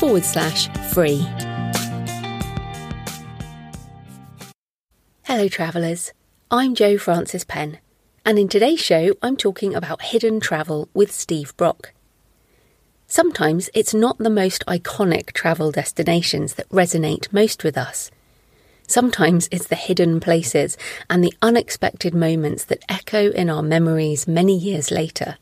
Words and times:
forward 0.00 0.24
slash 0.24 0.66
free. 0.94 1.26
Hello, 5.24 5.46
travellers. 5.46 6.14
I'm 6.50 6.74
Jo 6.74 6.96
Francis 6.96 7.44
Penn, 7.44 7.78
and 8.24 8.38
in 8.38 8.48
today's 8.48 8.80
show, 8.80 9.12
I'm 9.20 9.36
talking 9.36 9.74
about 9.74 10.00
hidden 10.00 10.40
travel 10.40 10.88
with 10.94 11.12
Steve 11.12 11.54
Brock. 11.58 11.92
Sometimes 13.06 13.68
it's 13.74 13.92
not 13.92 14.16
the 14.16 14.30
most 14.30 14.64
iconic 14.66 15.34
travel 15.34 15.70
destinations 15.70 16.54
that 16.54 16.68
resonate 16.70 17.30
most 17.30 17.62
with 17.62 17.76
us. 17.76 18.10
Sometimes 18.86 19.50
it's 19.52 19.66
the 19.66 19.76
hidden 19.76 20.18
places 20.18 20.78
and 21.10 21.22
the 21.22 21.34
unexpected 21.42 22.14
moments 22.14 22.64
that 22.64 22.84
echo 22.88 23.30
in 23.32 23.50
our 23.50 23.62
memories 23.62 24.26
many 24.26 24.56
years 24.56 24.90
later. 24.90 25.36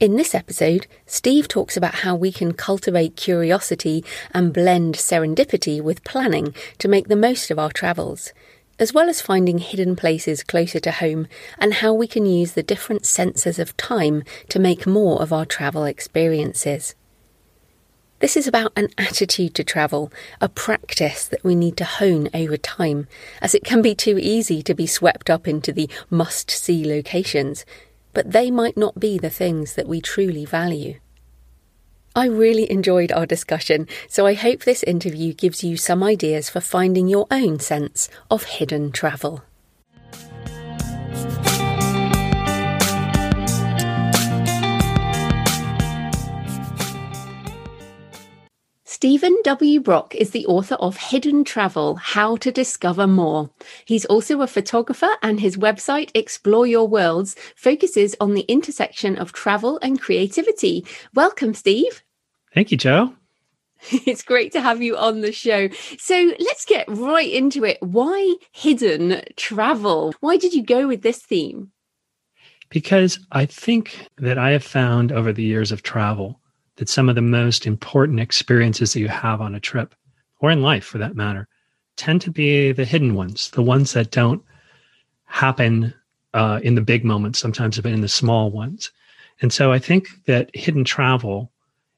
In 0.00 0.16
this 0.16 0.34
episode, 0.34 0.88
Steve 1.06 1.46
talks 1.46 1.76
about 1.76 1.96
how 1.96 2.16
we 2.16 2.32
can 2.32 2.52
cultivate 2.52 3.14
curiosity 3.14 4.04
and 4.32 4.52
blend 4.52 4.96
serendipity 4.96 5.80
with 5.80 6.02
planning 6.02 6.52
to 6.78 6.88
make 6.88 7.06
the 7.06 7.14
most 7.14 7.48
of 7.48 7.60
our 7.60 7.70
travels, 7.70 8.32
as 8.80 8.92
well 8.92 9.08
as 9.08 9.20
finding 9.20 9.58
hidden 9.58 9.94
places 9.94 10.42
closer 10.42 10.80
to 10.80 10.90
home 10.90 11.28
and 11.60 11.74
how 11.74 11.94
we 11.94 12.08
can 12.08 12.26
use 12.26 12.52
the 12.52 12.62
different 12.62 13.06
senses 13.06 13.60
of 13.60 13.76
time 13.76 14.24
to 14.48 14.58
make 14.58 14.84
more 14.84 15.22
of 15.22 15.32
our 15.32 15.46
travel 15.46 15.84
experiences. 15.84 16.96
This 18.18 18.36
is 18.36 18.48
about 18.48 18.72
an 18.74 18.88
attitude 18.98 19.54
to 19.54 19.62
travel, 19.62 20.12
a 20.40 20.48
practice 20.48 21.28
that 21.28 21.44
we 21.44 21.54
need 21.54 21.76
to 21.76 21.84
hone 21.84 22.28
over 22.34 22.56
time, 22.56 23.06
as 23.40 23.54
it 23.54 23.62
can 23.62 23.80
be 23.80 23.94
too 23.94 24.18
easy 24.18 24.60
to 24.64 24.74
be 24.74 24.88
swept 24.88 25.30
up 25.30 25.46
into 25.46 25.72
the 25.72 25.88
must 26.10 26.50
see 26.50 26.84
locations 26.84 27.64
but 28.14 28.32
they 28.32 28.50
might 28.50 28.76
not 28.76 28.98
be 28.98 29.18
the 29.18 29.30
things 29.30 29.74
that 29.74 29.88
we 29.88 30.00
truly 30.00 30.44
value. 30.44 30.98
I 32.16 32.26
really 32.26 32.70
enjoyed 32.70 33.10
our 33.10 33.26
discussion, 33.26 33.88
so 34.08 34.24
I 34.24 34.34
hope 34.34 34.62
this 34.62 34.84
interview 34.84 35.34
gives 35.34 35.64
you 35.64 35.76
some 35.76 36.02
ideas 36.04 36.48
for 36.48 36.60
finding 36.60 37.08
your 37.08 37.26
own 37.30 37.58
sense 37.58 38.08
of 38.30 38.44
hidden 38.44 38.92
travel. 38.92 39.42
Stephen 49.04 49.36
W. 49.44 49.80
Brock 49.80 50.14
is 50.14 50.30
the 50.30 50.46
author 50.46 50.76
of 50.76 50.96
Hidden 50.96 51.44
Travel 51.44 51.96
How 51.96 52.36
to 52.36 52.50
Discover 52.50 53.06
More. 53.06 53.50
He's 53.84 54.06
also 54.06 54.40
a 54.40 54.46
photographer, 54.46 55.10
and 55.22 55.38
his 55.38 55.58
website, 55.58 56.10
Explore 56.14 56.66
Your 56.66 56.88
Worlds, 56.88 57.36
focuses 57.54 58.16
on 58.18 58.32
the 58.32 58.46
intersection 58.48 59.16
of 59.16 59.34
travel 59.34 59.78
and 59.82 60.00
creativity. 60.00 60.86
Welcome, 61.12 61.52
Steve. 61.52 62.02
Thank 62.54 62.70
you, 62.70 62.78
Jo. 62.78 63.12
It's 64.06 64.22
great 64.22 64.52
to 64.52 64.62
have 64.62 64.80
you 64.80 64.96
on 64.96 65.20
the 65.20 65.32
show. 65.32 65.68
So 65.98 66.32
let's 66.38 66.64
get 66.64 66.86
right 66.88 67.30
into 67.30 67.62
it. 67.62 67.76
Why 67.82 68.36
hidden 68.52 69.20
travel? 69.36 70.14
Why 70.20 70.38
did 70.38 70.54
you 70.54 70.62
go 70.62 70.88
with 70.88 71.02
this 71.02 71.18
theme? 71.18 71.72
Because 72.70 73.18
I 73.30 73.44
think 73.44 74.08
that 74.16 74.38
I 74.38 74.52
have 74.52 74.64
found 74.64 75.12
over 75.12 75.30
the 75.30 75.44
years 75.44 75.72
of 75.72 75.82
travel 75.82 76.40
that 76.76 76.88
some 76.88 77.08
of 77.08 77.14
the 77.14 77.22
most 77.22 77.66
important 77.66 78.20
experiences 78.20 78.92
that 78.92 79.00
you 79.00 79.08
have 79.08 79.40
on 79.40 79.54
a 79.54 79.60
trip 79.60 79.94
or 80.40 80.50
in 80.50 80.62
life 80.62 80.84
for 80.84 80.98
that 80.98 81.16
matter 81.16 81.48
tend 81.96 82.20
to 82.20 82.30
be 82.30 82.72
the 82.72 82.84
hidden 82.84 83.14
ones, 83.14 83.50
the 83.50 83.62
ones 83.62 83.92
that 83.92 84.10
don't 84.10 84.42
happen 85.26 85.94
uh, 86.34 86.60
in 86.62 86.74
the 86.74 86.80
big 86.80 87.04
moments, 87.04 87.38
sometimes 87.38 87.78
but 87.80 87.92
in 87.92 88.00
the 88.00 88.08
small 88.08 88.50
ones. 88.50 88.90
And 89.40 89.52
so 89.52 89.72
I 89.72 89.78
think 89.78 90.08
that 90.26 90.50
hidden 90.54 90.84
travel 90.84 91.50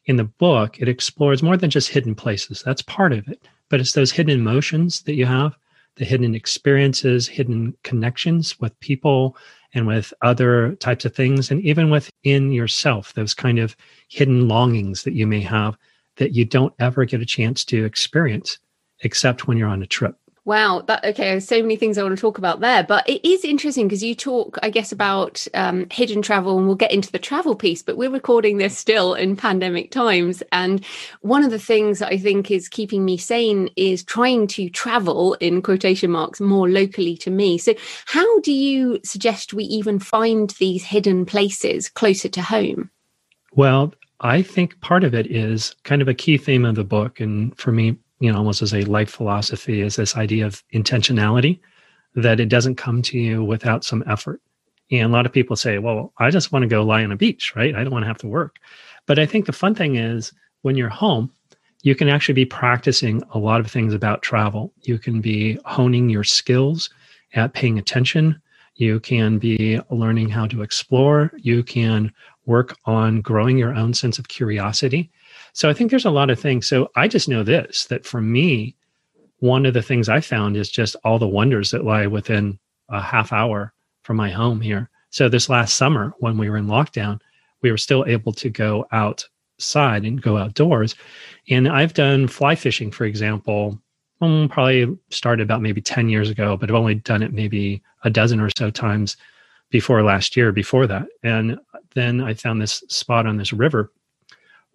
in 0.07 0.17
the 0.17 0.25
book, 0.25 0.81
it 0.81 0.89
explores 0.89 1.43
more 1.43 1.57
than 1.57 1.71
just 1.71 1.89
hidden 1.89 2.15
places. 2.15 2.63
That's 2.63 2.83
part 2.83 3.13
of 3.13 3.27
it. 3.29 3.49
But 3.69 3.81
it's 3.81 3.93
those 3.93 4.13
hidden 4.13 4.39
emotions 4.39 5.03
that 5.03 5.15
you 5.15 5.27
have, 5.27 5.57
the 5.97 6.05
hidden 6.05 6.35
experiences, 6.35 7.27
hidden 7.27 7.77
connections 7.83 8.61
with 8.61 8.79
people 8.81 9.37
and 9.75 9.87
with 9.87 10.13
other 10.23 10.75
types 10.77 11.05
of 11.05 11.15
things, 11.15 11.51
and 11.51 11.61
even 11.63 11.91
within 11.91 12.53
yourself, 12.53 13.13
those 13.15 13.35
kind 13.35 13.59
of 13.59 13.77
hidden 14.09 14.49
longings 14.49 15.03
that 15.05 15.15
you 15.15 15.27
may 15.27 15.41
have 15.41 15.77
that 16.17 16.35
you 16.35 16.45
don't 16.45 16.75
ever 16.79 17.05
get 17.05 17.21
a 17.21 17.27
chance 17.27 17.65
to 17.65 17.85
experience 17.85 18.59
except 19.01 19.47
when 19.47 19.59
you're 19.59 19.69
on 19.69 19.83
a 19.83 19.87
trip. 19.87 20.17
Wow, 20.47 20.83
that 20.87 21.05
okay. 21.05 21.41
So 21.41 21.61
many 21.61 21.75
things 21.75 21.99
I 21.99 22.05
want 22.05 22.17
to 22.17 22.21
talk 22.21 22.39
about 22.39 22.61
there, 22.61 22.85
but 22.85 23.07
it 23.09 23.29
is 23.29 23.45
interesting 23.45 23.89
because 23.89 24.05
you 24.05 24.15
talk, 24.15 24.57
I 24.63 24.71
guess, 24.71 24.93
about 24.93 25.45
um, 25.55 25.89
hidden 25.91 26.23
travel, 26.23 26.57
and 26.57 26.69
we'll 26.69 26.77
get 26.77 26.93
into 26.93 27.11
the 27.11 27.19
travel 27.19 27.57
piece. 27.57 27.83
But 27.83 27.97
we're 27.97 28.11
recording 28.11 28.59
this 28.59 28.79
still 28.79 29.15
in 29.15 29.35
pandemic 29.35 29.91
times, 29.91 30.45
and 30.53 30.85
one 31.21 31.43
of 31.43 31.51
the 31.51 31.59
things 31.59 31.99
that 31.99 32.13
I 32.13 32.17
think 32.17 32.53
is 32.53 32.69
keeping 32.69 33.05
me 33.05 33.17
sane 33.17 33.71
is 33.75 34.05
trying 34.05 34.47
to 34.49 34.71
travel 34.71 35.35
in 35.41 35.63
quotation 35.63 36.13
marks 36.13 36.41
more 36.41 36.71
locally 36.71 37.17
to 37.17 37.31
me. 37.31 37.59
So, 37.59 37.75
how 38.05 38.39
do 38.43 38.53
you 38.53 39.01
suggest 39.03 39.53
we 39.53 39.65
even 39.65 39.99
find 39.99 40.51
these 40.61 40.85
hidden 40.85 41.27
places 41.27 41.89
closer 41.89 42.29
to 42.29 42.41
home? 42.41 42.89
Well, 43.51 43.95
I 44.21 44.43
think 44.43 44.81
part 44.81 45.03
of 45.03 45.13
it 45.13 45.27
is 45.27 45.75
kind 45.83 46.03
of 46.03 46.07
a 46.07 46.15
key 46.15 46.39
theme 46.39 46.65
of 46.65 46.77
the 46.77 46.85
book, 46.85 47.19
and 47.19 47.59
for 47.59 47.73
me, 47.73 47.97
you 48.19 48.33
know, 48.33 48.39
almost 48.39 48.63
as 48.63 48.75
a 48.75 48.83
life 48.83 49.11
philosophy 49.11 49.81
is 49.83 49.97
this 49.97 50.17
idea 50.17 50.47
of 50.47 50.63
intentionality 50.73 51.61
that 52.15 52.41
it 52.41 52.49
doesn't 52.49 52.77
come 52.77 53.03
to 53.03 53.19
you 53.19 53.45
without 53.45 53.85
some 53.85 54.03
effort. 54.07 54.41
And 54.91 55.03
a 55.03 55.09
lot 55.09 55.27
of 55.27 55.33
people 55.33 55.57
say, 55.57 55.79
well, 55.79 56.13
I 56.19 56.31
just 56.31 56.53
want 56.53 56.63
to 56.63 56.69
go 56.69 56.83
lie 56.83 57.05
on 57.05 57.13
a 57.13 57.17
beach, 57.17 57.53
right? 57.57 57.75
I 57.75 57.83
don't 57.83 57.93
want 57.93 58.05
to 58.05 58.09
have 58.09 58.19
to 58.19 58.29
work. 58.29 58.57
But 59.07 59.19
I 59.19 59.27
think 59.27 59.47
the 59.47 59.53
fun 59.53 59.75
thing 59.75 59.97
is 59.97 60.33
when 60.63 60.77
you're 60.77 60.89
home, 60.89 61.31
you 61.83 61.95
can 61.95 62.09
actually 62.09 62.35
be 62.35 62.47
practicing 62.47 63.23
a 63.33 63.39
lot 63.39 63.61
of 63.61 63.71
things 63.71 63.95
about 63.95 64.23
travel. 64.23 64.73
You 64.83 64.99
can 64.99 65.21
be 65.21 65.59
honing 65.65 66.09
your 66.09 66.25
skills 66.25 66.91
at 67.35 67.53
paying 67.53 67.79
attention. 67.79 68.41
You 68.77 69.01
can 69.01 69.39
be 69.39 69.81
learning 69.91 70.31
how 70.31 70.47
to 70.47 70.63
explore. 70.63 71.33
You 71.37 71.63
can 71.63 72.13
work 72.47 72.77
on 72.87 73.21
growing 73.21 73.59
your 73.59 73.75
own 73.75 73.95
sense 73.95 74.19
of 74.19 74.29
curiosity. 74.29 75.11
So 75.57 75.71
I 75.71 75.73
think 75.73 75.89
there's 75.89 76.05
a 76.05 76.11
lot 76.11 76.29
of 76.29 76.39
things. 76.39 76.69
So 76.69 76.91
I 76.97 77.09
just 77.09 77.31
know 77.31 77.43
this 77.43 77.87
that 77.87 78.05
for 78.05 78.21
me, 78.21 78.77
one 79.39 79.65
of 79.65 79.73
the 79.73 79.81
things 79.81 80.07
I 80.07 80.21
found 80.21 80.55
is 80.55 80.69
just 80.69 80.97
all 81.03 81.19
the 81.19 81.27
wonders 81.27 81.71
that 81.71 81.83
lie 81.83 82.07
within 82.07 82.59
a 82.91 83.01
half 83.01 83.33
hour 83.33 83.73
from 84.03 84.19
my 84.19 84.29
home 84.29 84.61
here. 84.61 84.91
So 85.09 85.31
this 85.31 85.49
last 85.49 85.77
summer, 85.77 86.13
when 86.19 86.37
we 86.37 86.51
were 86.51 86.59
in 86.59 86.67
lockdown, 86.67 87.21
we 87.63 87.71
were 87.71 87.79
still 87.79 88.05
able 88.07 88.35
to 88.35 88.51
go 88.51 88.87
outside 88.93 90.05
and 90.05 90.21
go 90.21 90.37
outdoors. 90.37 90.95
And 91.49 91.69
I've 91.69 91.95
done 91.95 92.29
fly 92.29 92.55
fishing, 92.55 92.91
for 92.91 93.07
example, 93.07 93.81
um, 94.21 94.51
probably 94.51 94.95
started 95.09 95.45
about 95.45 95.63
maybe 95.63 95.81
10 95.81 96.11
years 96.11 96.29
ago, 96.29 96.59
but 96.59 96.69
I've 96.69 96.77
only 96.77 96.97
done 96.97 97.23
it 97.23 97.33
maybe 97.33 97.83
a 98.05 98.11
dozen 98.11 98.41
or 98.41 98.51
so 98.59 98.69
times 98.69 99.17
before 99.71 100.03
last 100.03 100.37
year, 100.37 100.53
before 100.53 100.87
that. 100.87 101.07
And 101.23 101.59
then 101.95 102.21
I 102.21 102.35
found 102.35 102.61
this 102.61 102.85
spot 102.89 103.27
on 103.27 103.39
this 103.39 103.55
river 103.55 103.91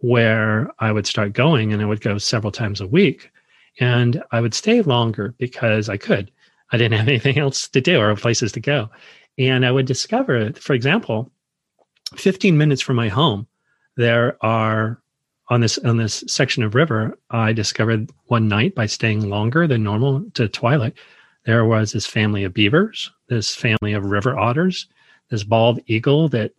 where 0.01 0.69
I 0.79 0.91
would 0.91 1.07
start 1.07 1.33
going 1.33 1.73
and 1.73 1.81
I 1.81 1.85
would 1.85 2.01
go 2.01 2.17
several 2.17 2.51
times 2.51 2.81
a 2.81 2.87
week. 2.87 3.31
And 3.79 4.21
I 4.31 4.41
would 4.41 4.53
stay 4.53 4.81
longer 4.81 5.33
because 5.37 5.89
I 5.89 5.97
could. 5.97 6.31
I 6.71 6.77
didn't 6.77 6.97
have 6.97 7.07
anything 7.07 7.37
else 7.37 7.67
to 7.69 7.81
do 7.81 7.99
or 7.99 8.15
places 8.15 8.51
to 8.53 8.59
go. 8.59 8.89
And 9.37 9.65
I 9.65 9.71
would 9.71 9.85
discover, 9.85 10.51
for 10.53 10.73
example, 10.73 11.31
15 12.15 12.57
minutes 12.57 12.81
from 12.81 12.97
my 12.97 13.07
home, 13.07 13.47
there 13.95 14.37
are 14.41 15.01
on 15.49 15.59
this 15.59 15.77
on 15.79 15.97
this 15.97 16.23
section 16.27 16.63
of 16.63 16.75
river, 16.75 17.17
I 17.29 17.51
discovered 17.51 18.09
one 18.27 18.47
night 18.47 18.73
by 18.73 18.85
staying 18.85 19.29
longer 19.29 19.67
than 19.67 19.83
normal 19.83 20.23
to 20.35 20.47
twilight, 20.47 20.93
there 21.45 21.65
was 21.65 21.91
this 21.91 22.05
family 22.05 22.43
of 22.43 22.53
beavers, 22.53 23.11
this 23.27 23.53
family 23.53 23.93
of 23.93 24.05
river 24.05 24.37
otters, 24.37 24.87
this 25.29 25.43
bald 25.43 25.79
eagle 25.87 26.29
that 26.29 26.53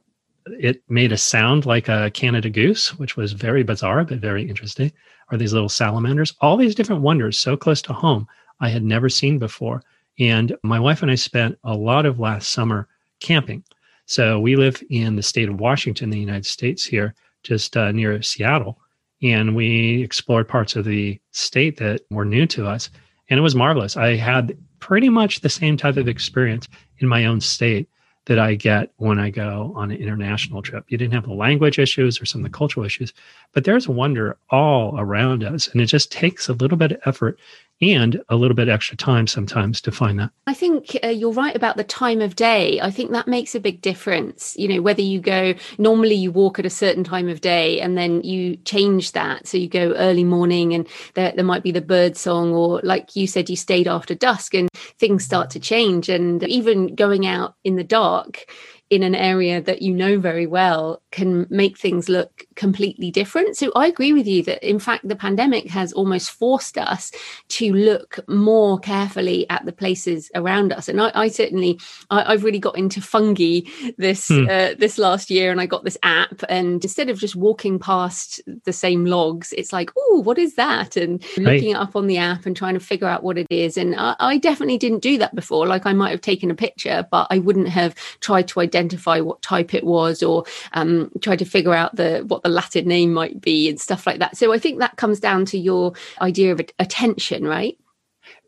it 0.46 0.82
made 0.88 1.12
a 1.12 1.16
sound 1.16 1.66
like 1.66 1.88
a 1.88 2.10
Canada 2.10 2.50
goose, 2.50 2.98
which 2.98 3.16
was 3.16 3.32
very 3.32 3.62
bizarre 3.62 4.04
but 4.04 4.18
very 4.18 4.48
interesting. 4.48 4.92
Or 5.30 5.38
these 5.38 5.52
little 5.52 5.68
salamanders, 5.68 6.34
all 6.40 6.56
these 6.56 6.74
different 6.74 7.02
wonders 7.02 7.38
so 7.38 7.56
close 7.56 7.80
to 7.82 7.92
home 7.92 8.26
I 8.60 8.68
had 8.68 8.84
never 8.84 9.08
seen 9.08 9.38
before. 9.38 9.82
And 10.18 10.54
my 10.62 10.78
wife 10.78 11.02
and 11.02 11.10
I 11.10 11.14
spent 11.14 11.58
a 11.64 11.74
lot 11.74 12.06
of 12.06 12.20
last 12.20 12.50
summer 12.50 12.86
camping. 13.20 13.64
So 14.06 14.38
we 14.38 14.56
live 14.56 14.82
in 14.90 15.16
the 15.16 15.22
state 15.22 15.48
of 15.48 15.60
Washington, 15.60 16.10
the 16.10 16.18
United 16.18 16.44
States, 16.44 16.84
here, 16.84 17.14
just 17.44 17.76
uh, 17.76 17.92
near 17.92 18.20
Seattle. 18.22 18.78
and 19.22 19.54
we 19.54 20.02
explored 20.02 20.48
parts 20.48 20.74
of 20.76 20.84
the 20.84 21.18
state 21.30 21.76
that 21.78 22.02
were 22.10 22.24
new 22.24 22.46
to 22.46 22.66
us. 22.66 22.90
And 23.30 23.38
it 23.38 23.42
was 23.42 23.54
marvelous. 23.54 23.96
I 23.96 24.16
had 24.16 24.56
pretty 24.80 25.08
much 25.08 25.40
the 25.40 25.48
same 25.48 25.76
type 25.76 25.96
of 25.96 26.08
experience 26.08 26.68
in 26.98 27.08
my 27.08 27.24
own 27.24 27.40
state 27.40 27.88
that 28.26 28.38
I 28.38 28.54
get 28.54 28.92
when 28.96 29.18
I 29.18 29.30
go 29.30 29.72
on 29.74 29.90
an 29.90 29.96
international 29.96 30.62
trip. 30.62 30.84
You 30.88 30.96
didn't 30.96 31.14
have 31.14 31.26
the 31.26 31.34
language 31.34 31.78
issues 31.78 32.20
or 32.20 32.26
some 32.26 32.44
of 32.44 32.50
the 32.50 32.56
cultural 32.56 32.86
issues, 32.86 33.12
but 33.52 33.64
there's 33.64 33.88
wonder 33.88 34.36
all 34.50 34.98
around 34.98 35.42
us. 35.42 35.68
And 35.68 35.80
it 35.80 35.86
just 35.86 36.12
takes 36.12 36.48
a 36.48 36.52
little 36.52 36.78
bit 36.78 36.92
of 36.92 37.00
effort 37.04 37.38
and 37.82 38.22
a 38.28 38.36
little 38.36 38.54
bit 38.54 38.68
extra 38.68 38.96
time 38.96 39.26
sometimes 39.26 39.80
to 39.80 39.90
find 39.90 40.18
that. 40.20 40.30
I 40.46 40.54
think 40.54 40.96
uh, 41.02 41.08
you're 41.08 41.32
right 41.32 41.56
about 41.56 41.76
the 41.76 41.84
time 41.84 42.20
of 42.20 42.36
day. 42.36 42.80
I 42.80 42.90
think 42.90 43.10
that 43.10 43.26
makes 43.26 43.54
a 43.54 43.60
big 43.60 43.82
difference. 43.82 44.54
You 44.56 44.68
know, 44.68 44.82
whether 44.82 45.02
you 45.02 45.20
go, 45.20 45.54
normally 45.78 46.14
you 46.14 46.30
walk 46.30 46.58
at 46.58 46.66
a 46.66 46.70
certain 46.70 47.02
time 47.02 47.28
of 47.28 47.40
day 47.40 47.80
and 47.80 47.98
then 47.98 48.22
you 48.22 48.56
change 48.58 49.12
that. 49.12 49.48
So 49.48 49.58
you 49.58 49.68
go 49.68 49.92
early 49.94 50.24
morning 50.24 50.72
and 50.72 50.86
there, 51.14 51.32
there 51.32 51.44
might 51.44 51.64
be 51.64 51.72
the 51.72 51.80
bird 51.80 52.16
song, 52.16 52.54
or 52.54 52.80
like 52.84 53.16
you 53.16 53.26
said, 53.26 53.50
you 53.50 53.56
stayed 53.56 53.88
after 53.88 54.14
dusk 54.14 54.54
and 54.54 54.68
things 54.98 55.24
start 55.24 55.50
to 55.50 55.60
change. 55.60 56.08
And 56.08 56.44
even 56.44 56.94
going 56.94 57.26
out 57.26 57.56
in 57.64 57.76
the 57.76 57.84
dark, 57.84 58.46
in 58.92 59.02
an 59.02 59.14
area 59.14 59.58
that 59.58 59.80
you 59.80 59.90
know 59.90 60.18
very 60.18 60.46
well 60.46 61.00
can 61.12 61.46
make 61.48 61.78
things 61.78 62.10
look 62.10 62.44
completely 62.56 63.10
different. 63.10 63.56
So 63.56 63.72
I 63.74 63.86
agree 63.86 64.12
with 64.12 64.26
you 64.26 64.42
that 64.42 64.62
in 64.62 64.78
fact 64.78 65.08
the 65.08 65.16
pandemic 65.16 65.70
has 65.70 65.94
almost 65.94 66.30
forced 66.30 66.76
us 66.76 67.10
to 67.48 67.72
look 67.72 68.18
more 68.28 68.78
carefully 68.78 69.48
at 69.48 69.64
the 69.64 69.72
places 69.72 70.30
around 70.34 70.74
us. 70.74 70.90
And 70.90 71.00
I, 71.00 71.10
I 71.14 71.28
certainly 71.28 71.80
I, 72.10 72.32
have 72.32 72.44
really 72.44 72.58
got 72.58 72.76
into 72.76 73.00
fungi 73.00 73.60
this 73.96 74.28
hmm. 74.28 74.44
uh, 74.50 74.74
this 74.78 74.98
last 74.98 75.30
year, 75.30 75.50
and 75.50 75.58
I 75.58 75.64
got 75.64 75.84
this 75.84 75.96
app. 76.02 76.42
And 76.50 76.84
instead 76.84 77.08
of 77.08 77.18
just 77.18 77.34
walking 77.34 77.78
past 77.78 78.42
the 78.64 78.74
same 78.74 79.06
logs, 79.06 79.54
it's 79.56 79.72
like, 79.72 79.90
oh, 79.98 80.20
what 80.22 80.36
is 80.36 80.56
that? 80.56 80.98
And 80.98 81.24
right. 81.38 81.46
looking 81.46 81.70
it 81.70 81.78
up 81.78 81.96
on 81.96 82.08
the 82.08 82.18
app 82.18 82.44
and 82.44 82.54
trying 82.54 82.74
to 82.74 82.80
figure 82.80 83.08
out 83.08 83.22
what 83.22 83.38
it 83.38 83.46
is. 83.48 83.78
And 83.78 83.94
I, 83.96 84.16
I 84.20 84.36
definitely 84.36 84.76
didn't 84.76 85.00
do 85.00 85.16
that 85.16 85.34
before. 85.34 85.66
Like 85.66 85.86
I 85.86 85.94
might 85.94 86.10
have 86.10 86.20
taken 86.20 86.50
a 86.50 86.54
picture, 86.54 87.06
but 87.10 87.26
I 87.30 87.38
wouldn't 87.38 87.68
have 87.68 87.94
tried 88.20 88.48
to 88.48 88.60
identify 88.60 88.81
identify 88.82 89.20
what 89.20 89.42
type 89.42 89.74
it 89.74 89.84
was 89.84 90.22
or 90.22 90.44
um, 90.72 91.10
try 91.20 91.36
to 91.36 91.44
figure 91.44 91.74
out 91.74 91.94
the 91.94 92.24
what 92.26 92.42
the 92.42 92.48
Latin 92.48 92.86
name 92.86 93.12
might 93.12 93.40
be 93.40 93.68
and 93.68 93.80
stuff 93.80 94.06
like 94.06 94.18
that. 94.18 94.36
So 94.36 94.52
I 94.52 94.58
think 94.58 94.78
that 94.80 94.96
comes 94.96 95.20
down 95.20 95.44
to 95.46 95.58
your 95.58 95.92
idea 96.20 96.52
of 96.52 96.60
attention, 96.78 97.44
right? 97.44 97.78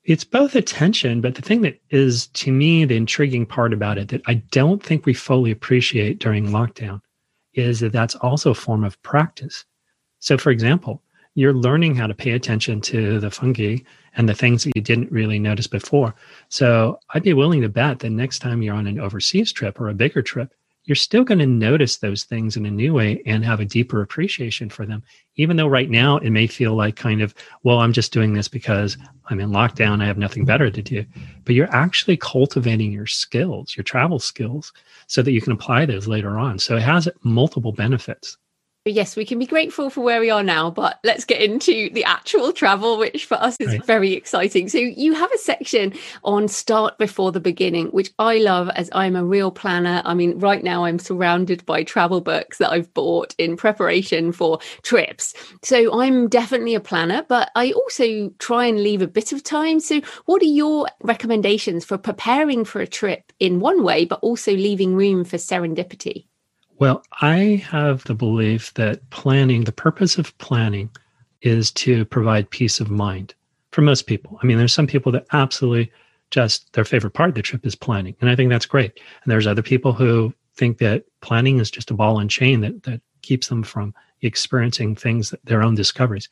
It's 0.04 0.24
both 0.24 0.54
attention, 0.54 1.20
but 1.22 1.34
the 1.34 1.42
thing 1.42 1.62
that 1.62 1.80
is 1.90 2.26
to 2.28 2.52
me 2.52 2.84
the 2.84 2.96
intriguing 2.96 3.46
part 3.46 3.72
about 3.72 3.98
it 3.98 4.08
that 4.08 4.22
I 4.26 4.34
don't 4.34 4.82
think 4.82 5.06
we 5.06 5.14
fully 5.14 5.50
appreciate 5.50 6.18
during 6.18 6.48
lockdown 6.48 7.00
is 7.54 7.80
that 7.80 7.92
that's 7.92 8.16
also 8.16 8.50
a 8.50 8.54
form 8.54 8.84
of 8.84 9.00
practice. 9.02 9.64
So, 10.18 10.36
for 10.36 10.50
example, 10.50 11.02
you're 11.34 11.54
learning 11.54 11.94
how 11.94 12.06
to 12.06 12.14
pay 12.14 12.32
attention 12.32 12.80
to 12.82 13.18
the 13.20 13.30
fungi 13.30 13.78
and 14.16 14.28
the 14.28 14.34
things 14.34 14.64
that 14.64 14.72
you 14.74 14.82
didn't 14.82 15.12
really 15.12 15.38
notice 15.38 15.66
before. 15.66 16.14
So 16.48 16.98
I'd 17.10 17.22
be 17.22 17.32
willing 17.32 17.62
to 17.62 17.68
bet 17.68 18.00
that 18.00 18.10
next 18.10 18.40
time 18.40 18.62
you're 18.62 18.74
on 18.74 18.86
an 18.86 19.00
overseas 19.00 19.52
trip 19.52 19.80
or 19.80 19.88
a 19.88 19.94
bigger 19.94 20.22
trip, 20.22 20.54
you're 20.84 20.94
still 20.94 21.24
going 21.24 21.38
to 21.38 21.46
notice 21.46 21.96
those 21.96 22.24
things 22.24 22.56
in 22.56 22.66
a 22.66 22.70
new 22.70 22.92
way 22.92 23.22
and 23.24 23.42
have 23.44 23.60
a 23.60 23.64
deeper 23.64 24.02
appreciation 24.02 24.68
for 24.68 24.84
them. 24.84 25.02
Even 25.36 25.56
though 25.56 25.66
right 25.66 25.88
now 25.88 26.18
it 26.18 26.30
may 26.30 26.46
feel 26.46 26.74
like 26.74 26.94
kind 26.94 27.22
of, 27.22 27.34
well, 27.62 27.78
I'm 27.78 27.92
just 27.92 28.12
doing 28.12 28.34
this 28.34 28.48
because 28.48 28.98
I'm 29.30 29.40
in 29.40 29.50
lockdown. 29.50 30.02
I 30.02 30.06
have 30.06 30.18
nothing 30.18 30.44
better 30.44 30.70
to 30.70 30.82
do. 30.82 31.04
But 31.44 31.54
you're 31.54 31.74
actually 31.74 32.18
cultivating 32.18 32.92
your 32.92 33.06
skills, 33.06 33.74
your 33.76 33.84
travel 33.84 34.18
skills, 34.18 34.72
so 35.06 35.22
that 35.22 35.32
you 35.32 35.40
can 35.40 35.52
apply 35.52 35.86
those 35.86 36.06
later 36.06 36.38
on. 36.38 36.58
So 36.58 36.76
it 36.76 36.82
has 36.82 37.08
multiple 37.22 37.72
benefits 37.72 38.36
yes, 38.84 39.16
we 39.16 39.24
can 39.24 39.38
be 39.38 39.46
grateful 39.46 39.88
for 39.88 40.02
where 40.02 40.20
we 40.20 40.30
are 40.30 40.42
now, 40.42 40.70
but 40.70 40.98
let's 41.04 41.24
get 41.24 41.40
into 41.40 41.88
the 41.90 42.04
actual 42.04 42.52
travel, 42.52 42.98
which 42.98 43.24
for 43.24 43.34
us 43.34 43.56
is 43.58 43.68
right. 43.68 43.84
very 43.84 44.12
exciting. 44.12 44.68
So, 44.68 44.78
you 44.78 45.14
have 45.14 45.32
a 45.32 45.38
section 45.38 45.94
on 46.22 46.48
start 46.48 46.98
before 46.98 47.32
the 47.32 47.40
beginning, 47.40 47.86
which 47.88 48.12
I 48.18 48.38
love 48.38 48.68
as 48.70 48.90
I'm 48.92 49.16
a 49.16 49.24
real 49.24 49.50
planner. 49.50 50.02
I 50.04 50.12
mean, 50.12 50.38
right 50.38 50.62
now 50.62 50.84
I'm 50.84 50.98
surrounded 50.98 51.64
by 51.64 51.82
travel 51.82 52.20
books 52.20 52.58
that 52.58 52.70
I've 52.70 52.92
bought 52.92 53.34
in 53.38 53.56
preparation 53.56 54.32
for 54.32 54.58
trips. 54.82 55.32
So, 55.62 55.98
I'm 55.98 56.28
definitely 56.28 56.74
a 56.74 56.80
planner, 56.80 57.24
but 57.26 57.50
I 57.54 57.72
also 57.72 58.30
try 58.38 58.66
and 58.66 58.82
leave 58.82 59.00
a 59.00 59.08
bit 59.08 59.32
of 59.32 59.42
time. 59.42 59.80
So, 59.80 60.02
what 60.26 60.42
are 60.42 60.46
your 60.46 60.88
recommendations 61.02 61.84
for 61.84 61.96
preparing 61.96 62.64
for 62.66 62.80
a 62.80 62.86
trip 62.86 63.32
in 63.40 63.60
one 63.60 63.82
way, 63.82 64.04
but 64.04 64.20
also 64.20 64.52
leaving 64.52 64.94
room 64.94 65.24
for 65.24 65.38
serendipity? 65.38 66.26
Well, 66.84 67.02
I 67.22 67.64
have 67.70 68.04
the 68.04 68.14
belief 68.14 68.74
that 68.74 69.08
planning, 69.08 69.64
the 69.64 69.72
purpose 69.72 70.18
of 70.18 70.36
planning 70.36 70.90
is 71.40 71.70
to 71.70 72.04
provide 72.04 72.50
peace 72.50 72.78
of 72.78 72.90
mind 72.90 73.34
for 73.70 73.80
most 73.80 74.06
people. 74.06 74.38
I 74.42 74.46
mean, 74.46 74.58
there's 74.58 74.74
some 74.74 74.86
people 74.86 75.10
that 75.12 75.24
absolutely 75.32 75.90
just 76.30 76.70
their 76.74 76.84
favorite 76.84 77.14
part 77.14 77.30
of 77.30 77.36
the 77.36 77.40
trip 77.40 77.64
is 77.64 77.74
planning. 77.74 78.14
And 78.20 78.28
I 78.28 78.36
think 78.36 78.50
that's 78.50 78.66
great. 78.66 79.00
And 79.22 79.32
there's 79.32 79.46
other 79.46 79.62
people 79.62 79.94
who 79.94 80.34
think 80.56 80.76
that 80.76 81.04
planning 81.22 81.58
is 81.58 81.70
just 81.70 81.90
a 81.90 81.94
ball 81.94 82.18
and 82.18 82.28
chain 82.28 82.60
that, 82.60 82.82
that 82.82 83.00
keeps 83.22 83.48
them 83.48 83.62
from 83.62 83.94
experiencing 84.20 84.94
things, 84.94 85.34
their 85.44 85.62
own 85.62 85.76
discoveries. 85.76 86.28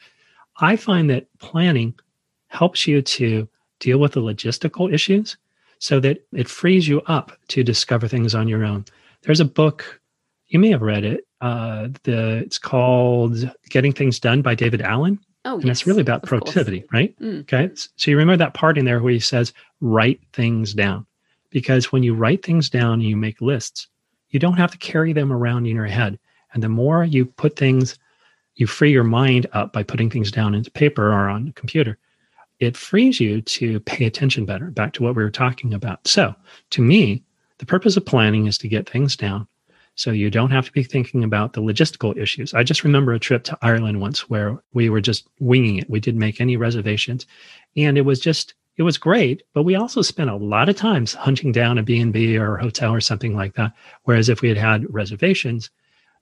I 0.60 0.76
find 0.76 1.08
that 1.08 1.28
planning 1.38 1.94
helps 2.48 2.86
you 2.86 3.00
to 3.00 3.48
deal 3.80 3.96
with 3.96 4.12
the 4.12 4.20
logistical 4.20 4.92
issues 4.92 5.38
so 5.78 5.98
that 6.00 6.26
it 6.34 6.46
frees 6.46 6.86
you 6.86 7.00
up 7.06 7.32
to 7.48 7.64
discover 7.64 8.06
things 8.06 8.34
on 8.34 8.48
your 8.48 8.66
own. 8.66 8.84
There's 9.22 9.40
a 9.40 9.46
book 9.46 9.98
you 10.52 10.58
may 10.58 10.70
have 10.70 10.82
read 10.82 11.04
it. 11.04 11.26
Uh, 11.40 11.88
the 12.04 12.36
it's 12.44 12.58
called 12.58 13.50
Getting 13.70 13.92
Things 13.92 14.20
Done 14.20 14.42
by 14.42 14.54
David 14.54 14.82
Allen. 14.82 15.18
Oh, 15.46 15.54
and 15.54 15.64
yes, 15.64 15.78
it's 15.78 15.86
really 15.86 16.02
about 16.02 16.22
productivity, 16.22 16.80
course. 16.80 16.92
right? 16.92 17.18
Mm. 17.18 17.40
Okay. 17.40 17.70
So 17.96 18.10
you 18.10 18.18
remember 18.18 18.36
that 18.36 18.54
part 18.54 18.76
in 18.78 18.84
there 18.84 19.00
where 19.00 19.12
he 19.12 19.18
says, 19.18 19.52
write 19.80 20.20
things 20.32 20.74
down. 20.74 21.06
Because 21.50 21.90
when 21.90 22.02
you 22.02 22.14
write 22.14 22.44
things 22.44 22.70
down 22.70 22.94
and 22.94 23.02
you 23.02 23.16
make 23.16 23.40
lists, 23.40 23.88
you 24.28 24.38
don't 24.38 24.58
have 24.58 24.70
to 24.70 24.78
carry 24.78 25.12
them 25.12 25.32
around 25.32 25.66
in 25.66 25.74
your 25.74 25.86
head. 25.86 26.18
And 26.52 26.62
the 26.62 26.68
more 26.68 27.02
you 27.02 27.24
put 27.24 27.56
things, 27.56 27.98
you 28.54 28.66
free 28.66 28.92
your 28.92 29.04
mind 29.04 29.46
up 29.52 29.72
by 29.72 29.82
putting 29.82 30.10
things 30.10 30.30
down 30.30 30.54
into 30.54 30.70
paper 30.70 31.08
or 31.08 31.28
on 31.28 31.48
a 31.48 31.52
computer. 31.52 31.98
It 32.60 32.76
frees 32.76 33.18
you 33.18 33.40
to 33.40 33.80
pay 33.80 34.04
attention 34.04 34.44
better, 34.44 34.66
back 34.70 34.92
to 34.94 35.02
what 35.02 35.16
we 35.16 35.22
were 35.22 35.30
talking 35.30 35.72
about. 35.74 36.06
So 36.06 36.34
to 36.70 36.82
me, 36.82 37.24
the 37.58 37.66
purpose 37.66 37.96
of 37.96 38.06
planning 38.06 38.46
is 38.46 38.58
to 38.58 38.68
get 38.68 38.88
things 38.88 39.16
down 39.16 39.48
so 39.94 40.10
you 40.10 40.30
don't 40.30 40.50
have 40.50 40.66
to 40.66 40.72
be 40.72 40.82
thinking 40.82 41.22
about 41.22 41.52
the 41.52 41.60
logistical 41.60 42.16
issues. 42.16 42.54
I 42.54 42.62
just 42.62 42.84
remember 42.84 43.12
a 43.12 43.18
trip 43.18 43.44
to 43.44 43.58
Ireland 43.62 44.00
once 44.00 44.30
where 44.30 44.58
we 44.72 44.88
were 44.88 45.00
just 45.00 45.28
winging 45.38 45.78
it. 45.78 45.90
We 45.90 46.00
didn't 46.00 46.20
make 46.20 46.40
any 46.40 46.56
reservations 46.56 47.26
and 47.76 47.98
it 47.98 48.02
was 48.02 48.20
just 48.20 48.54
it 48.78 48.84
was 48.84 48.96
great, 48.96 49.42
but 49.52 49.64
we 49.64 49.74
also 49.74 50.00
spent 50.00 50.30
a 50.30 50.36
lot 50.36 50.70
of 50.70 50.76
times 50.76 51.12
hunting 51.12 51.52
down 51.52 51.76
a 51.76 51.82
B&B 51.82 52.38
or 52.38 52.56
a 52.56 52.62
hotel 52.62 52.92
or 52.94 53.02
something 53.02 53.36
like 53.36 53.54
that. 53.54 53.72
Whereas 54.04 54.30
if 54.30 54.40
we 54.40 54.48
had 54.48 54.56
had 54.56 54.86
reservations, 54.92 55.68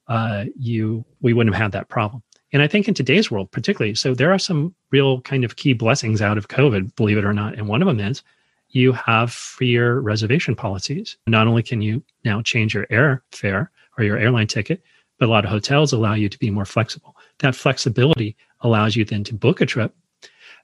uh, 0.08 0.46
you 0.58 1.04
we 1.20 1.32
wouldn't 1.32 1.54
have 1.54 1.62
had 1.62 1.72
that 1.72 1.88
problem. 1.88 2.22
And 2.52 2.62
I 2.62 2.66
think 2.66 2.88
in 2.88 2.94
today's 2.94 3.30
world, 3.30 3.52
particularly, 3.52 3.94
so 3.94 4.14
there 4.14 4.32
are 4.32 4.38
some 4.38 4.74
real 4.90 5.20
kind 5.20 5.44
of 5.44 5.54
key 5.54 5.72
blessings 5.72 6.20
out 6.20 6.36
of 6.36 6.48
COVID, 6.48 6.96
believe 6.96 7.18
it 7.18 7.24
or 7.24 7.32
not. 7.32 7.54
And 7.54 7.68
one 7.68 7.80
of 7.82 7.86
them 7.86 8.00
is 8.00 8.24
you 8.70 8.92
have 8.92 9.32
freer 9.32 10.00
reservation 10.00 10.54
policies. 10.54 11.16
Not 11.26 11.46
only 11.46 11.62
can 11.62 11.82
you 11.82 12.02
now 12.24 12.42
change 12.42 12.74
your 12.74 12.86
air 12.90 13.22
fare 13.32 13.70
or 13.98 14.04
your 14.04 14.16
airline 14.16 14.46
ticket, 14.46 14.82
but 15.18 15.28
a 15.28 15.32
lot 15.32 15.44
of 15.44 15.50
hotels 15.50 15.92
allow 15.92 16.14
you 16.14 16.28
to 16.28 16.38
be 16.38 16.50
more 16.50 16.64
flexible. 16.64 17.16
That 17.40 17.54
flexibility 17.54 18.36
allows 18.60 18.96
you 18.96 19.04
then 19.04 19.24
to 19.24 19.34
book 19.34 19.60
a 19.60 19.66
trip, 19.66 19.94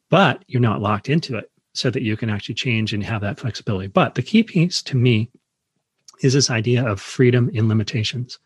but 0.08 0.44
you're 0.46 0.60
not 0.60 0.80
locked 0.80 1.08
into 1.08 1.36
it 1.36 1.50
so 1.74 1.90
that 1.90 2.02
you 2.02 2.16
can 2.16 2.30
actually 2.30 2.54
change 2.54 2.94
and 2.94 3.04
have 3.04 3.20
that 3.20 3.38
flexibility. 3.38 3.88
But 3.88 4.14
the 4.14 4.22
key 4.22 4.42
piece 4.42 4.82
to 4.82 4.96
me 4.96 5.30
is 6.22 6.32
this 6.32 6.50
idea 6.50 6.86
of 6.86 7.00
freedom 7.00 7.50
in 7.52 7.68
limitations 7.68 8.38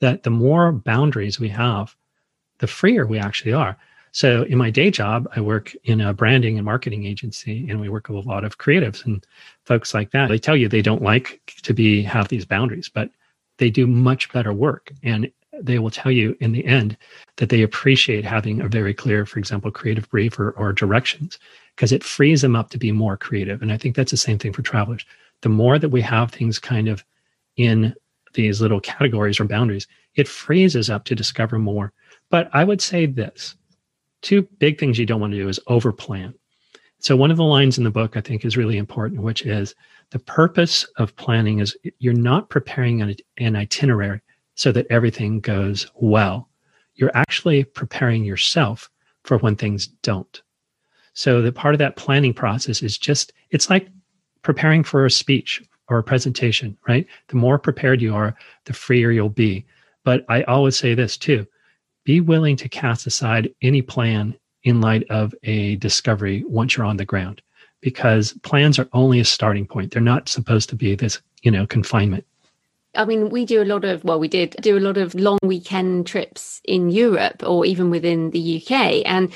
that 0.00 0.24
the 0.24 0.30
more 0.30 0.72
boundaries 0.72 1.38
we 1.38 1.48
have, 1.50 1.94
the 2.58 2.66
freer 2.66 3.06
we 3.06 3.18
actually 3.18 3.52
are. 3.52 3.76
So 4.14 4.44
in 4.44 4.58
my 4.58 4.70
day 4.70 4.92
job, 4.92 5.28
I 5.34 5.40
work 5.40 5.74
in 5.82 6.00
a 6.00 6.14
branding 6.14 6.56
and 6.56 6.64
marketing 6.64 7.04
agency, 7.04 7.68
and 7.68 7.80
we 7.80 7.88
work 7.88 8.08
with 8.08 8.24
a 8.24 8.28
lot 8.28 8.44
of 8.44 8.58
creatives 8.58 9.04
and 9.04 9.26
folks 9.64 9.92
like 9.92 10.12
that. 10.12 10.28
They 10.28 10.38
tell 10.38 10.56
you 10.56 10.68
they 10.68 10.82
don't 10.82 11.02
like 11.02 11.42
to 11.64 11.74
be 11.74 12.00
have 12.04 12.28
these 12.28 12.44
boundaries, 12.44 12.88
but 12.88 13.10
they 13.58 13.70
do 13.70 13.88
much 13.88 14.32
better 14.32 14.52
work. 14.52 14.92
And 15.02 15.32
they 15.60 15.80
will 15.80 15.90
tell 15.90 16.12
you 16.12 16.36
in 16.38 16.52
the 16.52 16.64
end 16.64 16.96
that 17.38 17.48
they 17.48 17.62
appreciate 17.62 18.24
having 18.24 18.60
a 18.60 18.68
very 18.68 18.94
clear, 18.94 19.26
for 19.26 19.40
example, 19.40 19.72
creative 19.72 20.08
brief 20.10 20.38
or, 20.38 20.52
or 20.52 20.72
directions, 20.72 21.40
because 21.74 21.90
it 21.90 22.04
frees 22.04 22.40
them 22.40 22.54
up 22.54 22.70
to 22.70 22.78
be 22.78 22.92
more 22.92 23.16
creative. 23.16 23.62
And 23.62 23.72
I 23.72 23.76
think 23.76 23.96
that's 23.96 24.12
the 24.12 24.16
same 24.16 24.38
thing 24.38 24.52
for 24.52 24.62
travelers. 24.62 25.04
The 25.40 25.48
more 25.48 25.76
that 25.76 25.88
we 25.88 26.02
have 26.02 26.30
things 26.30 26.60
kind 26.60 26.86
of 26.86 27.04
in 27.56 27.92
these 28.34 28.60
little 28.60 28.80
categories 28.80 29.40
or 29.40 29.44
boundaries, 29.44 29.88
it 30.14 30.28
frees 30.28 30.76
us 30.76 30.88
up 30.88 31.04
to 31.06 31.16
discover 31.16 31.58
more. 31.58 31.92
But 32.30 32.48
I 32.52 32.62
would 32.62 32.80
say 32.80 33.06
this 33.06 33.56
two 34.24 34.42
big 34.58 34.80
things 34.80 34.98
you 34.98 35.06
don't 35.06 35.20
want 35.20 35.32
to 35.32 35.38
do 35.38 35.48
is 35.48 35.60
overplan. 35.68 36.34
So 36.98 37.14
one 37.14 37.30
of 37.30 37.36
the 37.36 37.44
lines 37.44 37.76
in 37.76 37.84
the 37.84 37.90
book 37.90 38.16
I 38.16 38.22
think 38.22 38.44
is 38.44 38.56
really 38.56 38.78
important, 38.78 39.20
which 39.22 39.44
is 39.44 39.74
the 40.10 40.18
purpose 40.18 40.84
of 40.96 41.14
planning 41.16 41.58
is 41.60 41.76
you're 41.98 42.14
not 42.14 42.48
preparing 42.48 43.02
an, 43.02 43.14
an 43.36 43.54
itinerary 43.54 44.20
so 44.54 44.72
that 44.72 44.86
everything 44.90 45.40
goes 45.40 45.86
well. 45.94 46.48
you're 46.96 47.10
actually 47.14 47.64
preparing 47.64 48.24
yourself 48.24 48.88
for 49.24 49.38
when 49.38 49.56
things 49.56 49.88
don't. 50.02 50.42
So 51.12 51.42
the 51.42 51.52
part 51.52 51.74
of 51.74 51.78
that 51.80 51.96
planning 51.96 52.32
process 52.32 52.82
is 52.82 52.96
just 52.96 53.32
it's 53.50 53.68
like 53.68 53.88
preparing 54.42 54.84
for 54.84 55.04
a 55.04 55.10
speech 55.10 55.62
or 55.88 55.98
a 55.98 56.02
presentation, 56.02 56.76
right? 56.88 57.06
The 57.28 57.36
more 57.36 57.58
prepared 57.58 58.00
you 58.00 58.14
are, 58.14 58.36
the 58.64 58.72
freer 58.72 59.10
you'll 59.10 59.28
be. 59.28 59.66
But 60.04 60.24
I 60.28 60.42
always 60.44 60.76
say 60.76 60.94
this 60.94 61.16
too 61.16 61.46
be 62.04 62.20
willing 62.20 62.56
to 62.56 62.68
cast 62.68 63.06
aside 63.06 63.52
any 63.62 63.82
plan 63.82 64.34
in 64.62 64.80
light 64.80 65.04
of 65.10 65.34
a 65.42 65.76
discovery 65.76 66.44
once 66.46 66.76
you're 66.76 66.86
on 66.86 66.96
the 66.96 67.04
ground 67.04 67.42
because 67.80 68.32
plans 68.42 68.78
are 68.78 68.88
only 68.94 69.20
a 69.20 69.24
starting 69.24 69.66
point. 69.66 69.92
They're 69.92 70.00
not 70.02 70.28
supposed 70.28 70.70
to 70.70 70.76
be 70.76 70.94
this, 70.94 71.20
you 71.42 71.50
know, 71.50 71.66
confinement. 71.66 72.24
I 72.96 73.04
mean, 73.04 73.28
we 73.28 73.44
do 73.44 73.62
a 73.62 73.64
lot 73.64 73.84
of, 73.84 74.04
well, 74.04 74.18
we 74.18 74.28
did 74.28 74.56
do 74.60 74.78
a 74.78 74.80
lot 74.80 74.96
of 74.96 75.14
long 75.14 75.38
weekend 75.42 76.06
trips 76.06 76.60
in 76.64 76.90
Europe 76.90 77.42
or 77.44 77.66
even 77.66 77.90
within 77.90 78.30
the 78.30 78.62
UK. 78.62 79.02
And 79.04 79.32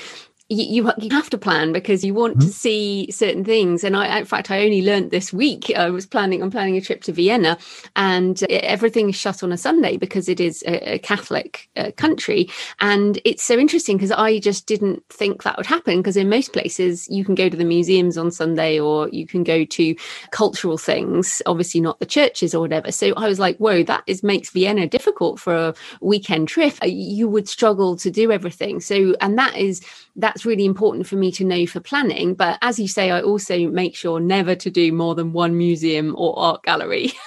you, 0.49 0.91
you 0.97 1.09
have 1.11 1.29
to 1.29 1.37
plan 1.37 1.71
because 1.71 2.03
you 2.03 2.13
want 2.13 2.37
mm-hmm. 2.37 2.47
to 2.47 2.53
see 2.53 3.11
certain 3.11 3.45
things. 3.45 3.83
And 3.83 3.95
I, 3.95 4.17
in 4.17 4.25
fact, 4.25 4.49
I 4.49 4.63
only 4.63 4.81
learned 4.81 5.11
this 5.11 5.31
week. 5.31 5.71
I 5.75 5.91
was 5.91 6.07
planning, 6.07 6.41
I'm 6.41 6.49
planning 6.49 6.75
a 6.75 6.81
trip 6.81 7.03
to 7.03 7.11
Vienna, 7.11 7.57
and 7.95 8.41
everything 8.49 9.09
is 9.09 9.15
shut 9.15 9.43
on 9.43 9.51
a 9.51 9.57
Sunday 9.57 9.97
because 9.97 10.27
it 10.27 10.39
is 10.39 10.63
a, 10.65 10.95
a 10.95 10.99
Catholic 10.99 11.69
uh, 11.77 11.91
country. 11.97 12.49
And 12.79 13.19
it's 13.25 13.43
so 13.43 13.59
interesting 13.59 13.97
because 13.97 14.11
I 14.11 14.39
just 14.39 14.65
didn't 14.65 15.03
think 15.09 15.43
that 15.43 15.55
would 15.57 15.67
happen. 15.67 15.97
Because 15.97 16.17
in 16.17 16.29
most 16.29 16.51
places, 16.51 17.07
you 17.09 17.23
can 17.23 17.35
go 17.35 17.47
to 17.47 17.57
the 17.57 17.63
museums 17.63 18.17
on 18.17 18.31
Sunday 18.31 18.79
or 18.79 19.07
you 19.09 19.27
can 19.27 19.43
go 19.43 19.65
to 19.65 19.95
cultural 20.31 20.77
things, 20.77 21.41
obviously 21.45 21.79
not 21.79 21.99
the 21.99 22.05
churches 22.05 22.55
or 22.55 22.61
whatever. 22.61 22.91
So 22.91 23.13
I 23.15 23.27
was 23.27 23.39
like, 23.39 23.57
whoa, 23.57 23.83
that 23.83 24.03
is 24.07 24.23
makes 24.23 24.49
Vienna 24.49 24.87
difficult 24.87 25.39
for 25.39 25.55
a 25.55 25.73
weekend 26.01 26.47
trip. 26.47 26.73
Uh, 26.81 26.87
you 26.87 27.27
would 27.27 27.47
struggle 27.47 27.95
to 27.97 28.09
do 28.09 28.31
everything. 28.31 28.79
So, 28.79 29.15
and 29.21 29.37
that 29.37 29.55
is 29.55 29.81
that's 30.19 30.45
really 30.45 30.65
important 30.65 31.07
for 31.07 31.15
me 31.15 31.31
to 31.33 31.43
know 31.43 31.65
for 31.65 31.79
planning. 31.79 32.33
But 32.33 32.57
as 32.61 32.79
you 32.79 32.87
say, 32.87 33.11
I 33.11 33.21
also 33.21 33.67
make 33.67 33.95
sure 33.95 34.19
never 34.19 34.55
to 34.55 34.69
do 34.69 34.91
more 34.91 35.15
than 35.15 35.33
one 35.33 35.57
museum 35.57 36.15
or 36.17 36.37
art 36.37 36.63
gallery. 36.63 37.13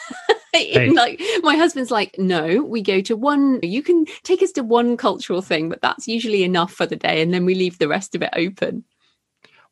Hey. 0.55 0.91
like 0.91 1.19
my 1.43 1.57
husband's 1.57 1.91
like 1.91 2.19
no 2.19 2.63
we 2.63 2.83
go 2.83 3.01
to 3.01 3.17
one 3.17 3.59
you 3.63 3.83
can 3.83 4.05
take 4.23 4.43
us 4.43 4.53
to 4.53 4.63
one 4.63 4.99
cultural 4.99 5.41
thing 5.41 5.71
but 5.71 5.81
that's 5.81 6.07
usually 6.07 6.45
enough 6.45 6.71
for 6.71 6.85
the 6.85 6.95
day 6.95 7.23
and 7.23 7.33
then 7.33 7.47
we 7.47 7.55
leave 7.55 7.79
the 7.79 7.89
rest 7.89 8.15
of 8.15 8.21
it 8.21 8.29
open 8.35 8.85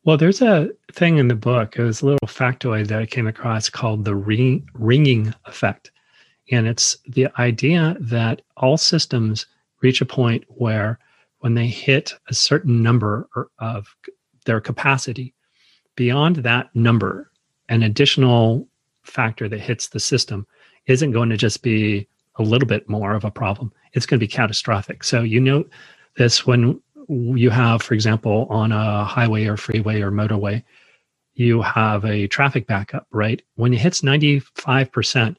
well 0.05 0.17
there's 0.17 0.41
a 0.41 0.71
thing 0.91 1.19
in 1.19 1.27
the 1.27 1.35
book 1.35 1.77
it 1.77 1.83
was 1.83 2.01
a 2.01 2.07
little 2.07 2.27
factoid 2.27 2.87
that 2.87 2.99
i 2.99 3.05
came 3.05 3.27
across 3.27 3.69
called 3.69 4.05
the 4.05 4.15
ring, 4.15 4.67
ringing 4.73 5.31
effect 5.45 5.91
and 6.49 6.67
it's 6.67 6.97
the 7.07 7.27
idea 7.37 7.95
that 7.99 8.41
all 8.57 8.75
systems 8.75 9.45
reach 9.81 10.01
a 10.01 10.05
point 10.05 10.43
where 10.47 10.97
when 11.41 11.55
they 11.55 11.67
hit 11.67 12.13
a 12.29 12.33
certain 12.33 12.81
number 12.81 13.29
of 13.59 13.95
their 14.45 14.61
capacity, 14.61 15.33
beyond 15.95 16.37
that 16.37 16.73
number, 16.75 17.31
an 17.69 17.83
additional 17.83 18.67
factor 19.03 19.49
that 19.49 19.59
hits 19.59 19.89
the 19.89 19.99
system 19.99 20.47
isn't 20.87 21.11
going 21.11 21.29
to 21.29 21.37
just 21.37 21.61
be 21.63 22.07
a 22.37 22.43
little 22.43 22.67
bit 22.67 22.87
more 22.89 23.13
of 23.13 23.25
a 23.25 23.31
problem. 23.31 23.71
It's 23.93 24.05
going 24.05 24.19
to 24.19 24.25
be 24.25 24.27
catastrophic. 24.27 25.03
So 25.03 25.21
you 25.21 25.39
know 25.39 25.65
this 26.17 26.45
when 26.45 26.79
you 27.09 27.49
have, 27.49 27.81
for 27.81 27.93
example, 27.93 28.47
on 28.49 28.71
a 28.71 29.03
highway 29.03 29.45
or 29.45 29.57
freeway 29.57 30.01
or 30.01 30.11
motorway, 30.11 30.63
you 31.33 31.61
have 31.61 32.05
a 32.05 32.27
traffic 32.27 32.67
backup, 32.67 33.07
right? 33.11 33.41
When 33.55 33.73
it 33.73 33.79
hits 33.79 34.01
95%, 34.01 35.35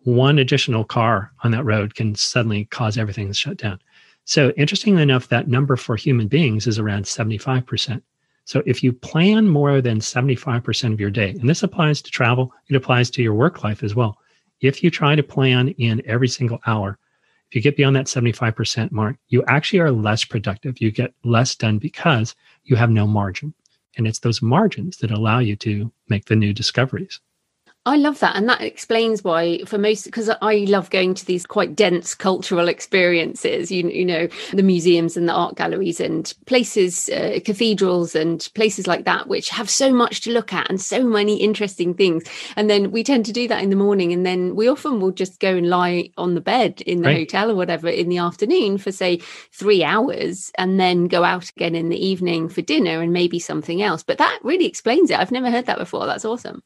one 0.00 0.38
additional 0.38 0.84
car 0.84 1.32
on 1.42 1.50
that 1.52 1.64
road 1.64 1.94
can 1.94 2.14
suddenly 2.14 2.66
cause 2.66 2.98
everything 2.98 3.28
to 3.28 3.34
shut 3.34 3.56
down. 3.56 3.80
So, 4.24 4.50
interestingly 4.56 5.02
enough, 5.02 5.28
that 5.28 5.48
number 5.48 5.76
for 5.76 5.96
human 5.96 6.28
beings 6.28 6.66
is 6.66 6.78
around 6.78 7.04
75%. 7.04 8.02
So, 8.46 8.62
if 8.64 8.82
you 8.82 8.92
plan 8.92 9.48
more 9.48 9.80
than 9.80 9.98
75% 9.98 10.92
of 10.92 11.00
your 11.00 11.10
day, 11.10 11.30
and 11.30 11.48
this 11.48 11.62
applies 11.62 12.00
to 12.02 12.10
travel, 12.10 12.52
it 12.68 12.76
applies 12.76 13.10
to 13.10 13.22
your 13.22 13.34
work 13.34 13.62
life 13.62 13.82
as 13.82 13.94
well. 13.94 14.18
If 14.60 14.82
you 14.82 14.90
try 14.90 15.14
to 15.14 15.22
plan 15.22 15.68
in 15.68 16.02
every 16.06 16.28
single 16.28 16.60
hour, 16.66 16.98
if 17.48 17.54
you 17.54 17.60
get 17.60 17.76
beyond 17.76 17.96
that 17.96 18.06
75% 18.06 18.90
mark, 18.92 19.16
you 19.28 19.44
actually 19.46 19.80
are 19.80 19.92
less 19.92 20.24
productive. 20.24 20.80
You 20.80 20.90
get 20.90 21.14
less 21.22 21.54
done 21.54 21.78
because 21.78 22.34
you 22.64 22.76
have 22.76 22.90
no 22.90 23.06
margin. 23.06 23.54
And 23.96 24.06
it's 24.06 24.18
those 24.18 24.42
margins 24.42 24.96
that 24.98 25.10
allow 25.10 25.38
you 25.38 25.54
to 25.56 25.92
make 26.08 26.24
the 26.24 26.34
new 26.34 26.52
discoveries. 26.52 27.20
I 27.86 27.96
love 27.96 28.18
that. 28.20 28.34
And 28.34 28.48
that 28.48 28.62
explains 28.62 29.22
why, 29.22 29.62
for 29.66 29.76
most, 29.76 30.04
because 30.04 30.30
I 30.40 30.64
love 30.68 30.88
going 30.88 31.12
to 31.14 31.26
these 31.26 31.44
quite 31.44 31.76
dense 31.76 32.14
cultural 32.14 32.68
experiences, 32.68 33.70
you, 33.70 33.86
you 33.90 34.06
know, 34.06 34.26
the 34.54 34.62
museums 34.62 35.18
and 35.18 35.28
the 35.28 35.34
art 35.34 35.56
galleries 35.56 36.00
and 36.00 36.32
places, 36.46 37.10
uh, 37.10 37.40
cathedrals 37.44 38.14
and 38.14 38.48
places 38.54 38.86
like 38.86 39.04
that, 39.04 39.28
which 39.28 39.50
have 39.50 39.68
so 39.68 39.92
much 39.92 40.22
to 40.22 40.32
look 40.32 40.54
at 40.54 40.70
and 40.70 40.80
so 40.80 41.04
many 41.04 41.36
interesting 41.36 41.92
things. 41.92 42.24
And 42.56 42.70
then 42.70 42.90
we 42.90 43.04
tend 43.04 43.26
to 43.26 43.34
do 43.34 43.46
that 43.48 43.62
in 43.62 43.68
the 43.68 43.76
morning. 43.76 44.14
And 44.14 44.24
then 44.24 44.56
we 44.56 44.66
often 44.66 44.98
will 44.98 45.12
just 45.12 45.38
go 45.38 45.54
and 45.54 45.68
lie 45.68 46.08
on 46.16 46.34
the 46.34 46.40
bed 46.40 46.80
in 46.86 47.02
the 47.02 47.08
right. 47.08 47.18
hotel 47.18 47.50
or 47.50 47.54
whatever 47.54 47.88
in 47.88 48.08
the 48.08 48.18
afternoon 48.18 48.78
for, 48.78 48.92
say, 48.92 49.18
three 49.52 49.84
hours 49.84 50.50
and 50.56 50.80
then 50.80 51.06
go 51.06 51.22
out 51.22 51.50
again 51.50 51.74
in 51.74 51.90
the 51.90 52.02
evening 52.02 52.48
for 52.48 52.62
dinner 52.62 53.02
and 53.02 53.12
maybe 53.12 53.38
something 53.38 53.82
else. 53.82 54.02
But 54.02 54.16
that 54.18 54.38
really 54.42 54.64
explains 54.64 55.10
it. 55.10 55.18
I've 55.18 55.30
never 55.30 55.50
heard 55.50 55.66
that 55.66 55.78
before. 55.78 56.06
That's 56.06 56.24
awesome. 56.24 56.62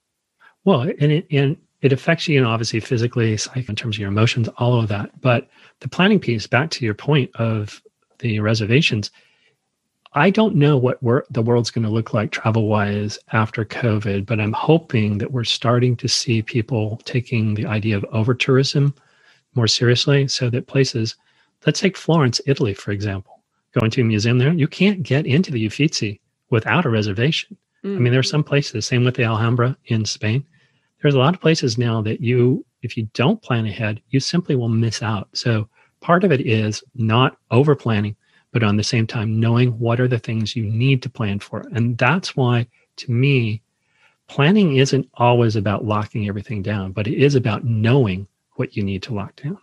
Well, 0.68 0.82
and 0.82 1.10
it, 1.10 1.26
and 1.30 1.56
it 1.80 1.94
affects 1.94 2.28
you, 2.28 2.34
you 2.34 2.42
know, 2.42 2.50
obviously 2.50 2.80
physically, 2.80 3.34
psych, 3.38 3.70
in 3.70 3.74
terms 3.74 3.96
of 3.96 4.00
your 4.00 4.10
emotions, 4.10 4.50
all 4.58 4.78
of 4.78 4.88
that. 4.88 5.18
But 5.22 5.48
the 5.80 5.88
planning 5.88 6.20
piece, 6.20 6.46
back 6.46 6.68
to 6.72 6.84
your 6.84 6.92
point 6.92 7.34
of 7.36 7.80
the 8.18 8.40
reservations, 8.40 9.10
I 10.12 10.28
don't 10.28 10.56
know 10.56 10.76
what 10.76 10.98
the 11.30 11.40
world's 11.40 11.70
going 11.70 11.86
to 11.86 11.90
look 11.90 12.12
like 12.12 12.32
travel 12.32 12.68
wise 12.68 13.18
after 13.32 13.64
COVID, 13.64 14.26
but 14.26 14.40
I'm 14.40 14.52
hoping 14.52 15.16
that 15.16 15.32
we're 15.32 15.44
starting 15.44 15.96
to 15.96 16.06
see 16.06 16.42
people 16.42 17.00
taking 17.06 17.54
the 17.54 17.64
idea 17.64 17.96
of 17.96 18.04
over 18.12 18.34
tourism 18.34 18.94
more 19.54 19.68
seriously 19.68 20.28
so 20.28 20.50
that 20.50 20.66
places, 20.66 21.16
let's 21.64 21.80
take 21.80 21.96
Florence, 21.96 22.42
Italy, 22.46 22.74
for 22.74 22.90
example, 22.90 23.40
going 23.72 23.90
to 23.92 24.02
a 24.02 24.04
museum 24.04 24.36
there, 24.36 24.52
you 24.52 24.68
can't 24.68 25.02
get 25.02 25.24
into 25.24 25.50
the 25.50 25.64
Uffizi 25.64 26.20
without 26.50 26.84
a 26.84 26.90
reservation. 26.90 27.56
Mm-hmm. 27.82 27.96
I 27.96 28.00
mean, 28.00 28.12
there 28.12 28.20
are 28.20 28.22
some 28.22 28.44
places, 28.44 28.84
same 28.84 29.06
with 29.06 29.14
the 29.14 29.24
Alhambra 29.24 29.74
in 29.86 30.04
Spain 30.04 30.44
there's 31.02 31.14
a 31.14 31.18
lot 31.18 31.34
of 31.34 31.40
places 31.40 31.78
now 31.78 32.02
that 32.02 32.20
you, 32.20 32.64
if 32.82 32.96
you 32.96 33.08
don't 33.14 33.42
plan 33.42 33.66
ahead, 33.66 34.00
you 34.10 34.20
simply 34.20 34.56
will 34.56 34.68
miss 34.68 35.02
out. 35.02 35.28
So 35.32 35.68
part 36.00 36.24
of 36.24 36.32
it 36.32 36.40
is 36.40 36.82
not 36.94 37.36
over 37.50 37.74
planning, 37.74 38.16
but 38.52 38.62
on 38.62 38.76
the 38.76 38.84
same 38.84 39.06
time, 39.06 39.38
knowing 39.38 39.78
what 39.78 40.00
are 40.00 40.08
the 40.08 40.18
things 40.18 40.56
you 40.56 40.64
need 40.64 41.02
to 41.02 41.10
plan 41.10 41.38
for. 41.38 41.64
And 41.72 41.96
that's 41.98 42.36
why, 42.36 42.66
to 42.96 43.12
me, 43.12 43.62
planning 44.26 44.76
isn't 44.76 45.08
always 45.14 45.56
about 45.56 45.84
locking 45.84 46.28
everything 46.28 46.62
down, 46.62 46.92
but 46.92 47.06
it 47.06 47.22
is 47.22 47.34
about 47.34 47.64
knowing 47.64 48.26
what 48.54 48.76
you 48.76 48.82
need 48.82 49.02
to 49.04 49.14
lock 49.14 49.36
down. 49.42 49.58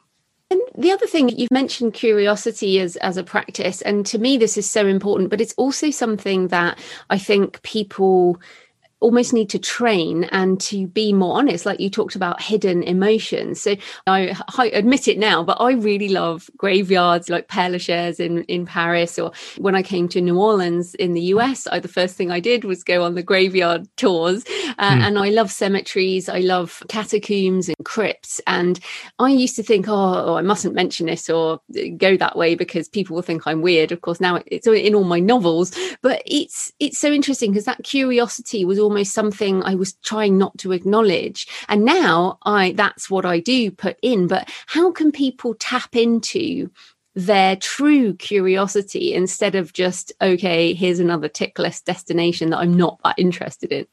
And 0.51 0.61
the 0.77 0.91
other 0.91 1.07
thing 1.07 1.29
you've 1.29 1.51
mentioned 1.51 1.93
curiosity 1.93 2.79
as 2.79 2.97
as 2.97 3.17
a 3.17 3.23
practice, 3.23 3.81
and 3.81 4.05
to 4.05 4.19
me 4.19 4.37
this 4.37 4.57
is 4.57 4.69
so 4.69 4.85
important, 4.85 5.29
but 5.29 5.41
it's 5.41 5.55
also 5.57 5.89
something 5.89 6.49
that 6.49 6.79
I 7.09 7.17
think 7.17 7.61
people 7.63 8.39
almost 8.99 9.33
need 9.33 9.49
to 9.49 9.59
train 9.59 10.23
and 10.25 10.59
to 10.61 10.87
be 10.87 11.13
more 11.13 11.37
honest 11.37 11.65
like 11.65 11.79
you 11.79 11.89
talked 11.89 12.15
about 12.15 12.41
hidden 12.41 12.81
emotions. 12.83 13.61
So 13.61 13.75
I, 14.07 14.35
I, 14.57 14.67
admit 14.67 15.07
it 15.07 15.17
now 15.17 15.43
but 15.43 15.57
i 15.61 15.71
really 15.71 16.09
love 16.09 16.49
graveyards 16.57 17.29
like 17.29 17.47
père 17.47 17.71
lachaise 17.71 18.19
in 18.19 18.43
in 18.43 18.65
paris 18.65 19.17
or 19.17 19.31
when 19.57 19.75
i 19.75 19.81
came 19.81 20.07
to 20.09 20.19
new 20.19 20.37
orleans 20.37 20.95
in 20.95 21.13
the 21.13 21.21
us 21.21 21.67
I, 21.67 21.79
the 21.79 21.87
first 21.87 22.15
thing 22.15 22.31
i 22.31 22.39
did 22.39 22.63
was 22.63 22.83
go 22.83 23.03
on 23.03 23.15
the 23.15 23.23
graveyard 23.23 23.87
tours. 23.95 24.43
Uh, 24.79 24.91
mm. 24.91 25.01
and 25.01 25.19
i 25.19 25.29
love 25.29 25.51
cemeteries 25.51 26.27
i 26.27 26.39
love 26.39 26.83
catacombs 26.89 27.69
and 27.69 27.77
crypts. 27.83 28.41
And 28.47 28.79
i 29.19 29.29
used 29.29 29.55
to 29.57 29.63
think 29.63 29.87
oh, 29.87 30.23
oh 30.25 30.35
i 30.35 30.41
mustn't 30.41 30.75
mention 30.75 31.05
this 31.07 31.29
or 31.29 31.59
go 31.97 32.17
that 32.17 32.37
way 32.37 32.55
because 32.55 32.89
people 32.89 33.15
will 33.15 33.23
think 33.23 33.45
i'm 33.45 33.61
weird. 33.61 33.91
Of 33.91 34.01
course 34.01 34.19
now 34.19 34.41
it's 34.47 34.67
in 34.67 34.95
all 34.95 35.03
my 35.03 35.19
novels 35.19 35.71
but 36.01 36.21
it's 36.25 36.73
it's 36.79 36.97
so 36.97 37.11
interesting 37.11 37.51
because 37.51 37.65
that 37.65 37.83
curiosity 37.83 38.65
was 38.65 38.79
almost 38.85 39.13
something 39.13 39.61
I 39.63 39.75
was 39.75 39.93
trying 40.03 40.37
not 40.37 40.57
to 40.59 40.71
acknowledge. 40.71 41.47
And 41.67 41.83
now 41.83 42.39
I 42.43 42.71
that's 42.71 43.09
what 43.09 43.25
I 43.25 43.39
do 43.39 43.71
put 43.71 43.97
in. 44.01 44.27
But 44.27 44.49
how 44.67 44.91
can 44.91 45.11
people 45.11 45.55
tap 45.55 45.95
into 45.95 46.69
their 47.15 47.55
true 47.55 48.13
curiosity 48.13 49.13
instead 49.13 49.55
of 49.55 49.73
just, 49.73 50.11
okay, 50.21 50.73
here's 50.73 50.99
another 50.99 51.29
tick 51.29 51.57
list 51.59 51.85
destination 51.85 52.49
that 52.49 52.59
I'm 52.59 52.75
not 52.75 52.99
that 53.03 53.15
interested 53.17 53.71
in? 53.71 53.87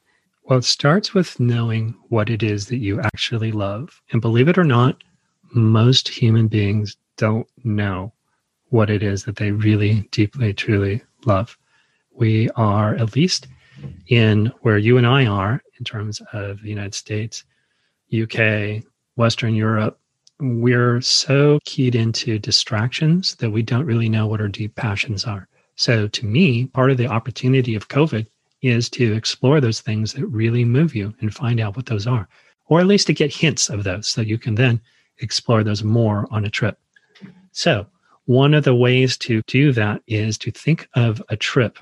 Well, 0.45 0.59
it 0.59 0.65
starts 0.65 1.15
with 1.15 1.39
knowing 1.39 1.95
what 2.09 2.29
it 2.29 2.43
is 2.43 2.67
that 2.67 2.79
you 2.79 3.01
actually 3.01 3.53
love. 3.53 4.03
And 4.11 4.21
believe 4.21 4.49
it 4.49 4.59
or 4.59 4.65
not, 4.65 5.03
most 5.55 6.09
human 6.09 6.49
beings 6.49 6.97
don't 7.17 7.47
know 7.63 8.13
what 8.71 8.91
it 8.91 9.03
is 9.03 9.25
that 9.25 9.37
they 9.37 9.53
really 9.53 10.09
deeply, 10.11 10.53
truly 10.53 11.03
love. 11.25 11.57
We 12.11 12.49
are, 12.57 12.97
at 12.97 13.15
least 13.15 13.47
in 14.09 14.53
where 14.63 14.79
you 14.79 14.99
and 14.99 15.07
I 15.07 15.27
are 15.27 15.63
in 15.79 15.85
terms 15.85 16.21
of 16.33 16.63
the 16.63 16.69
United 16.69 16.95
States, 16.95 17.45
UK, 18.13 18.83
Western 19.17 19.55
Europe, 19.55 19.99
we're 20.41 21.01
so 21.01 21.59
keyed 21.65 21.95
into 21.95 22.39
distractions 22.39 23.37
that 23.37 23.51
we 23.51 23.63
don't 23.63 23.87
really 23.87 24.09
know 24.09 24.27
what 24.27 24.41
our 24.41 24.49
deep 24.49 24.75
passions 24.75 25.25
are. 25.25 25.49
So, 25.77 26.09
to 26.09 26.27
me, 26.27 26.67
part 26.67 26.91
of 26.91 26.97
the 26.97 27.07
opportunity 27.07 27.75
of 27.75 27.89
COVID 27.89 28.27
is 28.61 28.89
to 28.91 29.13
explore 29.15 29.61
those 29.61 29.81
things 29.81 30.13
that 30.13 30.27
really 30.27 30.65
move 30.65 30.95
you 30.95 31.15
and 31.21 31.35
find 31.35 31.61
out 31.61 31.77
what 31.77 31.87
those 31.87 32.07
are, 32.07 32.29
or 32.67 32.81
at 32.81 32.87
least 32.87 33.07
to 33.09 33.15
get 33.15 33.35
hints 33.35 33.69
of 33.69 33.85
those 33.85 34.07
so 34.07 34.21
you 34.21 34.39
can 34.39 34.55
then 34.55 34.81
explore 35.19 35.65
those 35.65 35.83
more 35.83 36.27
on 36.31 36.45
a 36.45 36.51
trip. 36.51 36.79
So, 37.53 37.87
one 38.27 38.55
of 38.55 38.65
the 38.65 38.75
ways 38.75 39.17
to 39.19 39.43
do 39.47 39.73
that 39.73 40.03
is 40.07 40.39
to 40.39 40.51
think 40.51 40.89
of 40.95 41.23
a 41.29 41.37
trip 41.37 41.79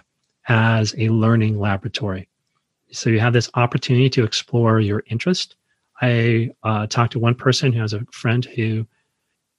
as 0.51 0.95
a 0.99 1.09
learning 1.09 1.59
laboratory. 1.59 2.29
So, 2.93 3.09
you 3.09 3.21
have 3.21 3.33
this 3.33 3.49
opportunity 3.55 4.11
to 4.11 4.25
explore 4.25 4.81
your 4.81 5.05
interest. 5.07 5.57
I 6.03 6.51
uh, 6.65 6.87
talked 6.89 7.13
to 7.13 7.19
one 7.19 7.35
person 7.35 7.73
who 7.73 7.81
has 7.81 7.93
a 7.93 8.05
friend 8.11 8.45
who, 8.45 8.87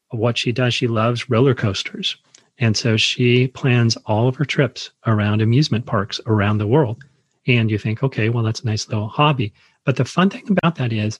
what 0.09 0.37
she 0.37 0.51
does, 0.51 0.73
she 0.73 0.87
loves 0.87 1.29
roller 1.29 1.55
coasters. 1.55 2.17
And 2.61 2.77
so 2.77 2.95
she 2.95 3.47
plans 3.47 3.97
all 4.05 4.27
of 4.27 4.35
her 4.35 4.45
trips 4.45 4.91
around 5.07 5.41
amusement 5.41 5.85
parks 5.87 6.19
around 6.27 6.59
the 6.59 6.67
world. 6.67 7.03
And 7.47 7.71
you 7.71 7.77
think, 7.77 8.03
okay, 8.03 8.29
well, 8.29 8.43
that's 8.43 8.61
a 8.61 8.67
nice 8.67 8.87
little 8.87 9.07
hobby. 9.07 9.51
But 9.83 9.95
the 9.95 10.05
fun 10.05 10.29
thing 10.29 10.45
about 10.49 10.75
that 10.75 10.93
is 10.93 11.19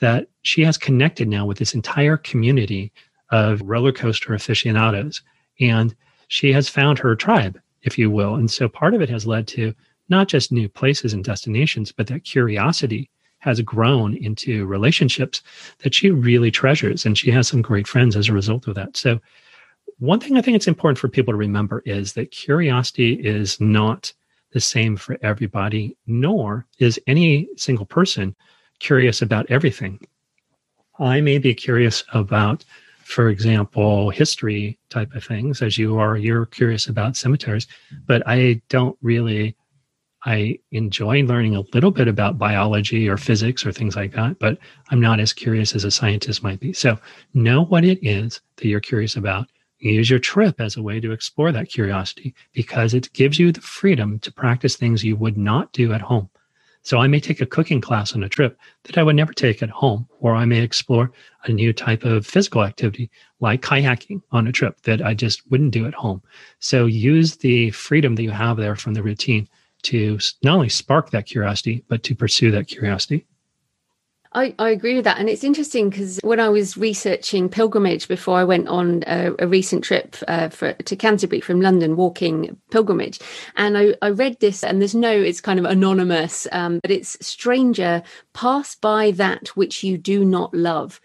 that 0.00 0.28
she 0.42 0.62
has 0.62 0.78
connected 0.78 1.26
now 1.26 1.46
with 1.46 1.58
this 1.58 1.74
entire 1.74 2.16
community 2.16 2.92
of 3.30 3.60
roller 3.62 3.90
coaster 3.90 4.34
aficionados. 4.34 5.20
And 5.60 5.94
she 6.28 6.52
has 6.52 6.68
found 6.68 7.00
her 7.00 7.16
tribe, 7.16 7.60
if 7.82 7.98
you 7.98 8.10
will. 8.10 8.34
And 8.34 8.50
so 8.50 8.68
part 8.68 8.94
of 8.94 9.00
it 9.00 9.08
has 9.08 9.26
led 9.26 9.46
to 9.48 9.74
not 10.08 10.28
just 10.28 10.52
new 10.52 10.68
places 10.68 11.12
and 11.12 11.24
destinations, 11.24 11.92
but 11.92 12.06
that 12.08 12.24
curiosity 12.24 13.10
has 13.40 13.60
grown 13.60 14.16
into 14.16 14.66
relationships 14.66 15.42
that 15.78 15.94
she 15.94 16.10
really 16.10 16.50
treasures. 16.50 17.06
And 17.06 17.16
she 17.16 17.30
has 17.30 17.46
some 17.46 17.62
great 17.62 17.86
friends 17.86 18.16
as 18.16 18.28
a 18.28 18.32
result 18.32 18.66
of 18.66 18.74
that. 18.74 18.96
So, 18.96 19.20
one 19.98 20.20
thing 20.20 20.36
I 20.36 20.42
think 20.42 20.54
it's 20.54 20.68
important 20.68 20.98
for 20.98 21.08
people 21.08 21.32
to 21.32 21.38
remember 21.38 21.82
is 21.84 22.12
that 22.12 22.30
curiosity 22.30 23.14
is 23.14 23.60
not 23.60 24.12
the 24.52 24.60
same 24.60 24.96
for 24.96 25.18
everybody, 25.22 25.96
nor 26.06 26.66
is 26.78 27.00
any 27.06 27.48
single 27.56 27.86
person 27.86 28.34
curious 28.78 29.22
about 29.22 29.50
everything. 29.50 30.00
I 31.00 31.20
may 31.20 31.38
be 31.38 31.54
curious 31.54 32.04
about, 32.12 32.64
for 33.08 33.30
example, 33.30 34.10
history 34.10 34.78
type 34.90 35.14
of 35.14 35.24
things, 35.24 35.62
as 35.62 35.78
you 35.78 35.98
are, 35.98 36.18
you're 36.18 36.44
curious 36.44 36.86
about 36.86 37.16
cemeteries, 37.16 37.66
but 38.06 38.22
I 38.26 38.60
don't 38.68 38.98
really. 39.02 39.56
I 40.24 40.58
enjoy 40.72 41.22
learning 41.22 41.54
a 41.54 41.62
little 41.72 41.92
bit 41.92 42.08
about 42.08 42.38
biology 42.38 43.08
or 43.08 43.16
physics 43.16 43.64
or 43.64 43.70
things 43.70 43.94
like 43.94 44.12
that, 44.12 44.40
but 44.40 44.58
I'm 44.90 45.00
not 45.00 45.20
as 45.20 45.32
curious 45.32 45.76
as 45.76 45.84
a 45.84 45.92
scientist 45.92 46.42
might 46.42 46.58
be. 46.58 46.72
So, 46.72 46.98
know 47.34 47.64
what 47.64 47.84
it 47.84 48.04
is 48.04 48.40
that 48.56 48.66
you're 48.66 48.80
curious 48.80 49.14
about 49.14 49.46
use 49.78 50.10
your 50.10 50.18
trip 50.18 50.60
as 50.60 50.76
a 50.76 50.82
way 50.82 51.00
to 51.00 51.12
explore 51.12 51.52
that 51.52 51.68
curiosity 51.68 52.34
because 52.52 52.94
it 52.94 53.12
gives 53.12 53.38
you 53.38 53.52
the 53.52 53.60
freedom 53.60 54.18
to 54.18 54.32
practice 54.32 54.76
things 54.76 55.04
you 55.04 55.16
would 55.16 55.38
not 55.38 55.72
do 55.72 55.92
at 55.92 56.00
home. 56.00 56.28
So 56.88 56.96
I 56.96 57.06
may 57.06 57.20
take 57.20 57.42
a 57.42 57.44
cooking 57.44 57.82
class 57.82 58.14
on 58.14 58.22
a 58.22 58.30
trip 58.30 58.58
that 58.84 58.96
I 58.96 59.02
would 59.02 59.14
never 59.14 59.34
take 59.34 59.62
at 59.62 59.68
home, 59.68 60.08
or 60.20 60.34
I 60.34 60.46
may 60.46 60.62
explore 60.62 61.12
a 61.44 61.52
new 61.52 61.70
type 61.70 62.02
of 62.02 62.26
physical 62.26 62.64
activity 62.64 63.10
like 63.40 63.60
kayaking 63.60 64.22
on 64.32 64.46
a 64.46 64.52
trip 64.52 64.80
that 64.84 65.04
I 65.04 65.12
just 65.12 65.42
wouldn't 65.50 65.72
do 65.72 65.86
at 65.86 65.92
home. 65.92 66.22
So 66.60 66.86
use 66.86 67.36
the 67.36 67.72
freedom 67.72 68.14
that 68.14 68.22
you 68.22 68.30
have 68.30 68.56
there 68.56 68.74
from 68.74 68.94
the 68.94 69.02
routine 69.02 69.46
to 69.82 70.18
not 70.42 70.54
only 70.54 70.70
spark 70.70 71.10
that 71.10 71.26
curiosity, 71.26 71.84
but 71.88 72.02
to 72.04 72.14
pursue 72.14 72.50
that 72.52 72.68
curiosity. 72.68 73.26
I, 74.32 74.54
I 74.58 74.70
agree 74.70 74.94
with 74.94 75.04
that. 75.04 75.18
And 75.18 75.28
it's 75.28 75.44
interesting 75.44 75.88
because 75.88 76.18
when 76.22 76.40
I 76.40 76.48
was 76.48 76.76
researching 76.76 77.48
pilgrimage 77.48 78.08
before 78.08 78.38
I 78.38 78.44
went 78.44 78.68
on 78.68 79.02
a, 79.06 79.32
a 79.38 79.48
recent 79.48 79.84
trip 79.84 80.16
uh, 80.28 80.50
for, 80.50 80.74
to 80.74 80.96
Canterbury 80.96 81.40
from 81.40 81.60
London, 81.60 81.96
walking 81.96 82.56
pilgrimage, 82.70 83.20
and 83.56 83.78
I, 83.78 83.94
I 84.02 84.10
read 84.10 84.40
this, 84.40 84.62
and 84.62 84.80
there's 84.80 84.94
no, 84.94 85.10
it's 85.10 85.40
kind 85.40 85.58
of 85.58 85.64
anonymous, 85.64 86.46
um, 86.52 86.80
but 86.82 86.90
it's 86.90 87.16
stranger, 87.26 88.02
pass 88.34 88.74
by 88.74 89.12
that 89.12 89.48
which 89.48 89.82
you 89.82 89.96
do 89.96 90.24
not 90.24 90.52
love. 90.52 91.00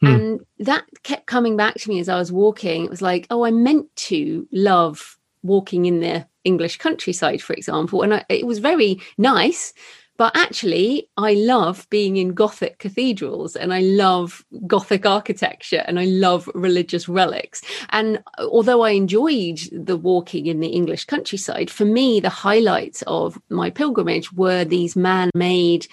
Hmm. 0.00 0.06
And 0.06 0.40
that 0.60 0.84
kept 1.02 1.26
coming 1.26 1.56
back 1.56 1.74
to 1.74 1.88
me 1.88 1.98
as 1.98 2.08
I 2.08 2.18
was 2.18 2.30
walking. 2.30 2.84
It 2.84 2.90
was 2.90 3.02
like, 3.02 3.26
oh, 3.30 3.44
I 3.44 3.50
meant 3.50 3.94
to 3.96 4.46
love 4.52 5.18
walking 5.42 5.86
in 5.86 6.00
the 6.00 6.26
English 6.44 6.78
countryside, 6.78 7.42
for 7.42 7.54
example. 7.54 8.02
And 8.02 8.14
I, 8.14 8.24
it 8.28 8.46
was 8.46 8.58
very 8.58 9.00
nice 9.16 9.72
but 10.18 10.36
actually, 10.36 11.08
I 11.16 11.34
love 11.34 11.86
being 11.90 12.16
in 12.16 12.34
Gothic 12.34 12.80
cathedrals 12.80 13.54
and 13.54 13.72
I 13.72 13.80
love 13.80 14.44
Gothic 14.66 15.06
architecture 15.06 15.84
and 15.86 15.98
I 15.98 16.06
love 16.06 16.50
religious 16.54 17.08
relics. 17.08 17.62
And 17.90 18.18
uh, 18.36 18.48
although 18.48 18.82
I 18.82 18.90
enjoyed 18.90 19.60
the 19.70 19.96
walking 19.96 20.46
in 20.46 20.58
the 20.58 20.68
English 20.68 21.04
countryside, 21.04 21.70
for 21.70 21.84
me, 21.84 22.18
the 22.18 22.30
highlights 22.30 23.02
of 23.06 23.38
my 23.48 23.70
pilgrimage 23.70 24.32
were 24.32 24.64
these 24.64 24.96
man 24.96 25.30
made 25.34 25.86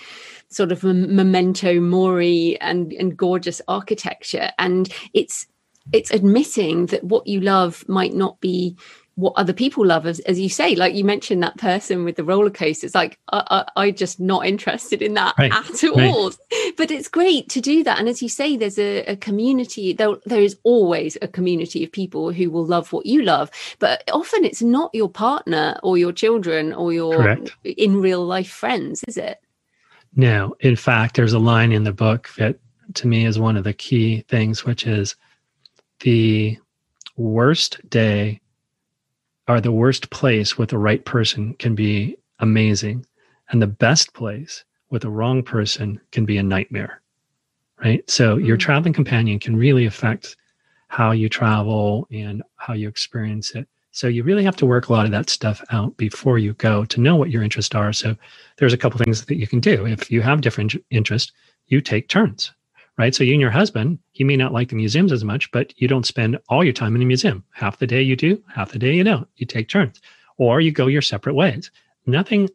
sort 0.50 0.72
of 0.72 0.84
memento 0.84 1.80
mori 1.80 2.60
and, 2.62 2.94
and 2.94 3.16
gorgeous 3.16 3.62
architecture. 3.68 4.50
And 4.58 4.92
it's 5.14 5.46
it's 5.94 6.10
admitting 6.10 6.88
that 6.88 7.04
what 7.04 7.28
you 7.28 7.42
love 7.42 7.88
might 7.88 8.16
not 8.16 8.42
be 8.42 8.76
what 9.16 9.34
other 9.38 9.54
people 9.54 9.86
love 9.86 10.06
as, 10.06 10.20
as 10.22 10.40
you 10.40 10.50
say 10.50 10.76
like 10.76 10.94
you 10.94 11.04
mentioned 11.04 11.42
that 11.42 11.58
person 11.58 12.04
with 12.04 12.16
the 12.16 12.24
roller 12.24 12.50
coaster 12.50 12.86
it's 12.86 12.96
like 12.96 13.18
i, 13.32 13.66
I, 13.76 13.84
I 13.84 13.92
just 13.92 14.20
not 14.20 14.46
interested 14.46 15.02
in 15.02 15.14
that 15.16 15.36
right. 15.38 15.52
at 15.52 15.84
all 15.86 16.28
right. 16.30 16.74
but 16.78 16.92
it's 16.92 17.08
great 17.08 17.50
to 17.50 17.62
do 17.62 17.84
that 17.84 18.00
and 18.00 18.08
as 18.08 18.22
you 18.22 18.30
say 18.30 18.58
there's 18.58 18.78
a, 18.78 19.04
a 19.06 19.16
community 19.16 19.94
there, 19.94 20.16
there 20.26 20.42
is 20.42 20.58
always 20.64 21.18
a 21.22 21.28
community 21.28 21.84
of 21.84 21.92
people 21.92 22.32
who 22.32 22.50
will 22.50 22.66
love 22.66 22.92
what 22.94 23.06
you 23.06 23.24
love 23.24 23.50
but 23.80 24.04
often 24.12 24.44
it's 24.44 24.62
not 24.62 24.94
your 24.94 25.10
partner 25.10 25.78
or 25.82 25.98
your 25.98 26.12
children 26.12 26.74
or 26.74 26.94
your 26.94 27.16
Correct. 27.16 27.56
in 27.64 28.00
real 28.00 28.26
life 28.26 28.50
friends 28.50 29.04
is 29.08 29.18
it 29.18 29.40
no 30.16 30.56
in 30.60 30.76
fact 30.76 31.16
there's 31.16 31.34
a 31.34 31.40
line 31.40 31.72
in 31.72 31.84
the 31.84 31.94
book 31.94 32.30
that 32.38 32.58
to 32.94 33.08
me 33.08 33.26
is 33.26 33.40
one 33.40 33.58
of 33.58 33.64
the 33.64 33.74
key 33.74 34.24
things 34.28 34.66
which 34.66 34.86
is 34.86 35.16
the 36.02 36.58
worst 37.18 37.80
day 37.90 38.40
or 39.48 39.62
the 39.62 39.72
worst 39.72 40.10
place 40.10 40.58
with 40.58 40.70
the 40.70 40.78
right 40.78 41.04
person 41.06 41.54
can 41.56 41.76
be 41.76 42.18
amazing 42.40 43.06
and 43.50 43.62
the 43.62 43.68
best 43.68 44.14
place 44.14 44.64
with 44.90 45.04
the 45.04 45.10
wrong 45.10 45.44
person 45.44 46.00
can 46.12 46.26
be 46.26 46.38
a 46.38 46.44
nightmare 46.44 47.02
right? 47.84 48.10
So 48.10 48.36
mm-hmm. 48.36 48.46
your 48.46 48.58
traveling 48.58 48.94
companion 48.94 49.40
can 49.40 49.56
really 49.56 49.86
affect 49.86 50.36
how 50.88 51.12
you 51.12 51.30
travel 51.30 52.08
and 52.12 52.44
how 52.56 52.74
you 52.74 52.88
experience 52.88 53.52
it. 53.52 53.68
So 53.92 54.08
you 54.08 54.24
really 54.24 54.44
have 54.44 54.58
to 54.58 54.66
work 54.66 54.90
a 54.90 54.94
lot 54.94 55.06
of 55.06 55.12
that 55.12 55.30
stuff 55.30 55.64
out 55.72 55.96
before 55.96 56.38
you 56.38 56.54
go 56.54 56.84
to 56.86 57.02
know 57.02 57.16
what 57.16 57.32
your 57.32 57.44
interests 57.44 57.74
are. 57.76 57.94
So 57.94 58.16
there's 58.58 58.74
a 58.74 58.78
couple 58.78 59.00
things 59.00 59.26
that 59.26 59.38
you 59.38 59.48
can 59.48 59.60
do. 59.60 59.86
If 59.86 60.12
you 60.12 60.22
have 60.22 60.42
different 60.42 60.76
interests 60.90 61.32
you 61.68 61.82
take 61.82 62.08
turns 62.08 62.52
right? 62.98 63.14
So 63.14 63.24
you 63.24 63.34
and 63.34 63.42
your 63.42 63.52
husband, 63.52 64.00
he 64.12 64.24
may 64.24 64.38
not 64.38 64.54
like 64.54 64.70
the 64.70 64.76
museums 64.76 65.12
as 65.12 65.24
much, 65.24 65.52
but 65.52 65.74
you 65.80 65.88
don't 65.88 66.06
spend 66.06 66.40
all 66.50 66.64
your 66.64 66.74
time 66.74 66.96
in 66.96 67.02
a 67.02 67.06
museum. 67.06 67.44
Half 67.52 67.80
the 67.80 67.88
day 67.88 68.02
you 68.02 68.16
do, 68.16 68.42
half 68.54 68.72
the 68.72 68.80
day 68.80 68.94
you 68.94 69.04
don't. 69.04 69.28
You 69.36 69.46
take 69.46 69.70
turns, 69.70 70.02
or 70.38 70.62
you 70.62 70.72
go 70.72 70.88
your 70.88 71.02
separate 71.02 71.36
ways. 71.36 71.72
Nothing 72.06 72.50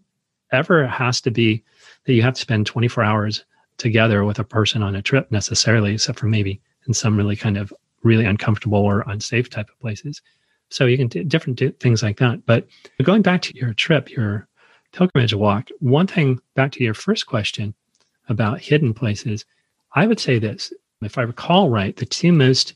ever 0.53 0.87
has 0.87 1.21
to 1.23 1.31
be 1.31 1.63
that 2.05 2.15
you 2.15 2.23
have 2.23 2.35
to 2.35 2.41
spend 2.41 2.67
24 2.67 3.05
hours 3.05 3.45
together 3.77 4.25
with 4.25 4.39
a 4.39 4.45
person 4.45 4.83
on 4.83 4.97
a 4.97 5.03
trip 5.03 5.31
necessarily, 5.31 5.95
except 5.95 6.19
for 6.19 6.27
maybe 6.27 6.61
in 6.87 6.95
some 6.95 7.17
really 7.17 7.37
kind 7.37 7.57
of 7.57 7.73
really 8.03 8.25
uncomfortable 8.25 8.79
or 8.79 9.05
unsafe 9.07 9.51
type 9.51 9.69
of 9.69 9.79
places. 9.81 10.23
So 10.71 10.87
you 10.87 10.97
can 10.97 11.09
do 11.09 11.25
different 11.25 11.59
do 11.59 11.71
things 11.73 12.03
like 12.03 12.19
that. 12.19 12.47
But 12.47 12.67
going 13.03 13.23
back 13.23 13.43
to 13.43 13.57
your 13.57 13.75
trip, 13.75 14.11
your 14.11 14.49
pilgrimage 14.93 15.35
walk, 15.35 15.69
one 15.81 16.07
thing 16.07 16.41
back 16.55 16.73
to 16.73 16.85
your 16.85 16.95
first 16.95 17.27
question 17.27 17.75
about 18.29 18.61
hidden 18.61 18.95
places, 18.95 19.45
I 19.95 20.07
would 20.07 20.21
say 20.21 20.39
this 20.39 20.73
if 21.03 21.19
I 21.19 21.23
recall 21.23 21.71
right, 21.71 21.97
the 21.97 22.07
two 22.07 22.33
most 22.33 22.75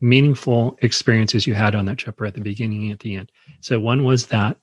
meaningful 0.00 0.78
experiences 0.82 1.46
you 1.46 1.54
had 1.54 1.74
on 1.74 1.84
that 1.86 1.98
trip 1.98 2.20
were 2.20 2.26
at 2.26 2.34
the 2.34 2.40
beginning 2.40 2.84
and 2.84 2.92
at 2.92 3.00
the 3.00 3.16
end. 3.16 3.32
So 3.60 3.80
one 3.80 4.04
was 4.04 4.26
that 4.26 4.56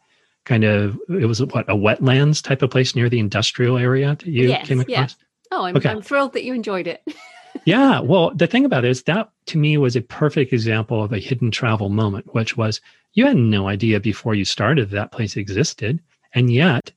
kind 0.45 0.63
of 0.63 0.97
it 1.10 1.25
was 1.25 1.43
what 1.43 1.69
a 1.69 1.75
wetlands 1.75 2.41
type 2.41 2.62
of 2.62 2.69
place 2.69 2.95
near 2.95 3.10
the 3.10 3.19
industrial 3.19 3.77
area 3.77 4.15
that 4.15 4.25
you 4.25 4.49
yes, 4.49 4.67
came 4.67 4.79
across. 4.79 5.15
Yeah. 5.19 5.25
Oh, 5.51 5.65
I'm, 5.65 5.77
okay. 5.77 5.89
I'm 5.89 6.01
thrilled 6.01 6.34
that 6.34 6.43
you 6.43 6.53
enjoyed 6.53 6.88
it. 6.88 7.03
yeah. 7.65 7.99
Well, 7.99 8.31
the 8.31 8.47
thing 8.47 8.65
about 8.65 8.86
it 8.86 8.91
is 8.91 9.03
that 9.03 9.29
to 9.47 9.58
me 9.58 9.77
was 9.77 9.95
a 9.95 10.01
perfect 10.01 10.53
example 10.53 11.03
of 11.03 11.13
a 11.13 11.19
hidden 11.19 11.51
travel 11.51 11.89
moment, 11.89 12.34
which 12.34 12.58
was 12.58 12.81
you 13.13 13.25
had 13.25 13.38
no 13.38 13.67
idea 13.67 13.99
before 13.99 14.36
you 14.36 14.45
started 14.45 14.89
that 14.89 15.12
place 15.12 15.38
existed. 15.38 16.01
And 16.34 16.51
yet 16.51 16.91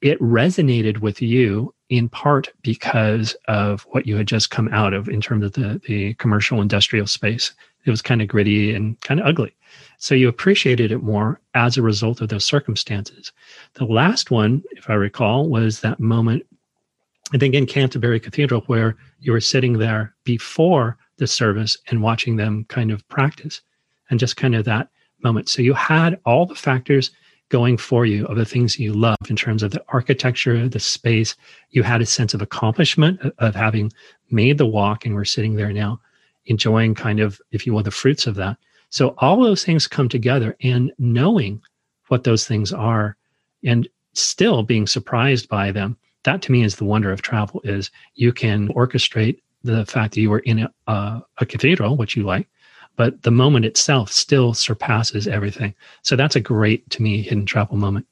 it 0.00 0.20
resonated 0.20 0.98
with 0.98 1.20
you 1.22 1.74
in 1.90 2.08
part 2.08 2.48
because 2.62 3.36
of 3.46 3.82
what 3.90 4.06
you 4.06 4.16
had 4.16 4.26
just 4.26 4.50
come 4.50 4.68
out 4.68 4.94
of 4.94 5.08
in 5.08 5.20
terms 5.20 5.44
of 5.44 5.52
the, 5.52 5.80
the 5.86 6.14
commercial 6.14 6.62
industrial 6.62 7.06
space. 7.06 7.52
It 7.84 7.90
was 7.90 8.02
kind 8.02 8.22
of 8.22 8.28
gritty 8.28 8.74
and 8.74 9.00
kind 9.02 9.20
of 9.20 9.26
ugly. 9.26 9.54
So 9.98 10.14
you 10.14 10.28
appreciated 10.28 10.92
it 10.92 11.02
more 11.02 11.40
as 11.54 11.76
a 11.76 11.82
result 11.82 12.20
of 12.20 12.28
those 12.28 12.44
circumstances. 12.44 13.32
The 13.74 13.84
last 13.84 14.30
one, 14.30 14.62
if 14.72 14.88
I 14.88 14.94
recall, 14.94 15.48
was 15.48 15.80
that 15.80 16.00
moment 16.00 16.46
I 17.32 17.38
think 17.38 17.54
in 17.54 17.66
Canterbury 17.66 18.18
Cathedral, 18.18 18.62
where 18.62 18.96
you 19.20 19.32
were 19.32 19.40
sitting 19.40 19.78
there 19.78 20.14
before 20.24 20.98
the 21.18 21.26
service 21.26 21.76
and 21.88 22.02
watching 22.02 22.36
them 22.36 22.64
kind 22.68 22.90
of 22.90 23.06
practice 23.08 23.60
and 24.08 24.18
just 24.18 24.36
kind 24.36 24.54
of 24.54 24.64
that 24.64 24.88
moment. 25.22 25.48
So 25.48 25.62
you 25.62 25.74
had 25.74 26.18
all 26.24 26.46
the 26.46 26.54
factors 26.54 27.10
going 27.50 27.76
for 27.76 28.06
you 28.06 28.26
of 28.26 28.36
the 28.36 28.44
things 28.44 28.78
you 28.78 28.92
love 28.92 29.18
in 29.28 29.36
terms 29.36 29.62
of 29.62 29.72
the 29.72 29.84
architecture, 29.88 30.68
the 30.68 30.80
space. 30.80 31.36
You 31.70 31.82
had 31.82 32.00
a 32.00 32.06
sense 32.06 32.32
of 32.32 32.40
accomplishment 32.40 33.20
of 33.38 33.54
having 33.54 33.92
made 34.30 34.56
the 34.56 34.66
walk 34.66 35.04
and 35.04 35.14
we're 35.14 35.24
sitting 35.24 35.56
there 35.56 35.72
now 35.72 36.00
enjoying 36.46 36.94
kind 36.94 37.20
of, 37.20 37.40
if 37.52 37.66
you 37.66 37.72
will, 37.72 37.82
the 37.82 37.90
fruits 37.90 38.26
of 38.26 38.34
that. 38.36 38.56
So 38.88 39.14
all 39.18 39.42
those 39.42 39.64
things 39.64 39.86
come 39.86 40.08
together 40.08 40.56
and 40.62 40.92
knowing 40.98 41.60
what 42.08 42.24
those 42.24 42.46
things 42.46 42.72
are 42.72 43.16
and 43.64 43.88
still 44.14 44.62
being 44.62 44.86
surprised 44.86 45.48
by 45.48 45.70
them. 45.70 45.96
That 46.24 46.42
to 46.42 46.52
me 46.52 46.64
is 46.64 46.76
the 46.76 46.84
wonder 46.84 47.12
of 47.12 47.22
travel 47.22 47.60
is 47.64 47.90
you 48.14 48.32
can 48.32 48.68
orchestrate 48.68 49.40
the 49.62 49.86
fact 49.86 50.14
that 50.14 50.20
you 50.20 50.30
were 50.30 50.40
in 50.40 50.60
a, 50.60 50.72
uh, 50.86 51.20
a 51.38 51.46
cathedral, 51.46 51.96
which 51.96 52.16
you 52.16 52.24
like, 52.24 52.48
but 52.96 53.22
the 53.22 53.30
moment 53.30 53.64
itself 53.64 54.10
still 54.10 54.54
surpasses 54.54 55.26
everything. 55.26 55.74
So 56.02 56.16
that's 56.16 56.36
a 56.36 56.40
great, 56.40 56.88
to 56.90 57.02
me, 57.02 57.22
hidden 57.22 57.46
travel 57.46 57.76
moment. 57.76 58.06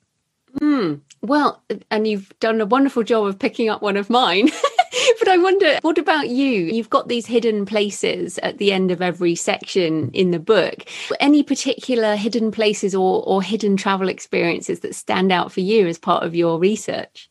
Mm, 0.60 1.00
well, 1.20 1.62
and 1.90 2.06
you've 2.06 2.32
done 2.40 2.60
a 2.60 2.66
wonderful 2.66 3.02
job 3.02 3.26
of 3.26 3.38
picking 3.38 3.68
up 3.68 3.82
one 3.82 3.96
of 3.96 4.08
mine. 4.10 4.48
but 5.18 5.28
I 5.28 5.38
wonder, 5.38 5.78
what 5.82 5.98
about 5.98 6.28
you? 6.28 6.50
You've 6.50 6.90
got 6.90 7.08
these 7.08 7.26
hidden 7.26 7.66
places 7.66 8.38
at 8.38 8.58
the 8.58 8.72
end 8.72 8.90
of 8.90 9.02
every 9.02 9.34
section 9.34 10.10
in 10.12 10.30
the 10.30 10.38
book. 10.38 10.84
Any 11.20 11.42
particular 11.42 12.16
hidden 12.16 12.50
places 12.50 12.94
or, 12.94 13.22
or 13.26 13.42
hidden 13.42 13.76
travel 13.76 14.08
experiences 14.08 14.80
that 14.80 14.94
stand 14.94 15.32
out 15.32 15.52
for 15.52 15.60
you 15.60 15.86
as 15.86 15.98
part 15.98 16.24
of 16.24 16.34
your 16.34 16.58
research? 16.58 17.28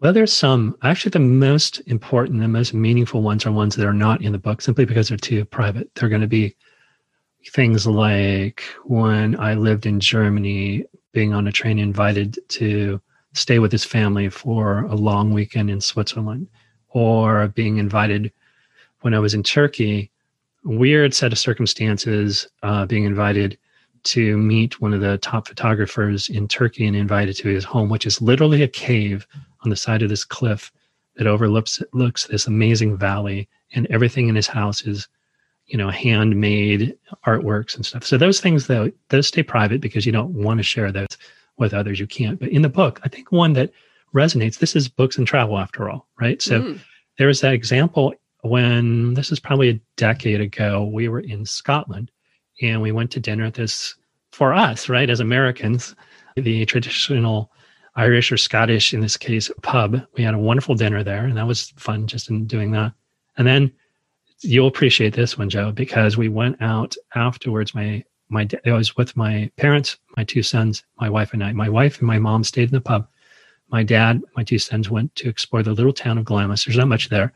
Well, 0.00 0.12
there's 0.12 0.32
some. 0.32 0.76
Actually, 0.82 1.10
the 1.10 1.20
most 1.20 1.80
important, 1.86 2.40
the 2.40 2.48
most 2.48 2.74
meaningful 2.74 3.22
ones 3.22 3.46
are 3.46 3.52
ones 3.52 3.76
that 3.76 3.86
are 3.86 3.94
not 3.94 4.22
in 4.22 4.32
the 4.32 4.38
book 4.38 4.60
simply 4.60 4.84
because 4.84 5.08
they're 5.08 5.16
too 5.16 5.44
private. 5.46 5.90
They're 5.94 6.10
going 6.10 6.20
to 6.20 6.26
be 6.26 6.54
things 7.52 7.86
like 7.86 8.62
when 8.84 9.38
I 9.38 9.54
lived 9.54 9.86
in 9.86 10.00
Germany, 10.00 10.84
being 11.12 11.32
on 11.32 11.46
a 11.46 11.52
train 11.52 11.78
invited 11.78 12.38
to 12.48 13.00
stay 13.32 13.58
with 13.58 13.72
his 13.72 13.84
family 13.84 14.28
for 14.28 14.82
a 14.84 14.94
long 14.94 15.32
weekend 15.32 15.70
in 15.70 15.80
Switzerland, 15.80 16.48
or 16.88 17.48
being 17.48 17.78
invited 17.78 18.32
when 19.00 19.14
I 19.14 19.18
was 19.18 19.34
in 19.34 19.42
Turkey, 19.42 20.10
weird 20.64 21.14
set 21.14 21.32
of 21.32 21.38
circumstances, 21.38 22.48
uh, 22.62 22.86
being 22.86 23.04
invited 23.04 23.58
to 24.04 24.36
meet 24.36 24.80
one 24.80 24.94
of 24.94 25.00
the 25.00 25.18
top 25.18 25.48
photographers 25.48 26.28
in 26.28 26.48
Turkey 26.48 26.86
and 26.86 26.96
invited 26.96 27.36
to 27.36 27.48
his 27.48 27.64
home, 27.64 27.88
which 27.88 28.06
is 28.06 28.22
literally 28.22 28.62
a 28.62 28.68
cave 28.68 29.26
on 29.64 29.70
the 29.70 29.76
side 29.76 30.02
of 30.02 30.08
this 30.08 30.24
cliff 30.24 30.72
that 31.16 31.26
overlooks 31.26 31.82
looks 31.92 32.26
this 32.26 32.46
amazing 32.46 32.96
valley, 32.96 33.48
and 33.72 33.86
everything 33.88 34.28
in 34.28 34.36
his 34.36 34.46
house 34.46 34.82
is, 34.82 35.08
you 35.66 35.76
know, 35.76 35.90
handmade 35.90 36.96
artworks 37.26 37.74
and 37.74 37.84
stuff. 37.84 38.04
So 38.04 38.16
those 38.16 38.40
things 38.40 38.66
though, 38.66 38.90
those 39.08 39.28
stay 39.28 39.42
private 39.42 39.80
because 39.80 40.06
you 40.06 40.12
don't 40.12 40.32
want 40.32 40.58
to 40.58 40.64
share 40.64 40.92
those 40.92 41.18
with 41.58 41.74
others. 41.74 41.98
You 41.98 42.06
can't. 42.06 42.38
But 42.38 42.50
in 42.50 42.62
the 42.62 42.68
book, 42.68 43.00
I 43.04 43.08
think 43.08 43.32
one 43.32 43.52
that 43.54 43.72
resonates. 44.14 44.58
This 44.58 44.76
is 44.76 44.88
books 44.88 45.18
and 45.18 45.26
travel 45.26 45.58
after 45.58 45.90
all, 45.90 46.06
right? 46.20 46.40
So 46.40 46.60
mm. 46.60 46.80
there 47.18 47.26
was 47.26 47.40
that 47.40 47.52
example 47.52 48.14
when 48.42 49.14
this 49.14 49.32
is 49.32 49.40
probably 49.40 49.70
a 49.70 49.80
decade 49.96 50.40
ago. 50.40 50.84
We 50.84 51.08
were 51.08 51.20
in 51.20 51.44
Scotland 51.44 52.10
and 52.62 52.80
we 52.80 52.92
went 52.92 53.10
to 53.12 53.20
dinner 53.20 53.44
at 53.44 53.54
this 53.54 53.94
for 54.32 54.52
us, 54.52 54.88
right, 54.88 55.10
as 55.10 55.20
Americans, 55.20 55.94
the 56.36 56.64
traditional 56.66 57.50
Irish 57.96 58.30
or 58.30 58.36
Scottish, 58.36 58.92
in 58.92 59.00
this 59.00 59.16
case, 59.16 59.50
pub. 59.62 60.02
We 60.16 60.22
had 60.22 60.34
a 60.34 60.38
wonderful 60.38 60.74
dinner 60.74 61.02
there, 61.02 61.24
and 61.24 61.36
that 61.36 61.46
was 61.46 61.72
fun 61.76 62.06
just 62.06 62.28
in 62.28 62.46
doing 62.46 62.70
that. 62.72 62.92
And 63.38 63.46
then 63.46 63.72
you'll 64.42 64.68
appreciate 64.68 65.14
this 65.14 65.38
one, 65.38 65.50
Jo, 65.50 65.72
because 65.72 66.16
we 66.16 66.28
went 66.28 66.60
out 66.60 66.96
afterwards. 67.14 67.74
My 67.74 68.04
my 68.28 68.48
I 68.64 68.72
was 68.72 68.96
with 68.96 69.16
my 69.16 69.50
parents, 69.56 69.98
my 70.16 70.24
two 70.24 70.42
sons, 70.42 70.84
my 71.00 71.08
wife 71.08 71.32
and 71.32 71.44
I. 71.44 71.52
My 71.52 71.68
wife 71.68 71.98
and 71.98 72.06
my 72.06 72.18
mom 72.18 72.44
stayed 72.44 72.68
in 72.68 72.74
the 72.74 72.80
pub. 72.80 73.08
My 73.68 73.82
dad, 73.82 74.22
my 74.36 74.44
two 74.44 74.58
sons 74.58 74.90
went 74.90 75.14
to 75.16 75.28
explore 75.28 75.62
the 75.62 75.74
little 75.74 75.92
town 75.92 76.18
of 76.18 76.24
Glamis. 76.24 76.64
There's 76.64 76.76
not 76.76 76.88
much 76.88 77.08
there, 77.08 77.32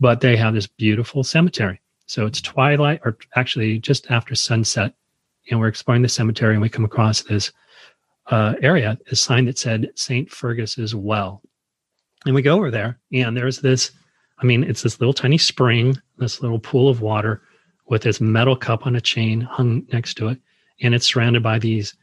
but 0.00 0.20
they 0.20 0.36
have 0.36 0.54
this 0.54 0.66
beautiful 0.66 1.24
cemetery. 1.24 1.80
So 2.06 2.26
it's 2.26 2.40
twilight, 2.40 3.00
or 3.04 3.18
actually 3.36 3.78
just 3.78 4.10
after 4.10 4.34
sunset, 4.34 4.94
and 5.50 5.60
we're 5.60 5.68
exploring 5.68 6.02
the 6.02 6.08
cemetery, 6.08 6.54
and 6.54 6.62
we 6.62 6.68
come 6.68 6.84
across 6.84 7.22
this 7.22 7.52
uh, 8.30 8.54
area, 8.62 8.98
a 9.10 9.16
sign 9.16 9.44
that 9.46 9.58
said 9.58 9.90
St. 9.94 10.30
Fergus's 10.30 10.94
Well. 10.94 11.42
And 12.26 12.34
we 12.34 12.42
go 12.42 12.56
over 12.56 12.70
there, 12.70 12.98
and 13.12 13.36
there's 13.36 13.60
this 13.60 13.92
I 14.40 14.46
mean, 14.46 14.64
it's 14.64 14.82
this 14.82 15.00
little 15.00 15.12
tiny 15.12 15.38
spring, 15.38 15.96
this 16.18 16.40
little 16.40 16.58
pool 16.58 16.88
of 16.88 17.00
water 17.00 17.42
with 17.86 18.02
this 18.02 18.20
metal 18.20 18.56
cup 18.56 18.86
on 18.86 18.96
a 18.96 19.00
chain 19.00 19.40
hung 19.40 19.86
next 19.92 20.14
to 20.14 20.28
it. 20.28 20.38
And 20.80 20.94
it's 20.94 21.06
surrounded 21.06 21.42
by 21.42 21.58
these 21.58 21.94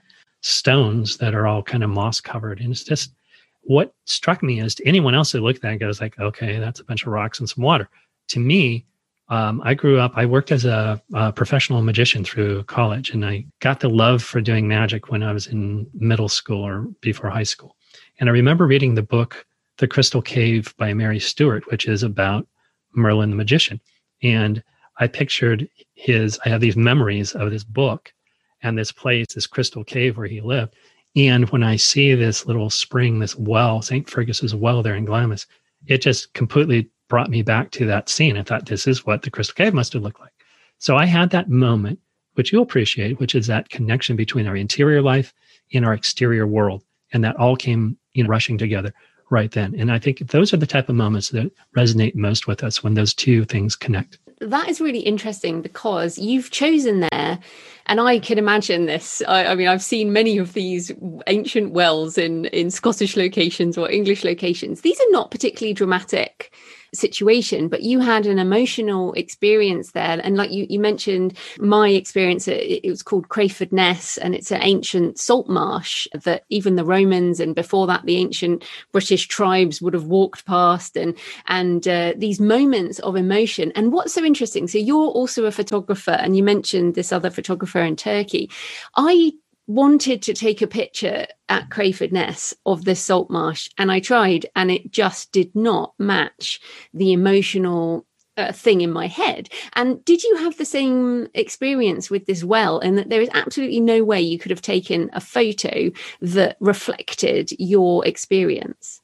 stones 0.42 1.18
that 1.18 1.34
are 1.34 1.48
all 1.48 1.64
kind 1.64 1.84
of 1.84 1.90
moss 1.90 2.20
covered. 2.20 2.60
And 2.60 2.72
it's 2.72 2.84
just 2.84 3.14
what 3.62 3.94
struck 4.06 4.44
me 4.44 4.60
is 4.60 4.76
to 4.76 4.88
anyone 4.88 5.16
else 5.16 5.32
that 5.32 5.42
looked 5.42 5.64
at 5.64 5.72
that 5.72 5.80
goes 5.80 6.02
like, 6.02 6.20
okay, 6.20 6.60
that's 6.60 6.80
a 6.80 6.84
bunch 6.84 7.04
of 7.04 7.12
rocks 7.12 7.40
and 7.40 7.50
some 7.50 7.64
water. 7.64 7.90
To 8.30 8.40
me, 8.40 8.86
um, 9.30 9.62
I 9.64 9.74
grew 9.74 10.00
up, 10.00 10.14
I 10.16 10.26
worked 10.26 10.52
as 10.52 10.66
a, 10.66 11.02
a, 11.14 11.32
professional 11.32 11.82
magician 11.82 12.24
through 12.24 12.64
college, 12.66 13.10
and 13.10 13.26
I 13.26 13.46
got 13.60 13.80
the 13.80 13.90
love 13.90 14.22
for 14.22 14.40
doing 14.40 14.68
magic 14.68 15.10
when 15.10 15.24
I 15.24 15.34
was 15.34 15.48
in 15.48 15.88
middle 15.96 16.30
school 16.30 16.64
or 16.64 16.82
before 17.02 17.32
high 17.32 17.44
school. 17.44 17.76
And 18.20 18.30
I 18.30 18.32
remember 18.32 18.68
reading 18.68 18.94
the 18.94 19.02
book, 19.02 19.48
The 19.78 19.88
Crystal 19.88 20.22
Cave 20.22 20.74
by 20.78 20.94
Mary 20.94 21.20
Stewart, 21.20 21.70
which 21.70 21.88
is 21.88 22.04
about 22.04 22.48
Merlin 22.94 23.30
the 23.30 23.36
magician. 23.36 23.82
And 24.24 24.64
I 25.00 25.08
pictured 25.08 25.68
his, 25.94 26.40
I 26.46 26.50
have 26.50 26.62
these 26.62 26.78
memories 26.78 27.34
of 27.34 27.52
this 27.52 27.64
book 27.64 28.14
and 28.62 28.78
this 28.78 28.92
place, 28.92 29.28
this 29.34 29.48
crystal 29.48 29.84
cave 29.84 30.18
where 30.18 30.28
he 30.28 30.42
lived. 30.42 30.76
And 31.16 31.50
when 31.50 31.64
I 31.64 31.76
see 31.76 32.16
this 32.16 32.46
little 32.46 32.70
spring, 32.70 33.20
this 33.20 33.36
well, 33.36 33.82
St. 33.82 34.10
Fergus's 34.10 34.56
well 34.56 34.82
there 34.82 34.96
in 34.96 35.06
Glamis, 35.06 35.46
it 35.88 36.02
just 36.02 36.34
completely 36.34 36.90
brought 37.08 37.30
me 37.30 37.42
back 37.42 37.72
to 37.72 37.86
that 37.86 38.10
scene. 38.10 38.38
I 38.38 38.44
thought 38.44 38.66
this 38.66 38.88
is 38.88 39.06
what 39.06 39.22
the 39.22 39.32
Crystal 39.32 39.56
Cave 39.56 39.74
must 39.74 39.94
have 39.94 40.02
looked 40.02 40.20
like. 40.20 40.32
So 40.78 40.96
I 40.96 41.06
had 41.06 41.30
that 41.30 41.50
moment, 41.50 42.00
which 42.34 42.52
you'll 42.52 42.64
appreciate, 42.64 43.20
which 43.20 43.36
is 43.36 43.48
that 43.48 43.70
connection 43.70 44.16
between 44.16 44.48
our 44.48 44.56
interior 44.56 45.02
life 45.02 45.34
and 45.74 45.86
our 45.86 45.94
exterior 45.94 46.48
world. 46.48 46.84
And 47.14 47.24
that 47.24 47.36
all 47.38 47.56
came, 47.56 47.98
you 48.14 48.24
know, 48.24 48.30
rushing 48.30 48.58
together 48.58 48.94
right 49.30 49.52
then. 49.52 49.76
And 49.78 49.92
I 49.92 50.00
think 50.00 50.20
those 50.20 50.54
are 50.54 50.58
the 50.58 50.68
type 50.68 50.90
of 50.90 50.96
moments 50.96 51.30
that 51.30 51.52
resonate 51.76 52.16
most 52.16 52.48
with 52.48 52.64
us 52.64 52.84
when 52.84 52.94
those 52.94 53.14
two 53.14 53.46
things 53.46 53.76
connect 53.76 54.18
that 54.40 54.70
is 54.70 54.82
really 54.82 55.00
interesting 55.00 55.62
because 55.62 56.18
you've 56.18 56.52
chosen 56.52 57.08
there, 57.12 57.40
and 57.88 58.02
I 58.02 58.20
can 58.20 58.38
imagine 58.38 58.86
this. 58.86 59.22
I, 59.28 59.46
I, 59.46 59.56
mean, 59.56 59.68
I've 59.68 59.84
seen 59.84 60.14
many 60.14 60.38
of 60.38 60.54
these 60.54 60.92
ancient 61.28 61.72
wells 61.72 62.18
in 62.18 62.46
in 62.46 62.72
Scottish 62.72 63.16
locations 63.16 63.78
or 63.78 63.90
English 63.90 64.24
locations. 64.24 64.82
These 64.82 65.00
are 65.00 65.12
not 65.12 65.32
particularly 65.32 65.74
dramatic 65.74 66.54
situation 66.96 67.68
but 67.68 67.84
you 67.84 68.00
had 68.00 68.26
an 68.26 68.40
emotional 68.40 69.14
experience 69.14 69.92
there. 69.92 70.20
And 70.24 70.38
like 70.38 70.52
you, 70.52 70.66
you 70.70 70.80
mentioned 70.80 71.38
my 71.60 71.90
experience 71.90 72.48
it, 72.48 72.82
it 72.84 72.90
was 72.90 73.04
called 73.04 73.30
crayford 73.30 73.72
ness 73.72 74.18
and 74.18 74.36
it's 74.36 74.52
an 74.52 74.62
ancient 74.62 75.20
salt 75.20 75.50
marsh 75.50 76.08
that 76.14 76.44
even 76.50 76.76
the 76.76 76.86
romans 76.86 77.40
and 77.40 77.56
before 77.56 77.88
that 77.88 78.06
the 78.06 78.18
ancient 78.18 78.64
british 78.92 79.28
tribes 79.28 79.82
would 79.82 79.94
have 79.94 80.06
walked 80.06 80.46
past. 80.46 80.96
And 80.98 81.16
and 81.48 81.88
uh, 81.88 82.14
these 82.18 82.40
moments 82.40 83.00
of 83.00 83.16
emotion. 83.16 83.72
And 83.76 83.92
what's 83.92 84.14
so 84.14 84.24
interesting 84.24 84.68
so 84.68 84.78
you're 84.78 85.10
also 85.10 85.46
a 85.46 85.52
photographer 85.52 86.12
and 86.12 86.36
you 86.36 86.44
mentioned 86.44 86.96
this 86.96 87.12
other 87.12 87.30
photographer 87.30 87.82
in 87.82 87.96
turkey. 87.96 88.50
I 88.96 89.34
wanted 89.68 90.22
to 90.24 90.34
take 90.34 90.62
a 90.62 90.68
picture 90.68 91.26
at 91.50 91.70
Crayford 91.70 92.12
Ness 92.12 92.54
of 92.66 92.86
this 92.86 93.02
salt 93.02 93.30
marsh, 93.30 93.70
and 93.78 93.92
I 93.92 94.00
tried, 94.00 94.46
and 94.56 94.72
it 94.72 94.92
just 94.92 95.32
did 95.32 95.56
not 95.56 95.94
match 95.98 96.60
the 96.94 97.14
emotional 97.14 98.06
uh, 98.38 98.52
thing 98.52 98.82
in 98.82 98.92
my 98.92 99.08
head. 99.08 99.50
And 99.74 100.04
did 100.06 100.24
you 100.24 100.36
have 100.38 100.58
the 100.58 100.66
same 100.66 101.28
experience 101.34 102.10
with 102.10 102.26
this 102.26 102.44
well? 102.44 102.80
And 102.80 102.98
that 102.98 103.10
there 103.10 103.22
is 103.22 103.30
absolutely 103.34 103.80
no 103.80 104.04
way 104.04 104.22
you 104.22 104.38
could 104.38 104.52
have 104.52 104.62
taken 104.62 105.10
a 105.14 105.22
photo 105.22 105.90
that 106.22 106.58
reflected 106.60 107.52
your 107.58 108.06
experience. 108.06 109.02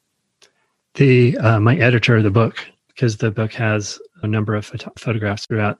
The 0.94 1.38
uh, 1.38 1.60
my 1.60 1.76
editor 1.76 2.16
of 2.16 2.24
the 2.24 2.30
book, 2.30 2.56
because 2.88 3.16
the 3.16 3.30
book 3.30 3.52
has 3.54 3.98
a 4.22 4.26
number 4.26 4.54
of 4.54 4.66
photo- 4.66 4.92
photographs 4.98 5.46
throughout, 5.46 5.78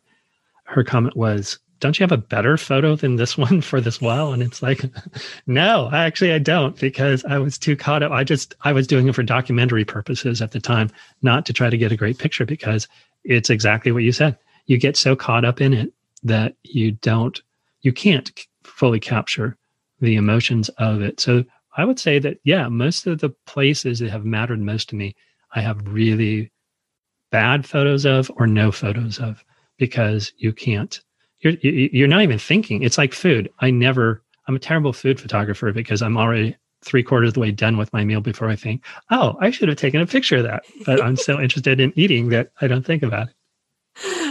her 0.64 0.82
comment 0.82 1.16
was 1.16 1.58
don't 1.82 1.98
you 1.98 2.04
have 2.04 2.12
a 2.12 2.16
better 2.16 2.56
photo 2.56 2.94
than 2.94 3.16
this 3.16 3.36
one 3.36 3.60
for 3.60 3.80
this 3.80 4.00
well? 4.00 4.32
And 4.32 4.42
it's 4.42 4.62
like, 4.62 4.84
no, 5.46 5.90
actually 5.92 6.32
I 6.32 6.38
don't 6.38 6.78
because 6.78 7.24
I 7.24 7.38
was 7.38 7.58
too 7.58 7.76
caught 7.76 8.04
up. 8.04 8.12
I 8.12 8.22
just, 8.22 8.54
I 8.62 8.72
was 8.72 8.86
doing 8.86 9.08
it 9.08 9.14
for 9.14 9.24
documentary 9.24 9.84
purposes 9.84 10.40
at 10.40 10.52
the 10.52 10.60
time, 10.60 10.90
not 11.22 11.44
to 11.46 11.52
try 11.52 11.68
to 11.68 11.76
get 11.76 11.92
a 11.92 11.96
great 11.96 12.18
picture 12.18 12.46
because 12.46 12.86
it's 13.24 13.50
exactly 13.50 13.90
what 13.90 14.04
you 14.04 14.12
said. 14.12 14.38
You 14.66 14.78
get 14.78 14.96
so 14.96 15.16
caught 15.16 15.44
up 15.44 15.60
in 15.60 15.74
it 15.74 15.92
that 16.22 16.54
you 16.62 16.92
don't, 16.92 17.42
you 17.80 17.92
can't 17.92 18.30
fully 18.62 19.00
capture 19.00 19.56
the 20.00 20.14
emotions 20.14 20.68
of 20.78 21.02
it. 21.02 21.18
So 21.18 21.44
I 21.76 21.84
would 21.84 21.98
say 21.98 22.20
that, 22.20 22.38
yeah, 22.44 22.68
most 22.68 23.08
of 23.08 23.18
the 23.18 23.30
places 23.46 23.98
that 23.98 24.10
have 24.10 24.24
mattered 24.24 24.60
most 24.60 24.88
to 24.90 24.96
me, 24.96 25.16
I 25.52 25.60
have 25.62 25.88
really 25.88 26.52
bad 27.32 27.66
photos 27.66 28.06
of 28.06 28.30
or 28.36 28.46
no 28.46 28.70
photos 28.70 29.18
of 29.18 29.44
because 29.78 30.32
you 30.36 30.52
can't. 30.52 31.00
You're 31.42 31.54
you're 31.62 32.08
not 32.08 32.22
even 32.22 32.38
thinking. 32.38 32.82
It's 32.82 32.98
like 32.98 33.12
food. 33.12 33.50
I 33.60 33.70
never. 33.70 34.22
I'm 34.48 34.56
a 34.56 34.60
terrible 34.60 34.92
food 34.92 35.20
photographer 35.20 35.72
because 35.72 36.02
I'm 36.02 36.16
already 36.16 36.56
three 36.84 37.02
quarters 37.02 37.28
of 37.28 37.34
the 37.34 37.40
way 37.40 37.50
done 37.52 37.76
with 37.76 37.92
my 37.92 38.04
meal 38.04 38.20
before 38.20 38.48
I 38.48 38.56
think, 38.56 38.84
oh, 39.10 39.36
I 39.40 39.50
should 39.50 39.68
have 39.68 39.78
taken 39.78 40.00
a 40.00 40.06
picture 40.06 40.38
of 40.38 40.42
that. 40.44 40.64
But 40.84 41.00
I'm 41.00 41.16
so 41.16 41.40
interested 41.40 41.78
in 41.78 41.92
eating 41.96 42.30
that 42.30 42.50
I 42.60 42.66
don't 42.66 42.84
think 42.84 43.02
about 43.02 43.28
it. 43.28 43.34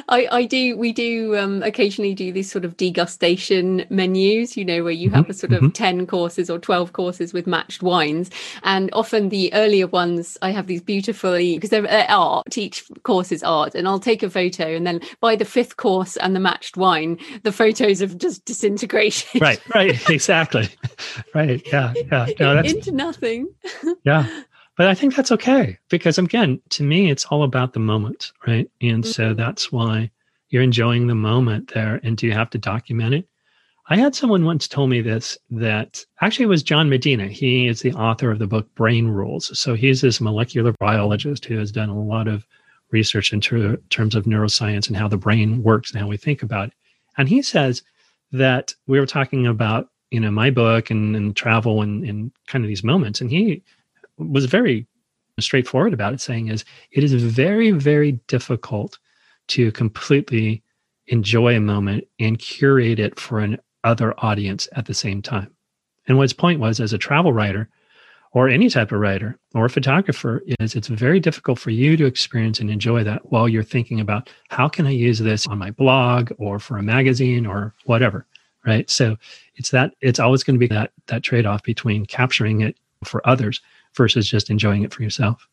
I, 0.10 0.28
I 0.32 0.46
do 0.46 0.78
we 0.78 0.92
do 0.92 1.38
um, 1.38 1.64
occasionally 1.64 2.14
do 2.14 2.32
these 2.32 2.52
sort 2.52 2.66
of 2.66 2.78
degustation 2.78 3.90
menus 3.90 4.58
you 4.58 4.66
know 4.66 4.84
where 4.84 4.92
you 4.92 5.10
have 5.10 5.24
mm-hmm, 5.24 5.32
a 5.32 5.36
sort 5.36 5.54
of 5.54 5.62
mm-hmm. 5.62 5.70
10 5.70 6.08
courses 6.08 6.50
or 6.50 6.60
12 6.60 6.94
courses 6.94 7.34
with 7.34 7.48
matched 7.48 7.84
wines. 7.84 8.30
And 8.64 8.90
often 8.94 9.30
the 9.30 9.54
earlier 9.54 9.88
ones 9.88 10.38
I 10.42 10.52
have 10.52 10.68
these 10.68 10.82
beautifully 10.82 11.56
because 11.56 11.70
they're, 11.70 11.82
they're 11.82 12.10
art 12.10 12.58
each 12.58 12.86
course 13.04 13.32
is 13.32 13.44
art. 13.44 13.76
And 13.76 13.88
I'll 13.88 14.00
take 14.00 14.24
a 14.24 14.30
photo 14.30 14.76
and 14.76 14.86
then 14.86 15.02
by 15.20 15.36
the 15.36 15.46
fifth 15.46 15.78
course 15.78 16.18
and 16.18 16.36
the 16.36 16.40
matched 16.40 16.78
wine 16.78 17.18
the 17.44 17.52
photos 17.52 18.02
of 18.02 18.18
just 18.18 18.46
disintegration 18.46 19.42
right 19.42 19.62
right 19.74 20.10
exactly. 20.10 20.70
Right 21.34 21.62
yeah 21.72 21.94
yeah. 22.12 22.28
No, 22.40 22.60
into 22.60 22.92
nothing. 22.92 23.48
Yeah 24.04 24.44
but 24.78 24.88
I 24.88 24.94
think 24.94 25.16
that's 25.16 25.32
okay 25.32 25.78
because 25.90 26.18
again, 26.18 26.62
to 26.70 26.84
me, 26.84 27.10
it's 27.10 27.26
all 27.26 27.44
about 27.44 27.74
the 27.74 27.80
moment, 27.80 28.32
right? 28.48 28.70
And 28.82 29.04
mm-hmm. 29.04 29.12
so 29.12 29.34
that's 29.34 29.72
why 29.72 30.10
you're 30.50 30.64
enjoying 30.64 31.08
the 31.08 31.16
moment 31.16 31.74
there. 31.74 32.00
And 32.04 32.18
do 32.18 32.28
you 32.28 32.34
have 32.34 32.50
to 32.52 32.58
document 32.58 33.14
it? 33.14 33.28
I 33.90 33.98
had 33.98 34.16
someone 34.16 34.46
once 34.46 34.68
told 34.68 34.90
me 34.90 35.02
this 35.02 35.38
that 35.50 36.06
actually 36.22 36.46
was 36.46 36.64
John 36.64 36.90
Medina. 36.90 37.28
He 37.28 37.68
is 37.68 37.82
the 37.82 37.94
author 37.94 38.32
of 38.32 38.40
the 38.40 38.48
book 38.48 38.74
Brain 38.76 39.08
Rules. 39.08 39.58
So 39.60 39.74
he's 39.74 40.02
this 40.02 40.22
molecular 40.22 40.72
biologist 40.80 41.44
who 41.46 41.58
has 41.58 41.72
done 41.72 41.90
a 41.90 42.02
lot 42.02 42.28
of 42.28 42.46
research 42.92 43.34
in 43.34 43.42
ter- 43.42 43.78
terms 43.90 44.16
of 44.16 44.26
neuroscience 44.26 44.88
and 44.88 44.96
how 44.96 45.08
the 45.08 45.18
brain 45.18 45.64
works 45.64 45.92
and 45.92 46.00
how 46.00 46.08
we 46.08 46.18
think 46.18 46.44
about 46.44 46.70
it. 46.70 46.74
And 47.18 47.28
he 47.28 47.42
says 47.42 47.84
that 48.32 48.74
we 48.88 49.00
were 49.00 49.06
talking 49.06 49.48
about, 49.48 49.90
you 50.12 50.20
know, 50.20 50.32
my 50.32 50.50
book 50.52 50.90
and, 50.90 51.16
and 51.16 51.36
travel 51.36 51.82
and, 51.82 52.06
and 52.06 52.32
kind 52.48 52.64
of 52.64 52.70
these 52.70 52.84
moments. 52.84 53.20
And 53.20 53.30
he 53.30 53.64
was 54.30 54.46
very 54.46 54.88
straightforward 55.40 55.94
about 55.94 56.14
it, 56.14 56.22
saying 56.22 56.50
is 56.50 56.66
it 56.92 57.04
is 57.04 57.14
very, 57.14 57.72
very 57.72 58.14
difficult 58.28 59.00
to 59.48 59.72
completely 59.72 60.64
enjoy 61.08 61.56
a 61.56 61.62
moment 61.62 62.06
and 62.20 62.40
curate 62.40 63.00
it 63.00 63.20
for 63.20 63.40
an 63.40 63.58
other 63.84 64.14
audience 64.20 64.68
at 64.74 64.86
the 64.86 64.94
same 64.94 65.22
time. 65.22 65.52
And 66.08 66.18
what 66.18 66.24
his 66.24 66.34
point 66.34 66.60
was 66.60 66.80
as 66.80 66.94
a 66.94 66.98
travel 66.98 67.34
writer 67.34 67.70
or 68.34 68.48
any 68.48 68.70
type 68.70 68.92
of 68.92 69.00
writer 69.00 69.38
or 69.54 69.68
photographer 69.68 70.42
is 70.60 70.76
it's 70.76 70.88
very 70.88 71.20
difficult 71.20 71.60
for 71.60 71.70
you 71.70 71.98
to 71.98 72.06
experience 72.06 72.60
and 72.60 72.70
enjoy 72.70 73.04
that 73.04 73.32
while 73.32 73.50
you're 73.50 73.64
thinking 73.64 74.00
about 74.00 74.30
how 74.50 74.70
can 74.70 74.86
I 74.88 74.92
use 74.92 75.20
this 75.20 75.48
on 75.48 75.58
my 75.58 75.72
blog 75.72 76.32
or 76.38 76.60
for 76.60 76.78
a 76.78 76.84
magazine 76.84 77.46
or 77.46 77.74
whatever. 77.86 78.26
Right. 78.66 78.88
So 78.92 79.18
it's 79.56 79.72
that 79.72 79.96
it's 80.02 80.20
always 80.20 80.44
going 80.44 80.54
to 80.54 80.60
be 80.60 80.74
that 80.74 80.92
that 81.08 81.24
trade-off 81.24 81.64
between 81.64 82.06
capturing 82.06 82.62
it 82.62 82.78
for 83.04 83.28
others 83.28 83.60
versus 83.96 84.30
just 84.30 84.50
enjoying 84.50 84.84
it 84.84 84.94
for 84.94 85.04
yourself. 85.04 85.48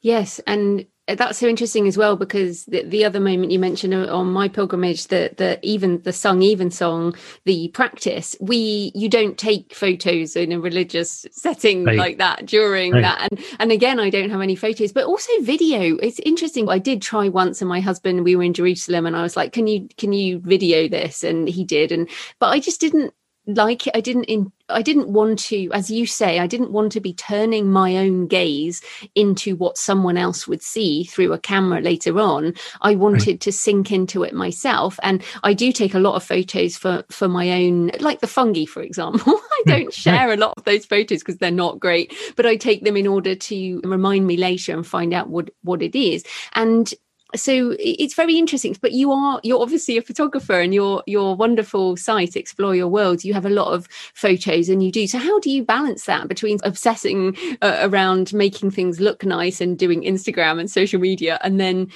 Yes, 0.00 0.40
and 0.46 0.86
that's 1.06 1.38
so 1.38 1.46
interesting 1.46 1.86
as 1.86 1.98
well 1.98 2.16
because 2.16 2.64
the, 2.64 2.82
the 2.82 3.04
other 3.04 3.20
moment 3.20 3.52
you 3.52 3.58
mentioned 3.58 3.92
on 3.94 4.32
my 4.32 4.48
pilgrimage 4.48 5.08
that 5.08 5.36
the 5.36 5.58
even 5.62 6.00
the 6.02 6.12
sung 6.12 6.40
evensong 6.40 7.14
the 7.44 7.68
practice 7.68 8.34
we 8.40 8.90
you 8.94 9.08
don't 9.08 9.36
take 9.36 9.74
photos 9.74 10.34
in 10.34 10.50
a 10.52 10.58
religious 10.58 11.26
setting 11.30 11.84
right. 11.84 11.98
like 11.98 12.18
that 12.18 12.46
during 12.46 12.92
right. 12.92 13.02
that 13.02 13.28
and 13.30 13.44
and 13.58 13.72
again 13.72 14.00
i 14.00 14.08
don't 14.08 14.30
have 14.30 14.40
any 14.40 14.56
photos 14.56 14.92
but 14.92 15.04
also 15.04 15.30
video 15.42 15.96
it's 15.98 16.20
interesting 16.20 16.68
i 16.70 16.78
did 16.78 17.02
try 17.02 17.28
once 17.28 17.60
and 17.60 17.68
my 17.68 17.80
husband 17.80 18.24
we 18.24 18.34
were 18.34 18.42
in 18.42 18.54
jerusalem 18.54 19.04
and 19.04 19.16
i 19.16 19.22
was 19.22 19.36
like 19.36 19.52
can 19.52 19.66
you 19.66 19.86
can 19.98 20.12
you 20.12 20.38
video 20.40 20.88
this 20.88 21.22
and 21.22 21.48
he 21.48 21.64
did 21.64 21.92
and 21.92 22.08
but 22.38 22.48
i 22.48 22.58
just 22.58 22.80
didn't 22.80 23.12
like 23.46 23.82
i 23.94 24.00
didn't 24.00 24.24
in, 24.24 24.50
i 24.68 24.80
didn't 24.80 25.08
want 25.08 25.38
to 25.38 25.68
as 25.72 25.90
you 25.90 26.06
say 26.06 26.38
i 26.38 26.46
didn't 26.46 26.70
want 26.70 26.90
to 26.92 27.00
be 27.00 27.12
turning 27.12 27.70
my 27.70 27.96
own 27.96 28.26
gaze 28.26 28.82
into 29.14 29.54
what 29.56 29.76
someone 29.76 30.16
else 30.16 30.48
would 30.48 30.62
see 30.62 31.04
through 31.04 31.32
a 31.32 31.38
camera 31.38 31.80
later 31.80 32.18
on. 32.18 32.54
I 32.80 32.94
wanted 32.94 33.26
right. 33.26 33.40
to 33.42 33.52
sink 33.52 33.92
into 33.92 34.22
it 34.22 34.32
myself 34.32 34.98
and 35.02 35.22
i 35.42 35.52
do 35.52 35.72
take 35.72 35.94
a 35.94 35.98
lot 35.98 36.14
of 36.14 36.24
photos 36.24 36.76
for 36.76 37.04
for 37.10 37.28
my 37.28 37.50
own 37.52 37.90
like 38.00 38.20
the 38.20 38.26
fungi 38.26 38.64
for 38.64 38.82
example. 38.82 39.34
I 39.54 39.62
hmm, 39.64 39.70
don't 39.70 39.94
share 39.94 40.32
a 40.32 40.36
lot 40.36 40.54
of 40.56 40.64
those 40.64 40.86
photos 40.86 41.20
because 41.20 41.38
they're 41.38 41.50
not 41.50 41.80
great 41.80 42.14
but 42.36 42.46
i 42.46 42.56
take 42.56 42.84
them 42.84 42.96
in 42.96 43.06
order 43.06 43.34
to 43.34 43.80
remind 43.84 44.26
me 44.26 44.36
later 44.36 44.72
and 44.72 44.86
find 44.86 45.12
out 45.12 45.28
what 45.28 45.50
what 45.62 45.82
it 45.82 45.94
is. 45.94 46.24
And 46.54 46.92
so 47.34 47.74
it's 47.78 48.14
very 48.14 48.36
interesting 48.38 48.76
but 48.80 48.92
you 48.92 49.12
are 49.12 49.40
you're 49.42 49.60
obviously 49.60 49.96
a 49.96 50.02
photographer 50.02 50.60
and 50.60 50.74
your 50.74 51.02
your 51.06 51.34
wonderful 51.34 51.96
site 51.96 52.36
explore 52.36 52.74
your 52.74 52.88
world. 52.88 53.24
You 53.24 53.34
have 53.34 53.46
a 53.46 53.50
lot 53.50 53.72
of 53.72 53.88
photos 54.14 54.68
and 54.68 54.82
you 54.82 54.90
do. 54.92 55.06
So 55.06 55.18
how 55.18 55.38
do 55.40 55.50
you 55.50 55.64
balance 55.64 56.04
that 56.04 56.28
between 56.28 56.58
obsessing 56.62 57.36
uh, 57.62 57.78
around 57.82 58.32
making 58.32 58.70
things 58.70 59.00
look 59.00 59.24
nice 59.24 59.60
and 59.60 59.78
doing 59.78 60.02
instagram 60.02 60.60
and 60.60 60.70
social 60.70 61.00
media 61.00 61.38
and 61.42 61.60
then 61.60 61.90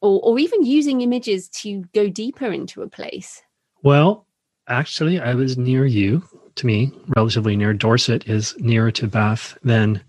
or, 0.00 0.20
or 0.22 0.38
even 0.38 0.64
using 0.64 1.00
images 1.00 1.48
to 1.48 1.84
go 1.94 2.08
deeper 2.08 2.52
into 2.52 2.82
a 2.82 2.88
place? 2.88 3.42
Well 3.82 4.26
actually 4.68 5.20
i 5.20 5.34
was 5.34 5.58
near 5.58 5.84
you 5.84 6.22
to 6.54 6.66
me 6.66 6.92
relatively 7.16 7.56
near. 7.56 7.72
Dorset 7.74 8.28
is 8.28 8.54
nearer 8.58 8.92
to 8.92 9.06
bath 9.08 9.58
than 9.64 10.00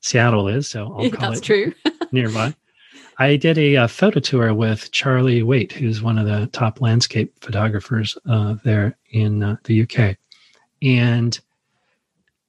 seattle 0.00 0.48
is 0.48 0.66
so 0.68 0.86
I'll 0.98 1.10
call 1.10 1.30
that's 1.30 1.40
it 1.40 1.44
true. 1.44 1.74
nearby 2.12 2.54
I 3.20 3.36
did 3.36 3.58
a, 3.58 3.74
a, 3.74 3.82
uh, 3.82 3.86
photo 3.86 4.18
tour 4.18 4.54
with 4.54 4.90
Charlie 4.92 5.42
Waite, 5.42 5.72
who's 5.72 6.00
one 6.00 6.16
of 6.16 6.26
the 6.26 6.46
top 6.52 6.80
landscape 6.80 7.34
photographers 7.42 8.16
uh, 8.26 8.54
there 8.64 8.96
in 9.10 9.42
uh, 9.42 9.56
the 9.64 9.82
UK, 9.82 10.16
and 10.80 11.38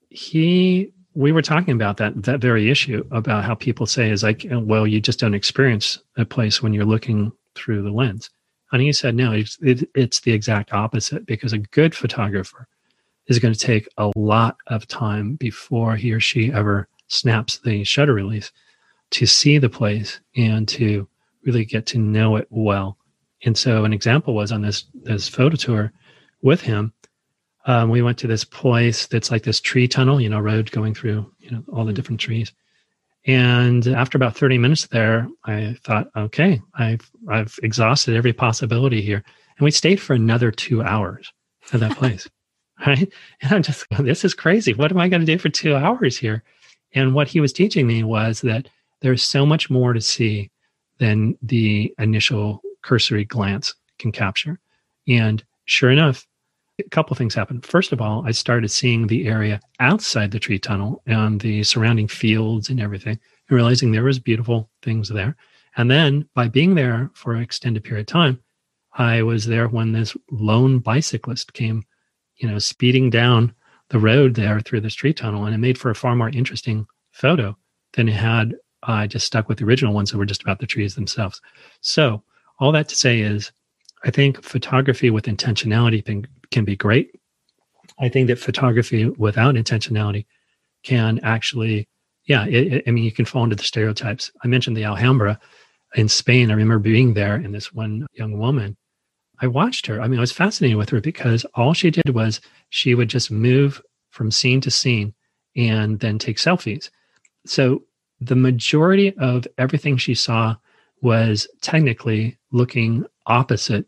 he 0.09 0.93
we 1.13 1.33
were 1.33 1.41
talking 1.41 1.73
about 1.73 1.97
that 1.97 2.23
that 2.23 2.39
very 2.39 2.71
issue 2.71 3.05
about 3.11 3.43
how 3.43 3.53
people 3.53 3.85
say 3.85 4.09
is 4.09 4.23
like 4.23 4.45
well 4.49 4.87
you 4.87 5.01
just 5.01 5.19
don't 5.19 5.33
experience 5.33 5.99
a 6.15 6.23
place 6.23 6.63
when 6.63 6.73
you're 6.73 6.85
looking 6.85 7.33
through 7.53 7.81
the 7.81 7.91
lens. 7.91 8.29
And 8.71 8.81
he 8.81 8.93
said 8.93 9.13
no 9.13 9.33
it's, 9.33 9.57
it, 9.61 9.89
it's 9.93 10.21
the 10.21 10.31
exact 10.31 10.71
opposite 10.71 11.25
because 11.25 11.51
a 11.51 11.57
good 11.57 11.93
photographer 11.93 12.65
is 13.27 13.39
going 13.39 13.53
to 13.53 13.59
take 13.59 13.89
a 13.97 14.09
lot 14.15 14.55
of 14.67 14.87
time 14.87 15.35
before 15.35 15.97
he 15.97 16.13
or 16.13 16.21
she 16.21 16.49
ever 16.53 16.87
snaps 17.09 17.57
the 17.57 17.83
shutter 17.83 18.13
release 18.13 18.53
to 19.11 19.25
see 19.25 19.57
the 19.57 19.69
place 19.69 20.19
and 20.35 20.67
to 20.69 21.07
really 21.43 21.65
get 21.65 21.85
to 21.87 21.99
know 21.99 22.35
it 22.35 22.47
well. 22.49 22.97
And 23.43 23.57
so 23.57 23.83
an 23.85 23.93
example 23.93 24.33
was 24.33 24.51
on 24.51 24.61
this 24.61 24.85
this 24.93 25.27
photo 25.27 25.55
tour 25.55 25.93
with 26.41 26.61
him. 26.61 26.93
Um, 27.65 27.89
we 27.89 28.01
went 28.01 28.17
to 28.19 28.27
this 28.27 28.43
place 28.43 29.05
that's 29.07 29.29
like 29.29 29.43
this 29.43 29.61
tree 29.61 29.87
tunnel, 29.87 30.19
you 30.19 30.29
know, 30.29 30.39
road 30.39 30.71
going 30.71 30.95
through, 30.95 31.31
you 31.39 31.51
know, 31.51 31.63
all 31.71 31.85
the 31.85 31.93
different 31.93 32.19
trees. 32.19 32.51
And 33.25 33.85
after 33.87 34.17
about 34.17 34.35
30 34.35 34.57
minutes 34.57 34.87
there, 34.87 35.27
I 35.45 35.77
thought, 35.83 36.07
okay, 36.15 36.59
I've 36.73 37.09
I've 37.29 37.57
exhausted 37.61 38.15
every 38.15 38.33
possibility 38.33 39.01
here. 39.01 39.23
And 39.57 39.65
we 39.65 39.71
stayed 39.71 40.01
for 40.01 40.13
another 40.13 40.51
two 40.51 40.81
hours 40.81 41.31
at 41.73 41.79
that 41.81 41.97
place. 41.97 42.27
right. 42.85 43.11
And 43.41 43.53
I'm 43.53 43.63
just 43.63 43.85
this 43.99 44.25
is 44.25 44.33
crazy. 44.33 44.73
What 44.73 44.91
am 44.91 44.99
I 44.99 45.09
going 45.09 45.21
to 45.21 45.25
do 45.25 45.37
for 45.37 45.49
two 45.49 45.75
hours 45.75 46.17
here? 46.17 46.43
And 46.93 47.13
what 47.13 47.27
he 47.27 47.39
was 47.39 47.53
teaching 47.53 47.87
me 47.87 48.03
was 48.03 48.41
that 48.41 48.67
there's 49.01 49.23
so 49.23 49.45
much 49.45 49.69
more 49.69 49.93
to 49.93 50.01
see 50.01 50.49
than 50.99 51.37
the 51.41 51.93
initial 51.97 52.61
cursory 52.81 53.25
glance 53.25 53.73
can 53.99 54.11
capture. 54.11 54.59
And 55.07 55.43
sure 55.65 55.91
enough, 55.91 56.25
a 56.79 56.89
couple 56.89 57.15
things 57.15 57.35
happened. 57.35 57.65
First 57.65 57.91
of 57.91 58.01
all, 58.01 58.23
I 58.25 58.31
started 58.31 58.69
seeing 58.69 59.07
the 59.07 59.27
area 59.27 59.59
outside 59.79 60.31
the 60.31 60.39
tree 60.39 60.59
tunnel 60.59 61.01
and 61.05 61.39
the 61.39 61.63
surrounding 61.63 62.07
fields 62.07 62.69
and 62.69 62.79
everything, 62.79 63.19
and 63.49 63.55
realizing 63.55 63.91
there 63.91 64.03
was 64.03 64.19
beautiful 64.19 64.69
things 64.81 65.09
there. 65.09 65.35
And 65.77 65.89
then 65.89 66.27
by 66.33 66.47
being 66.47 66.75
there 66.75 67.11
for 67.13 67.33
an 67.33 67.41
extended 67.41 67.83
period 67.83 68.01
of 68.01 68.07
time, 68.07 68.39
I 68.93 69.21
was 69.23 69.45
there 69.45 69.67
when 69.67 69.91
this 69.91 70.15
lone 70.31 70.79
bicyclist 70.79 71.53
came, 71.53 71.83
you 72.37 72.49
know, 72.49 72.59
speeding 72.59 73.09
down 73.09 73.53
the 73.89 73.99
road 73.99 74.35
there 74.35 74.59
through 74.59 74.81
this 74.81 74.95
tree 74.95 75.13
tunnel, 75.13 75.45
and 75.45 75.55
it 75.55 75.59
made 75.59 75.77
for 75.77 75.91
a 75.91 75.95
far 75.95 76.15
more 76.15 76.29
interesting 76.29 76.85
photo 77.11 77.55
than 77.93 78.09
it 78.09 78.15
had 78.15 78.55
I 78.83 79.07
just 79.07 79.27
stuck 79.27 79.47
with 79.47 79.59
the 79.59 79.65
original 79.65 79.93
ones 79.93 80.11
that 80.11 80.17
were 80.17 80.25
just 80.25 80.41
about 80.41 80.59
the 80.59 80.67
trees 80.67 80.95
themselves. 80.95 81.41
So, 81.81 82.23
all 82.59 82.71
that 82.71 82.89
to 82.89 82.95
say 82.95 83.21
is, 83.21 83.51
I 84.03 84.11
think 84.11 84.43
photography 84.43 85.09
with 85.09 85.25
intentionality 85.25 86.03
can, 86.03 86.27
can 86.51 86.65
be 86.65 86.75
great. 86.75 87.11
I 87.99 88.09
think 88.09 88.27
that 88.27 88.39
photography 88.39 89.05
without 89.05 89.55
intentionality 89.55 90.25
can 90.83 91.19
actually, 91.23 91.87
yeah, 92.25 92.45
it, 92.45 92.73
it, 92.73 92.83
I 92.87 92.91
mean, 92.91 93.03
you 93.03 93.11
can 93.11 93.25
fall 93.25 93.43
into 93.43 93.55
the 93.55 93.63
stereotypes. 93.63 94.31
I 94.43 94.47
mentioned 94.47 94.75
the 94.77 94.85
Alhambra 94.85 95.39
in 95.95 96.07
Spain. 96.07 96.49
I 96.49 96.55
remember 96.55 96.79
being 96.79 97.13
there 97.13 97.35
and 97.35 97.53
this 97.53 97.73
one 97.73 98.07
young 98.13 98.37
woman. 98.37 98.77
I 99.39 99.47
watched 99.47 99.87
her. 99.87 100.01
I 100.01 100.07
mean, 100.07 100.19
I 100.19 100.21
was 100.21 100.31
fascinated 100.31 100.77
with 100.77 100.89
her 100.89 101.01
because 101.01 101.45
all 101.55 101.73
she 101.73 101.89
did 101.89 102.09
was 102.09 102.41
she 102.69 102.95
would 102.95 103.09
just 103.09 103.31
move 103.31 103.81
from 104.11 104.31
scene 104.31 104.61
to 104.61 104.71
scene 104.71 105.13
and 105.55 105.99
then 105.99 106.19
take 106.19 106.37
selfies. 106.37 106.89
So 107.45 107.83
the 108.21 108.35
majority 108.35 109.17
of 109.17 109.47
everything 109.57 109.97
she 109.97 110.13
saw 110.13 110.55
was 111.01 111.47
technically 111.61 112.37
looking 112.51 113.05
opposite 113.25 113.87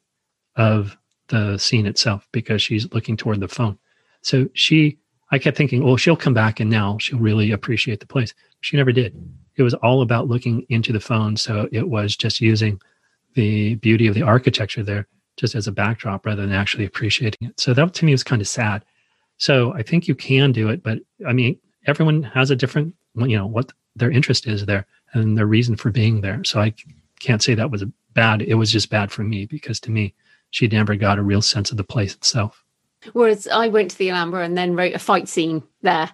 of 0.55 0.97
the 1.27 1.57
scene 1.57 1.85
itself 1.85 2.27
because 2.31 2.61
she's 2.61 2.91
looking 2.91 3.15
toward 3.15 3.39
the 3.39 3.47
phone. 3.47 3.77
So 4.21 4.49
she, 4.53 4.97
I 5.31 5.37
kept 5.37 5.55
thinking, 5.55 5.83
well, 5.83 5.97
she'll 5.97 6.17
come 6.17 6.33
back 6.33 6.59
and 6.59 6.69
now 6.69 6.97
she'll 6.99 7.19
really 7.19 7.51
appreciate 7.51 7.99
the 7.99 8.07
place. 8.07 8.33
She 8.61 8.75
never 8.75 8.91
did. 8.91 9.15
It 9.55 9.63
was 9.63 9.75
all 9.75 10.01
about 10.01 10.27
looking 10.27 10.65
into 10.69 10.91
the 10.91 10.99
phone. 10.99 11.37
So 11.37 11.69
it 11.71 11.87
was 11.87 12.15
just 12.15 12.41
using 12.41 12.81
the 13.35 13.75
beauty 13.75 14.07
of 14.07 14.15
the 14.15 14.23
architecture 14.23 14.83
there 14.83 15.07
just 15.37 15.55
as 15.55 15.67
a 15.67 15.71
backdrop 15.71 16.25
rather 16.25 16.43
than 16.43 16.53
actually 16.53 16.85
appreciating 16.85 17.49
it. 17.49 17.59
So 17.59 17.73
that 17.73 17.93
to 17.93 18.05
me 18.05 18.11
was 18.11 18.23
kind 18.23 18.41
of 18.41 18.47
sad. 18.47 18.83
So 19.37 19.73
I 19.73 19.83
think 19.83 20.07
you 20.07 20.15
can 20.15 20.51
do 20.51 20.69
it, 20.69 20.83
but 20.83 20.99
I 21.27 21.33
mean, 21.33 21.59
everyone 21.85 22.23
has 22.23 22.51
a 22.51 22.55
different, 22.55 22.95
you 23.15 23.37
know, 23.37 23.47
what 23.47 23.71
their 23.95 24.11
interest 24.11 24.47
is 24.47 24.65
there 24.65 24.85
and 25.13 25.37
their 25.37 25.45
reason 25.45 25.75
for 25.75 25.91
being 25.91 26.21
there. 26.21 26.43
So 26.43 26.59
I 26.59 26.73
can't 27.19 27.41
say 27.41 27.55
that 27.55 27.71
was 27.71 27.83
bad. 28.13 28.41
It 28.41 28.55
was 28.55 28.71
just 28.71 28.89
bad 28.89 29.11
for 29.11 29.23
me 29.23 29.45
because 29.45 29.79
to 29.81 29.91
me, 29.91 30.13
she 30.51 30.67
never 30.67 30.95
got 30.95 31.19
a 31.19 31.23
real 31.23 31.41
sense 31.41 31.71
of 31.71 31.77
the 31.77 31.83
place 31.83 32.13
itself. 32.13 32.63
Whereas 33.11 33.47
I 33.47 33.67
went 33.67 33.91
to 33.91 33.97
the 33.97 34.11
Alhambra 34.11 34.43
and 34.43 34.57
then 34.57 34.75
wrote 34.75 34.93
a 34.93 34.99
fight 34.99 35.27
scene 35.27 35.63
there. 35.81 36.09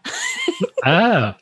ah, 0.86 1.38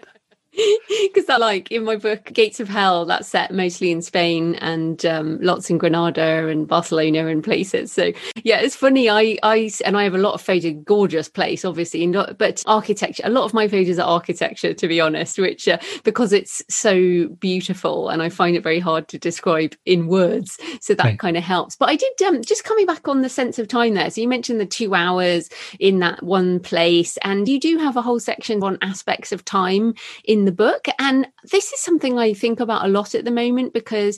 because 1.04 1.30
I 1.30 1.38
like 1.38 1.72
in 1.72 1.84
my 1.84 1.96
book 1.96 2.26
Gates 2.34 2.60
of 2.60 2.68
Hell 2.68 3.06
that's 3.06 3.28
set 3.28 3.54
mostly 3.54 3.92
in 3.92 4.02
Spain 4.02 4.56
and 4.56 5.06
um, 5.06 5.40
lots 5.42 5.70
in 5.70 5.78
Granada 5.78 6.48
and 6.48 6.68
Barcelona 6.68 7.28
and 7.28 7.44
places. 7.44 7.92
So 7.92 8.12
yeah, 8.44 8.60
it's 8.60 8.76
funny. 8.76 9.10
I 9.10 9.38
I 9.44 9.70
and 9.86 9.98
I 9.98 10.04
have 10.04 10.16
a 10.16 10.20
lot 10.20 10.34
of 10.34 10.42
photos, 10.42 10.74
gorgeous 10.84 11.30
place, 11.30 11.64
obviously, 11.64 12.06
not, 12.08 12.38
but 12.38 12.64
architecture. 12.66 13.24
A 13.26 13.30
lot 13.30 13.44
of 13.44 13.54
my 13.54 13.68
photos 13.68 14.00
are 14.00 14.08
architecture, 14.08 14.74
to 14.74 14.88
be 14.88 15.00
honest, 15.00 15.38
which 15.38 15.68
uh, 15.68 15.78
because 16.04 16.34
it's 16.34 16.64
so 16.70 17.28
beautiful 17.40 18.10
and 18.10 18.22
I 18.22 18.30
find 18.30 18.56
it 18.56 18.64
very 18.64 18.80
hard 18.80 19.08
to 19.10 19.20
describe 19.20 19.76
in 19.86 20.08
words. 20.08 20.58
So 20.82 20.96
that 20.96 21.04
right. 21.04 21.20
kind 21.20 21.38
of 21.38 21.44
helps. 21.44 21.76
But 21.76 21.90
I 21.90 21.96
did 21.96 22.22
um, 22.26 22.42
just 22.42 22.64
coming 22.64 22.86
back 22.86 23.08
on 23.08 23.22
the 23.22 23.30
sense 23.30 23.60
of 23.60 23.68
time 23.68 23.94
there. 23.94 24.10
So 24.10 24.22
you 24.22 24.28
mentioned 24.28 24.60
the 24.60 24.66
two 24.66 24.96
hours 24.96 25.50
in 25.80 26.00
that 26.00 26.24
one 26.24 26.60
place, 26.60 27.18
and 27.18 27.48
you 27.48 27.60
do 27.60 27.78
have 27.78 27.96
a 27.96 28.02
whole 28.02 28.20
section 28.20 28.64
on 28.64 28.78
aspects 28.82 29.32
of 29.32 29.46
time 29.46 29.94
in 30.24 30.47
the 30.48 30.52
book. 30.52 30.88
And 30.98 31.28
this 31.52 31.72
is 31.72 31.80
something 31.82 32.18
I 32.18 32.34
think 32.34 32.60
about 32.60 32.86
a 32.86 32.88
lot 32.88 33.14
at 33.14 33.26
the 33.26 33.32
moment 33.32 33.74
because 33.74 34.18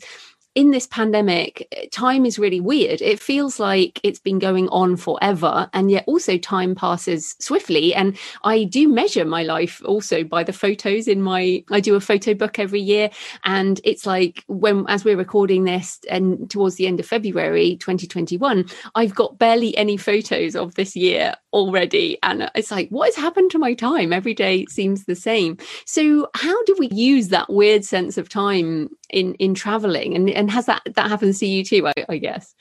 in 0.56 0.72
this 0.72 0.88
pandemic, 0.88 1.90
time 1.92 2.26
is 2.26 2.40
really 2.40 2.60
weird. 2.60 3.02
It 3.02 3.20
feels 3.20 3.60
like 3.60 4.00
it's 4.04 4.20
been 4.20 4.40
going 4.40 4.68
on 4.70 4.98
forever, 4.98 5.70
and 5.74 5.92
yet 5.92 6.04
also 6.08 6.38
time 6.38 6.74
passes 6.74 7.36
swiftly. 7.40 7.94
And 7.94 8.18
I 8.44 8.64
do 8.64 8.88
measure 8.88 9.26
my 9.26 9.44
life 9.44 9.82
also 9.86 10.24
by 10.24 10.44
the 10.44 10.54
photos 10.54 11.08
in 11.08 11.22
my. 11.22 11.64
I 11.70 11.80
do 11.80 11.96
a 11.96 12.02
photo 12.02 12.34
book 12.34 12.58
every 12.58 12.82
year, 12.82 13.12
and 13.44 13.80
it's 13.84 14.08
like 14.08 14.44
when, 14.48 14.86
as 14.88 15.06
we're 15.06 15.18
recording 15.18 15.66
this, 15.66 16.00
and 16.10 16.50
towards 16.50 16.76
the 16.76 16.88
end 16.88 17.00
of 17.00 17.06
February 17.06 17.78
2021, 17.78 18.66
I've 18.96 19.14
got 19.14 19.38
barely 19.38 19.78
any 19.78 19.98
photos 19.98 20.56
of 20.56 20.74
this 20.76 20.96
year 20.96 21.36
already, 21.54 22.18
and 22.24 22.50
it's 22.56 22.72
like, 22.72 22.90
what 22.90 23.06
has 23.06 23.16
happened 23.16 23.52
to 23.52 23.60
my 23.60 23.76
time? 23.76 24.12
Every 24.12 24.34
day 24.34 24.66
seems 24.66 25.06
the 25.06 25.16
same. 25.16 25.58
So, 25.86 26.28
how 26.34 26.64
do 26.64 26.76
we 26.80 26.88
use 26.90 27.28
that 27.28 27.52
weird 27.52 27.86
sense 27.86 28.18
of 28.18 28.30
time 28.30 28.90
in 29.10 29.36
in 29.36 29.54
traveling 29.54 30.16
and 30.16 30.30
and 30.40 30.50
has 30.50 30.66
that 30.66 30.82
that 30.96 31.10
happens 31.10 31.40
to 31.40 31.46
you 31.46 31.64
too 31.64 31.88
I, 31.88 31.94
I 32.08 32.18
guess? 32.18 32.56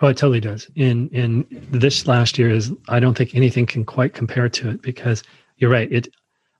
Oh 0.00 0.08
it 0.08 0.16
totally 0.16 0.40
does. 0.40 0.68
And 0.76 1.10
and 1.12 1.44
this 1.70 2.06
last 2.06 2.38
year 2.38 2.50
is 2.50 2.72
i 2.88 2.98
don't 2.98 3.16
think 3.16 3.34
anything 3.34 3.66
can 3.66 3.84
quite 3.84 4.14
compare 4.14 4.48
to 4.48 4.70
it 4.70 4.82
because 4.82 5.22
you're 5.58 5.70
right. 5.70 5.92
It 5.92 6.08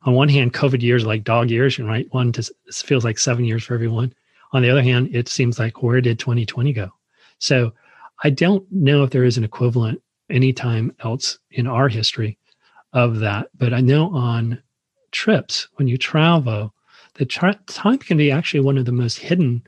on 0.02 0.14
one 0.14 0.28
hand 0.28 0.52
covid 0.52 0.82
years 0.82 1.06
like 1.06 1.24
dog 1.24 1.50
years 1.50 1.78
right? 1.78 2.06
One 2.12 2.32
just 2.32 2.52
feels 2.72 3.04
like 3.04 3.18
seven 3.18 3.44
years 3.44 3.64
for 3.64 3.74
everyone. 3.74 4.12
On 4.52 4.62
the 4.62 4.70
other 4.70 4.82
hand 4.82 5.08
it 5.14 5.28
seems 5.28 5.58
like 5.58 5.82
where 5.82 6.00
did 6.00 6.18
2020 6.18 6.72
go? 6.72 6.90
So 7.38 7.72
i 8.22 8.28
don't 8.28 8.70
know 8.70 9.02
if 9.02 9.10
there 9.10 9.24
is 9.24 9.38
an 9.38 9.44
equivalent 9.44 10.02
anytime 10.28 10.94
else 11.00 11.38
in 11.50 11.66
our 11.66 11.88
history 11.88 12.36
of 12.92 13.18
that 13.20 13.48
but 13.56 13.72
i 13.72 13.80
know 13.80 14.14
on 14.14 14.62
trips 15.10 15.68
when 15.76 15.88
you 15.88 15.96
travel 15.96 16.74
the 17.14 17.24
tra- 17.24 17.58
time 17.66 17.98
can 17.98 18.16
be 18.16 18.30
actually 18.30 18.60
one 18.60 18.78
of 18.78 18.84
the 18.84 18.92
most 18.92 19.18
hidden 19.18 19.62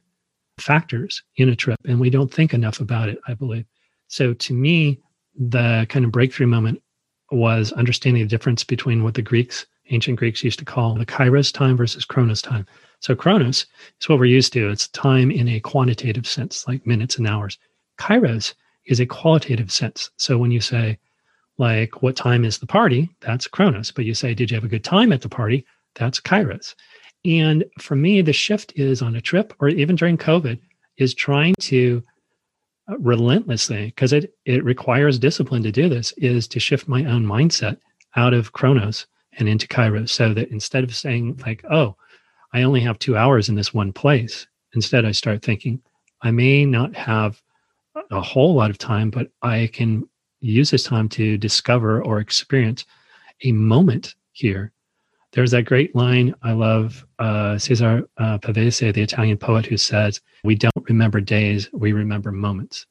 factors 0.63 1.23
in 1.37 1.49
a 1.49 1.57
trip, 1.57 1.79
and 1.85 2.01
we 2.01 2.11
don't 2.11 2.33
think 2.33 2.55
enough 2.55 2.81
about 2.81 3.09
it, 3.09 3.19
I 3.27 3.35
believe. 3.35 3.67
So 4.09 4.35
to 4.35 4.55
me, 4.55 5.01
the 5.37 5.87
kind 5.89 6.05
of 6.05 6.13
breakthrough 6.13 6.47
moment 6.47 6.83
was 7.31 7.73
understanding 7.73 8.23
the 8.23 8.29
difference 8.29 8.63
between 8.63 9.03
what 9.03 9.15
the 9.15 9.23
Greeks, 9.23 9.67
ancient 9.91 10.19
Greeks, 10.19 10.45
used 10.45 10.59
to 10.59 10.65
call 10.65 10.95
the 10.95 11.07
kairos 11.07 11.53
time 11.53 11.77
versus 11.77 12.05
chronos 12.05 12.43
time. 12.43 12.67
So 13.01 13.15
chronos 13.15 13.67
is 14.01 14.09
what 14.09 14.19
we're 14.19 14.27
used 14.27 14.53
to. 14.53 14.71
It's 14.71 14.89
time 14.89 15.31
in 15.31 15.49
a 15.49 15.61
quantitative 15.61 16.27
sense, 16.27 16.69
like 16.69 16.87
minutes 16.87 17.17
and 17.17 17.27
hours. 17.27 17.59
Kairos 17.99 18.55
is 18.87 19.01
a 19.01 19.07
qualitative 19.07 19.73
sense. 19.73 20.11
So 20.17 20.39
when 20.39 20.51
you 20.51 20.61
say, 20.61 20.99
like, 21.59 22.03
what 22.03 22.17
time 22.17 22.45
is 22.45 22.59
the 22.59 22.67
party? 22.67 23.11
That's 23.21 23.47
chronos. 23.47 23.91
But 23.91 24.05
you 24.05 24.15
say, 24.15 24.35
did 24.35 24.51
you 24.51 24.55
have 24.57 24.65
a 24.65 24.69
good 24.69 24.85
time 24.85 25.13
at 25.13 25.21
the 25.21 25.29
party? 25.29 25.65
That's 25.95 26.21
kairos. 26.21 26.75
And 27.25 27.65
for 27.79 27.95
me, 27.95 28.21
the 28.21 28.33
shift 28.33 28.73
is 28.77 29.03
on 29.03 29.15
a 29.15 29.21
trip 29.21 29.55
or 29.61 29.69
even 29.69 29.97
during 29.97 30.17
COVID 30.17 30.59
is 30.97 31.15
trying 31.15 31.55
to 31.61 32.03
uh, 32.89 32.99
relentlessly, 32.99 33.87
because 33.87 34.13
it, 34.13 34.35
it 34.45 34.65
requires 34.65 35.19
discipline 35.19 35.63
to 35.63 35.73
do 35.73 35.89
this, 35.89 36.13
is 36.17 36.49
to 36.49 36.61
shift 36.61 36.89
my 36.89 37.05
own 37.05 37.25
mindset 37.25 37.79
out 38.17 38.35
of 38.35 38.53
Chronos 38.53 39.07
and 39.39 39.49
into 39.49 39.69
Kairos. 39.69 40.11
So 40.11 40.35
that 40.35 40.51
instead 40.51 40.85
of 40.85 40.95
saying, 40.95 41.41
like, 41.47 41.65
oh, 41.71 41.97
I 42.53 42.63
only 42.63 42.81
have 42.81 42.99
two 42.99 43.17
hours 43.17 43.49
in 43.49 43.55
this 43.55 43.73
one 43.73 43.93
place, 43.93 44.47
instead 44.75 45.05
I 45.05 45.13
start 45.13 45.43
thinking, 45.43 45.81
I 46.23 46.31
may 46.31 46.67
not 46.67 46.95
have 46.97 47.41
a 48.11 48.21
whole 48.21 48.55
lot 48.55 48.71
of 48.71 48.79
time, 48.79 49.11
but 49.11 49.31
I 49.43 49.71
can 49.73 50.09
use 50.41 50.71
this 50.71 50.85
time 50.85 51.09
to 51.11 51.39
discover 51.39 52.03
or 52.03 52.19
experience 52.19 52.85
a 53.45 53.53
moment 53.53 54.15
here 54.33 54.73
there's 55.33 55.51
that 55.53 55.65
great 55.65 55.95
line 55.97 56.35
I 56.43 56.53
love, 56.53 57.07
uh, 57.19 57.57
Cesare 57.59 58.05
uh, 58.19 58.39
Pavese, 58.39 58.93
the 58.93 59.03
Italian 59.03 59.39
poet, 59.39 59.67
who 59.67 59.77
says, 59.77 60.21
We 60.45 60.55
don't 60.55 60.89
remember 60.89 61.21
days, 61.21 61.71
we 61.73 61.93
remember 61.93 62.33
moments. 62.33 62.87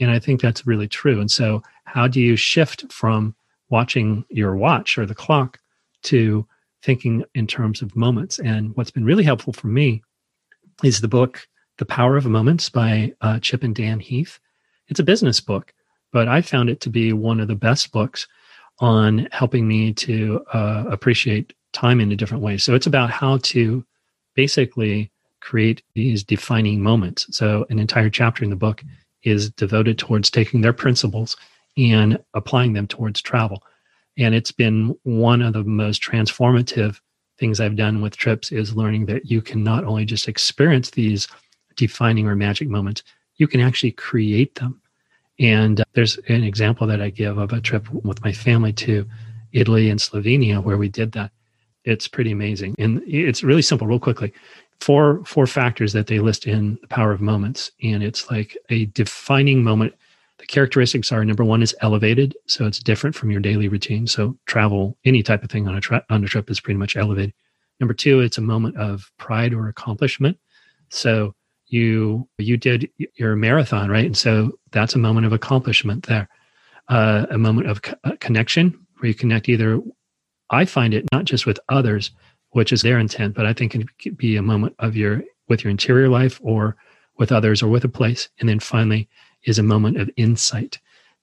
And 0.00 0.10
I 0.10 0.18
think 0.18 0.40
that's 0.40 0.66
really 0.66 0.88
true. 0.88 1.20
And 1.20 1.30
so, 1.30 1.62
how 1.84 2.08
do 2.08 2.20
you 2.20 2.36
shift 2.36 2.90
from 2.92 3.34
watching 3.68 4.24
your 4.30 4.56
watch 4.56 4.98
or 4.98 5.06
the 5.06 5.14
clock 5.14 5.58
to 6.04 6.46
thinking 6.82 7.24
in 7.34 7.46
terms 7.46 7.82
of 7.82 7.94
moments? 7.94 8.38
And 8.38 8.74
what's 8.76 8.90
been 8.90 9.04
really 9.04 9.24
helpful 9.24 9.52
for 9.52 9.68
me 9.68 10.02
is 10.82 11.00
the 11.00 11.08
book, 11.08 11.46
The 11.78 11.86
Power 11.86 12.16
of 12.16 12.26
Moments 12.26 12.70
by 12.70 13.12
uh, 13.20 13.38
Chip 13.40 13.62
and 13.62 13.74
Dan 13.74 14.00
Heath. 14.00 14.38
It's 14.88 15.00
a 15.00 15.04
business 15.04 15.40
book, 15.40 15.74
but 16.12 16.28
I 16.28 16.40
found 16.40 16.70
it 16.70 16.80
to 16.82 16.90
be 16.90 17.12
one 17.12 17.40
of 17.40 17.48
the 17.48 17.54
best 17.54 17.92
books 17.92 18.26
on 18.78 19.28
helping 19.32 19.66
me 19.66 19.92
to 19.92 20.44
uh, 20.52 20.84
appreciate 20.90 21.54
time 21.76 22.00
in 22.00 22.10
a 22.10 22.16
different 22.16 22.42
way. 22.42 22.56
So 22.56 22.74
it's 22.74 22.86
about 22.86 23.10
how 23.10 23.38
to 23.38 23.84
basically 24.34 25.10
create 25.40 25.82
these 25.94 26.24
defining 26.24 26.82
moments. 26.82 27.26
So 27.36 27.66
an 27.70 27.78
entire 27.78 28.10
chapter 28.10 28.42
in 28.42 28.50
the 28.50 28.56
book 28.56 28.82
is 29.22 29.50
devoted 29.50 29.98
towards 29.98 30.30
taking 30.30 30.62
their 30.62 30.72
principles 30.72 31.36
and 31.76 32.18
applying 32.34 32.72
them 32.72 32.86
towards 32.86 33.20
travel. 33.20 33.62
And 34.16 34.34
it's 34.34 34.52
been 34.52 34.96
one 35.02 35.42
of 35.42 35.52
the 35.52 35.64
most 35.64 36.02
transformative 36.02 36.98
things 37.38 37.60
I've 37.60 37.76
done 37.76 38.00
with 38.00 38.16
trips 38.16 38.50
is 38.50 38.74
learning 38.74 39.06
that 39.06 39.30
you 39.30 39.42
can 39.42 39.62
not 39.62 39.84
only 39.84 40.06
just 40.06 40.26
experience 40.26 40.90
these 40.90 41.28
defining 41.76 42.26
or 42.26 42.34
magic 42.34 42.68
moments, 42.68 43.02
you 43.36 43.46
can 43.46 43.60
actually 43.60 43.92
create 43.92 44.54
them. 44.54 44.80
And 45.38 45.80
uh, 45.80 45.84
there's 45.92 46.16
an 46.28 46.42
example 46.42 46.86
that 46.86 47.02
I 47.02 47.10
give 47.10 47.36
of 47.36 47.52
a 47.52 47.60
trip 47.60 47.90
with 47.92 48.24
my 48.24 48.32
family 48.32 48.72
to 48.72 49.06
Italy 49.52 49.90
and 49.90 50.00
Slovenia 50.00 50.62
where 50.62 50.78
we 50.78 50.88
did 50.88 51.12
that 51.12 51.30
it's 51.86 52.08
pretty 52.08 52.32
amazing. 52.32 52.74
And 52.78 53.02
it's 53.06 53.42
really 53.42 53.62
simple, 53.62 53.86
real 53.86 53.98
quickly. 53.98 54.32
Four 54.80 55.24
four 55.24 55.46
factors 55.46 55.94
that 55.94 56.08
they 56.08 56.18
list 56.18 56.46
in 56.46 56.78
the 56.82 56.88
power 56.88 57.12
of 57.12 57.20
moments. 57.20 57.70
And 57.82 58.02
it's 58.02 58.30
like 58.30 58.58
a 58.68 58.86
defining 58.86 59.64
moment. 59.64 59.94
The 60.38 60.46
characteristics 60.46 61.12
are 61.12 61.24
number 61.24 61.44
one 61.44 61.62
is 61.62 61.74
elevated. 61.80 62.36
So 62.46 62.66
it's 62.66 62.78
different 62.78 63.16
from 63.16 63.30
your 63.30 63.40
daily 63.40 63.68
routine. 63.68 64.06
So 64.06 64.36
travel, 64.44 64.98
any 65.06 65.22
type 65.22 65.42
of 65.42 65.50
thing 65.50 65.66
on 65.66 65.80
a, 65.82 66.04
on 66.10 66.22
a 66.22 66.26
trip 66.26 66.50
is 66.50 66.60
pretty 66.60 66.76
much 66.76 66.96
elevated. 66.96 67.32
Number 67.80 67.94
two, 67.94 68.20
it's 68.20 68.36
a 68.36 68.42
moment 68.42 68.76
of 68.76 69.10
pride 69.16 69.54
or 69.54 69.68
accomplishment. 69.68 70.38
So 70.90 71.34
you 71.68 72.28
you 72.38 72.56
did 72.56 72.90
your 73.14 73.36
marathon, 73.36 73.90
right? 73.90 74.04
And 74.04 74.16
so 74.16 74.52
that's 74.72 74.94
a 74.94 74.98
moment 74.98 75.26
of 75.26 75.32
accomplishment 75.32 76.06
there. 76.06 76.28
Uh, 76.88 77.26
a 77.30 77.38
moment 77.38 77.68
of 77.68 77.82
co- 77.82 77.96
uh, 78.04 78.12
connection 78.20 78.86
where 78.98 79.08
you 79.08 79.14
connect 79.14 79.48
either 79.48 79.80
I 80.50 80.64
find 80.64 80.94
it 80.94 81.04
not 81.12 81.24
just 81.24 81.46
with 81.46 81.58
others, 81.68 82.10
which 82.50 82.72
is 82.72 82.82
their 82.82 82.98
intent, 82.98 83.34
but 83.34 83.46
I 83.46 83.52
think 83.52 83.74
it 83.74 83.86
could 83.98 84.16
be 84.16 84.36
a 84.36 84.42
moment 84.42 84.74
of 84.78 84.96
your 84.96 85.22
with 85.48 85.64
your 85.64 85.70
interior 85.70 86.08
life 86.08 86.40
or 86.42 86.76
with 87.18 87.32
others 87.32 87.62
or 87.62 87.68
with 87.68 87.84
a 87.84 87.88
place. 87.88 88.28
And 88.40 88.48
then 88.48 88.60
finally 88.60 89.08
is 89.44 89.58
a 89.58 89.62
moment 89.62 89.98
of 89.98 90.10
insight 90.16 90.78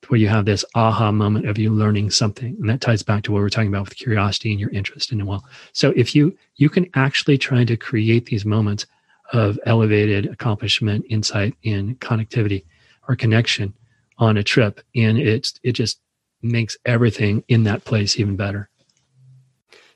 where 0.08 0.20
you 0.20 0.28
have 0.28 0.46
this 0.46 0.66
aha 0.76 1.12
moment 1.12 1.48
of 1.48 1.58
you 1.58 1.72
learning 1.72 2.12
something. 2.12 2.56
And 2.60 2.70
that 2.70 2.82
ties 2.82 3.04
back 3.04 3.24
to 3.24 3.32
what 3.32 3.42
we're 3.42 3.50
talking 3.50 3.70
about 3.70 3.86
with 3.86 3.98
curiosity 3.98 4.52
and 4.52 4.60
your 4.60 4.70
interest 4.72 5.12
in 5.12 5.22
it 5.22 5.26
well 5.26 5.46
so 5.72 5.94
if 5.96 6.14
you 6.16 6.38
you 6.56 6.70
can 6.70 6.90
actually 6.96 7.38
try 7.38 7.64
to 7.64 7.78
create 7.78 8.26
these 8.26 8.46
moments 8.46 8.86
of 9.32 9.60
elevated 9.66 10.28
accomplishment 10.28 11.06
insight 11.10 11.56
and 11.66 12.00
connectivity 12.00 12.66
or 13.08 13.16
connection 13.16 13.74
on 14.18 14.38
a 14.38 14.44
trip. 14.44 14.82
And 14.96 15.18
it's 15.18 15.60
it 15.64 15.74
just 15.74 16.00
makes 16.42 16.78
everything 16.86 17.44
in 17.48 17.64
that 17.64 17.86
place 17.86 18.20
even 18.20 18.36
better 18.36 18.70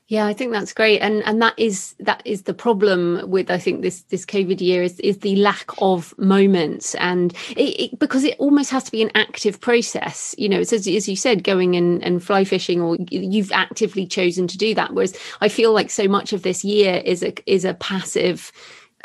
yeah, 0.08 0.26
I 0.26 0.32
think 0.32 0.52
that's 0.52 0.72
great, 0.72 1.00
and 1.00 1.22
and 1.26 1.42
that 1.42 1.52
is 1.58 1.94
that 2.00 2.22
is 2.24 2.44
the 2.44 2.54
problem 2.54 3.28
with 3.28 3.50
I 3.50 3.58
think 3.58 3.82
this 3.82 4.00
this 4.04 4.24
COVID 4.24 4.58
year 4.58 4.82
is 4.82 4.98
is 5.00 5.18
the 5.18 5.36
lack 5.36 5.70
of 5.82 6.16
moments, 6.16 6.94
and 6.94 7.34
it, 7.50 7.92
it, 7.92 7.98
because 7.98 8.24
it 8.24 8.34
almost 8.38 8.70
has 8.70 8.84
to 8.84 8.90
be 8.90 9.02
an 9.02 9.10
active 9.14 9.60
process. 9.60 10.34
You 10.38 10.48
know, 10.48 10.60
it's 10.60 10.72
as, 10.72 10.88
as 10.88 11.10
you 11.10 11.14
said, 11.14 11.44
going 11.44 11.76
and 11.76 12.02
and 12.02 12.24
fly 12.24 12.44
fishing, 12.44 12.80
or 12.80 12.96
you've 13.10 13.52
actively 13.52 14.06
chosen 14.06 14.46
to 14.46 14.56
do 14.56 14.74
that. 14.76 14.94
Whereas 14.94 15.14
I 15.42 15.50
feel 15.50 15.74
like 15.74 15.90
so 15.90 16.08
much 16.08 16.32
of 16.32 16.42
this 16.42 16.64
year 16.64 17.02
is 17.04 17.22
a 17.22 17.34
is 17.44 17.66
a 17.66 17.74
passive 17.74 18.50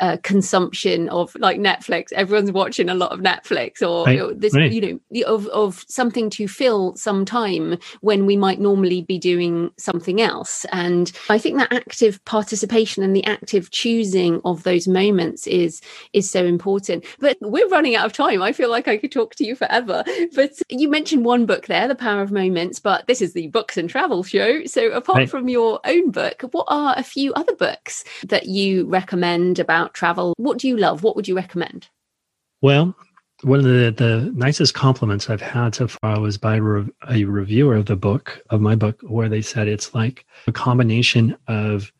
uh, 0.00 0.16
consumption 0.22 1.08
of 1.08 1.34
like 1.36 1.58
Netflix. 1.58 2.12
Everyone's 2.12 2.52
watching 2.52 2.88
a 2.88 2.94
lot 2.94 3.12
of 3.12 3.20
Netflix 3.20 3.82
or, 3.82 4.04
right. 4.04 4.40
this, 4.40 4.54
you 4.54 5.00
know, 5.12 5.22
of, 5.26 5.46
of 5.48 5.84
something 5.88 6.30
to 6.30 6.48
fill 6.48 6.96
some 6.96 7.24
time 7.24 7.78
when 8.00 8.26
we 8.26 8.36
might 8.36 8.60
normally 8.60 9.02
be 9.02 9.18
doing 9.18 9.70
something 9.76 10.20
else. 10.20 10.64
And 10.72 11.12
I 11.28 11.38
think 11.38 11.58
that 11.58 11.72
active 11.72 12.24
participation 12.24 13.02
and 13.02 13.14
the 13.14 13.24
active 13.24 13.70
choosing 13.70 14.40
of 14.44 14.62
those 14.62 14.88
moments 14.88 15.46
is 15.46 15.80
is 16.12 16.30
so 16.30 16.44
important. 16.44 17.04
But 17.18 17.36
we're 17.40 17.68
running 17.68 17.96
out 17.96 18.06
of 18.06 18.12
time. 18.12 18.42
I 18.42 18.52
feel 18.52 18.70
like 18.70 18.88
I 18.88 18.96
could 18.96 19.12
talk 19.12 19.34
to 19.36 19.44
you 19.44 19.54
forever. 19.54 20.04
But 20.34 20.52
you 20.68 20.88
mentioned 20.88 21.24
one 21.24 21.46
book 21.46 21.66
there, 21.66 21.88
The 21.88 21.94
Power 21.94 22.22
of 22.22 22.32
Moments, 22.32 22.78
but 22.78 23.06
this 23.06 23.20
is 23.20 23.32
the 23.32 23.48
books 23.48 23.76
and 23.76 23.88
travel 23.88 24.22
show. 24.22 24.64
So 24.64 24.90
apart 24.90 25.18
right. 25.18 25.30
from 25.30 25.48
your 25.48 25.80
own 25.84 26.10
book, 26.10 26.42
what 26.52 26.66
are 26.68 26.94
a 26.96 27.02
few 27.02 27.32
other 27.34 27.54
books 27.54 28.04
that 28.26 28.46
you 28.46 28.86
recommend 28.86 29.58
about 29.58 29.83
about 29.84 29.94
travel. 29.94 30.34
What 30.36 30.58
do 30.58 30.68
you 30.68 30.76
love? 30.76 31.02
What 31.02 31.16
would 31.16 31.28
you 31.28 31.36
recommend? 31.36 31.88
Well, 32.62 32.96
one 33.42 33.58
of 33.58 33.64
the, 33.64 33.94
the 33.96 34.32
nicest 34.34 34.74
compliments 34.74 35.28
I've 35.28 35.42
had 35.42 35.74
so 35.74 35.88
far 35.88 36.20
was 36.20 36.38
by 36.38 36.56
re- 36.56 36.88
a 37.08 37.24
reviewer 37.24 37.76
of 37.76 37.86
the 37.86 37.96
book, 37.96 38.42
of 38.50 38.60
my 38.60 38.74
book, 38.74 39.00
where 39.02 39.28
they 39.28 39.42
said 39.42 39.68
it's 39.68 39.94
like 39.94 40.24
a 40.46 40.52
combination 40.52 41.36
of 41.48 41.92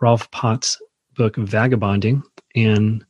Rolf 0.00 0.30
Potts' 0.30 0.80
book 1.16 1.36
Vagabonding 1.36 2.22
and 2.54 3.04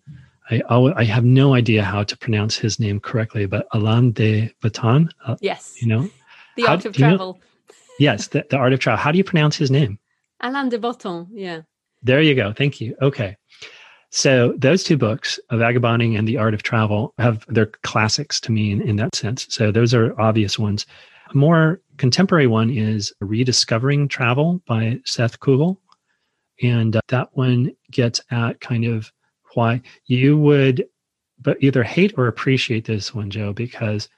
I, 0.50 0.62
I 0.68 1.04
have 1.04 1.24
no 1.24 1.54
idea 1.54 1.82
how 1.82 2.02
to 2.04 2.16
pronounce 2.18 2.56
his 2.56 2.78
name 2.78 3.00
correctly, 3.00 3.46
but 3.46 3.66
Alain 3.72 4.12
de 4.12 4.52
Botton. 4.60 5.08
Uh, 5.24 5.36
yes. 5.40 5.80
You 5.80 5.88
know? 5.88 6.10
The 6.56 6.66
Art 6.66 6.84
of 6.84 6.94
Travel. 6.94 7.40
You 7.40 7.74
know? 7.74 7.76
yes, 7.98 8.28
the, 8.28 8.44
the 8.50 8.56
Art 8.56 8.74
of 8.74 8.78
Travel. 8.78 9.02
How 9.02 9.10
do 9.10 9.16
you 9.16 9.24
pronounce 9.24 9.56
his 9.56 9.70
name? 9.70 9.98
Alain 10.40 10.68
de 10.68 10.78
Botton, 10.78 11.28
yeah. 11.32 11.62
There 12.02 12.20
you 12.20 12.34
go. 12.34 12.52
Thank 12.52 12.80
you. 12.80 12.94
Okay. 13.00 13.36
So 14.14 14.54
those 14.56 14.84
two 14.84 14.96
books, 14.96 15.40
Vagabonding 15.50 16.16
and 16.16 16.28
The 16.28 16.38
Art 16.38 16.54
of 16.54 16.62
Travel, 16.62 17.12
have 17.18 17.44
they're 17.48 17.72
classics 17.82 18.38
to 18.42 18.52
me 18.52 18.70
in, 18.70 18.80
in 18.80 18.94
that 18.94 19.16
sense. 19.16 19.44
So 19.50 19.72
those 19.72 19.92
are 19.92 20.18
obvious 20.20 20.56
ones. 20.56 20.86
A 21.32 21.36
more 21.36 21.80
contemporary 21.96 22.46
one 22.46 22.70
is 22.70 23.12
Rediscovering 23.20 24.06
Travel 24.06 24.62
by 24.68 25.00
Seth 25.04 25.40
Kugel. 25.40 25.78
And 26.62 26.94
uh, 26.94 27.00
that 27.08 27.30
one 27.32 27.72
gets 27.90 28.20
at 28.30 28.60
kind 28.60 28.84
of 28.84 29.10
why 29.54 29.82
you 30.06 30.38
would 30.38 30.86
but 31.42 31.56
either 31.60 31.82
hate 31.82 32.14
or 32.16 32.28
appreciate 32.28 32.84
this 32.84 33.12
one, 33.12 33.30
Jo, 33.30 33.52
because 33.52 34.08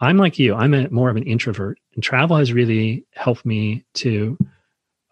I'm 0.00 0.16
like 0.16 0.38
you. 0.38 0.54
I'm 0.54 0.72
a, 0.72 0.88
more 0.88 1.10
of 1.10 1.16
an 1.16 1.24
introvert, 1.24 1.78
and 1.94 2.02
travel 2.02 2.38
has 2.38 2.54
really 2.54 3.04
helped 3.12 3.44
me 3.44 3.84
to 3.96 4.38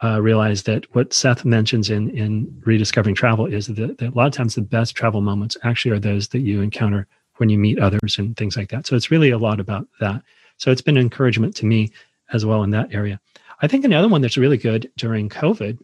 uh, 0.03 0.21
realize 0.21 0.65
that 0.65 0.93
what 0.95 1.13
Seth 1.13 1.45
mentions 1.45 1.91
in 1.91 2.11
in 2.11 2.63
rediscovering 2.65 3.15
travel 3.15 3.47
is 3.47 3.69
that, 3.69 3.99
that, 3.99 4.13
a 4.13 4.17
lot 4.17 4.27
of 4.27 4.33
times 4.33 4.55
the 4.55 4.61
best 4.61 4.95
travel 4.95 5.21
moments 5.21 5.57
actually 5.63 5.93
are 5.93 6.01
those 6.01 6.29
that 6.29 6.41
you 6.41 6.61
encounter 6.61 7.07
when 7.37 7.49
you 7.49 7.59
meet 7.59 7.79
others 7.79 8.19
and 8.19 8.37
things 8.37 8.57
like 8.57 8.71
that. 8.71 8.87
So 8.87 8.97
it's 8.97 9.11
really 9.11 9.31
a 9.31 9.39
lot 9.39 9.61
about 9.61 9.87
that. 10.01 10.23
So 10.57 10.71
it's 10.71 10.83
been 10.83 10.97
an 10.97 11.03
encouragement 11.03 11.57
to 11.57 11.67
me 11.67 11.91
as 12.33 12.45
well 12.45 12.63
in 12.63 12.71
that 12.71 12.95
area. 12.95 13.21
I 13.63 13.67
think 13.67 13.85
another 13.85 14.09
one 14.09 14.21
that's 14.21 14.37
really 14.37 14.57
good 14.57 14.91
during 14.97 15.29
COVID 15.29 15.79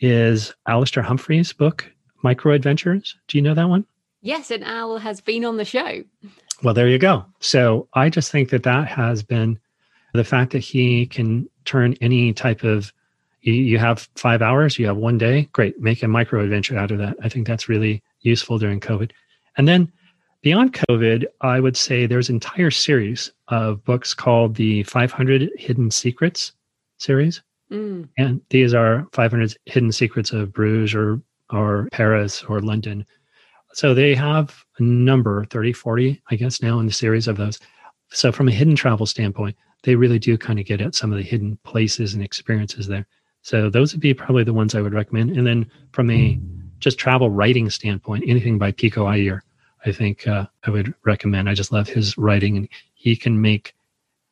is 0.00 0.54
Alastair 0.66 1.02
Humphreys' 1.02 1.52
book, 1.52 1.90
Micro 2.22 2.52
Adventures. 2.52 3.16
Do 3.28 3.38
you 3.38 3.42
know 3.42 3.54
that 3.54 3.68
one? 3.68 3.84
Yes, 4.20 4.50
and 4.50 4.64
Al 4.64 4.98
has 4.98 5.20
been 5.20 5.44
on 5.44 5.56
the 5.56 5.64
show. 5.64 6.04
Well, 6.62 6.74
there 6.74 6.88
you 6.88 6.98
go. 6.98 7.24
So 7.40 7.88
I 7.94 8.08
just 8.08 8.30
think 8.30 8.50
that 8.50 8.62
that 8.64 8.86
has 8.88 9.22
been 9.22 9.58
the 10.14 10.24
fact 10.24 10.52
that 10.52 10.60
he 10.60 11.06
can 11.06 11.48
turn 11.64 11.96
any 12.00 12.32
type 12.32 12.62
of 12.62 12.92
you, 13.42 13.52
you 13.52 13.78
have 13.78 14.08
five 14.16 14.40
hours, 14.40 14.78
you 14.78 14.86
have 14.86 14.96
one 14.96 15.18
day, 15.18 15.48
great, 15.52 15.78
make 15.80 16.02
a 16.02 16.08
micro 16.08 16.42
adventure 16.42 16.78
out 16.78 16.90
of 16.90 16.98
that. 16.98 17.16
I 17.22 17.28
think 17.28 17.46
that's 17.46 17.68
really 17.68 18.02
useful 18.20 18.58
during 18.58 18.80
COVID. 18.80 19.10
And 19.56 19.68
then 19.68 19.92
beyond 20.42 20.72
COVID, 20.72 21.24
I 21.40 21.60
would 21.60 21.76
say 21.76 22.06
there's 22.06 22.28
an 22.28 22.36
entire 22.36 22.70
series 22.70 23.30
of 23.48 23.84
books 23.84 24.14
called 24.14 24.54
the 24.54 24.84
500 24.84 25.50
Hidden 25.58 25.90
Secrets 25.90 26.52
series. 26.98 27.42
Mm. 27.70 28.08
And 28.18 28.40
these 28.50 28.74
are 28.74 29.06
500 29.12 29.56
hidden 29.66 29.92
secrets 29.92 30.32
of 30.32 30.52
Bruges 30.52 30.94
or, 30.94 31.20
or 31.50 31.88
Paris 31.92 32.42
or 32.44 32.60
London. 32.60 33.04
So 33.72 33.94
they 33.94 34.14
have 34.14 34.64
a 34.78 34.82
number, 34.82 35.44
30, 35.46 35.72
40, 35.72 36.22
I 36.30 36.36
guess, 36.36 36.62
now 36.62 36.78
in 36.78 36.86
the 36.86 36.92
series 36.92 37.26
of 37.26 37.38
those. 37.38 37.58
So 38.10 38.30
from 38.30 38.48
a 38.48 38.52
hidden 38.52 38.76
travel 38.76 39.06
standpoint, 39.06 39.56
they 39.84 39.96
really 39.96 40.18
do 40.18 40.36
kind 40.36 40.60
of 40.60 40.66
get 40.66 40.82
at 40.82 40.94
some 40.94 41.10
of 41.10 41.18
the 41.18 41.24
hidden 41.24 41.58
places 41.64 42.14
and 42.14 42.22
experiences 42.22 42.86
there. 42.86 43.06
So 43.42 43.68
those 43.68 43.92
would 43.92 44.00
be 44.00 44.14
probably 44.14 44.44
the 44.44 44.54
ones 44.54 44.74
I 44.74 44.80
would 44.80 44.94
recommend. 44.94 45.36
And 45.36 45.46
then 45.46 45.70
from 45.92 46.10
a 46.10 46.40
just 46.78 46.98
travel 46.98 47.30
writing 47.30 47.70
standpoint, 47.70 48.24
anything 48.26 48.58
by 48.58 48.72
Pico 48.72 49.06
Iyer, 49.06 49.42
I 49.84 49.92
think 49.92 50.26
uh, 50.26 50.46
I 50.64 50.70
would 50.70 50.94
recommend. 51.04 51.48
I 51.48 51.54
just 51.54 51.72
love 51.72 51.88
his 51.88 52.16
writing, 52.16 52.56
and 52.56 52.68
he 52.94 53.16
can 53.16 53.40
make 53.40 53.74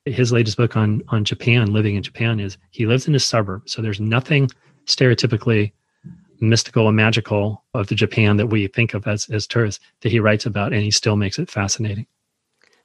his 0.04 0.32
latest 0.32 0.56
book 0.56 0.76
on 0.76 1.02
on 1.08 1.24
Japan, 1.24 1.72
living 1.72 1.96
in 1.96 2.02
Japan, 2.02 2.40
is 2.40 2.56
he 2.70 2.86
lives 2.86 3.08
in 3.08 3.14
a 3.14 3.20
suburb, 3.20 3.68
so 3.68 3.82
there's 3.82 4.00
nothing 4.00 4.48
stereotypically 4.86 5.72
mystical 6.40 6.88
and 6.88 6.96
magical 6.96 7.64
of 7.74 7.88
the 7.88 7.94
Japan 7.94 8.36
that 8.36 8.46
we 8.46 8.66
think 8.68 8.94
of 8.94 9.06
as 9.06 9.28
as 9.30 9.46
tourists 9.46 9.84
that 10.00 10.12
he 10.12 10.20
writes 10.20 10.46
about, 10.46 10.72
and 10.72 10.82
he 10.82 10.90
still 10.90 11.16
makes 11.16 11.38
it 11.38 11.50
fascinating. 11.50 12.06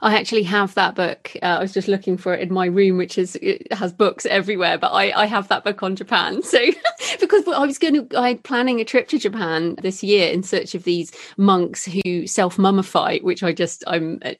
I 0.05 0.15
actually 0.15 0.43
have 0.43 0.75
that 0.75 0.93
book. 0.93 1.31
Uh, 1.41 1.57
I 1.57 1.59
was 1.59 1.73
just 1.73 1.87
looking 1.87 2.15
for 2.15 2.35
it 2.35 2.41
in 2.41 2.53
my 2.53 2.67
room, 2.67 2.95
which 2.97 3.17
is 3.17 3.35
has 3.71 3.91
books 3.91 4.27
everywhere. 4.27 4.77
But 4.77 4.91
I, 4.91 5.23
I 5.23 5.25
have 5.25 5.47
that 5.47 5.63
book 5.63 5.81
on 5.81 5.95
Japan. 5.95 6.41
So 6.55 6.59
because 7.19 7.47
I 7.47 7.65
was 7.65 7.77
going 7.77 8.07
to, 8.07 8.17
I'm 8.17 8.37
planning 8.37 8.79
a 8.79 8.85
trip 8.85 9.07
to 9.09 9.19
Japan 9.19 9.75
this 9.81 10.03
year 10.03 10.31
in 10.31 10.43
search 10.43 10.75
of 10.75 10.83
these 10.83 11.11
monks 11.37 11.85
who 11.85 12.27
self 12.27 12.57
mummify, 12.57 13.21
which 13.23 13.41
I 13.41 13.51
just 13.51 13.83
I'm 13.87 14.19
uh, 14.23 14.33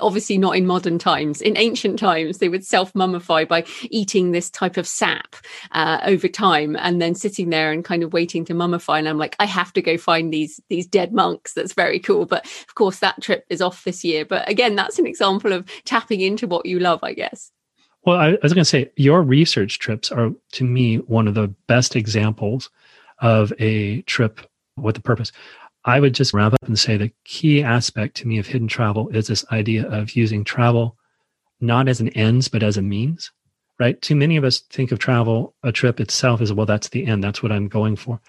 obviously 0.00 0.36
not 0.36 0.54
in 0.54 0.66
modern 0.66 0.98
times. 0.98 1.40
In 1.40 1.56
ancient 1.56 1.98
times, 1.98 2.38
they 2.38 2.48
would 2.48 2.64
self 2.64 2.92
mummify 2.92 3.48
by 3.48 3.64
eating 3.84 4.32
this 4.32 4.50
type 4.50 4.76
of 4.76 4.86
sap 4.86 5.34
uh, 5.72 5.98
over 6.04 6.28
time, 6.28 6.76
and 6.76 7.00
then 7.00 7.14
sitting 7.14 7.48
there 7.48 7.72
and 7.72 7.84
kind 7.84 8.02
of 8.02 8.12
waiting 8.12 8.44
to 8.44 8.54
mummify. 8.54 8.98
And 8.98 9.08
I'm 9.08 9.18
like, 9.18 9.34
I 9.40 9.46
have 9.46 9.72
to 9.72 9.82
go 9.82 9.96
find 9.96 10.32
these 10.32 10.60
these 10.68 10.86
dead 10.86 11.14
monks. 11.14 11.54
That's 11.54 11.72
very 11.72 11.98
cool. 11.98 12.26
But 12.26 12.44
of 12.44 12.74
course, 12.74 12.98
that 12.98 13.22
trip 13.22 13.46
is 13.48 13.62
off 13.62 13.84
this 13.84 14.04
year. 14.04 14.26
But 14.26 14.48
again, 14.48 14.76
that's 14.76 14.98
an 14.98 15.05
example 15.06 15.52
of 15.52 15.66
tapping 15.84 16.20
into 16.20 16.46
what 16.46 16.66
you 16.66 16.78
love, 16.78 17.00
I 17.02 17.14
guess. 17.14 17.52
Well, 18.04 18.16
I, 18.18 18.36
was 18.42 18.54
going 18.54 18.62
to 18.62 18.64
say 18.64 18.90
your 18.96 19.22
research 19.22 19.80
trips 19.80 20.12
are, 20.12 20.30
to 20.52 20.64
me, 20.64 20.98
one 20.98 21.26
of 21.26 21.34
the 21.34 21.48
best 21.66 21.96
examples 21.96 22.70
of 23.18 23.52
a 23.58 24.02
trip 24.02 24.40
with 24.76 24.96
a 24.96 25.02
purpose. 25.02 25.32
I 25.84 25.98
would 25.98 26.14
just 26.14 26.32
wrap 26.32 26.52
up 26.52 26.62
and 26.64 26.78
say 26.78 26.96
the 26.96 27.12
key 27.24 27.62
aspect 27.62 28.16
to 28.18 28.28
me 28.28 28.38
of 28.38 28.46
hidden 28.46 28.68
travel 28.68 29.08
is 29.08 29.26
this 29.26 29.44
idea 29.50 29.88
of 29.88 30.12
using 30.12 30.44
travel 30.44 30.96
not 31.60 31.88
as 31.88 32.00
an 32.00 32.10
ends, 32.10 32.48
but 32.48 32.62
as 32.62 32.76
a 32.76 32.82
means, 32.82 33.32
right? 33.80 34.00
Too 34.02 34.14
many 34.14 34.36
of 34.36 34.44
us 34.44 34.60
think 34.70 34.92
of 34.92 34.98
travel, 34.98 35.54
a 35.62 35.72
trip 35.72 36.00
itself, 36.00 36.40
as 36.40 36.52
well, 36.52 36.66
that's 36.66 36.90
the 36.90 37.06
end. 37.06 37.24
That's 37.24 37.42
what 37.42 37.52
I'm 37.52 37.68
going 37.68 37.96
for. 37.96 38.20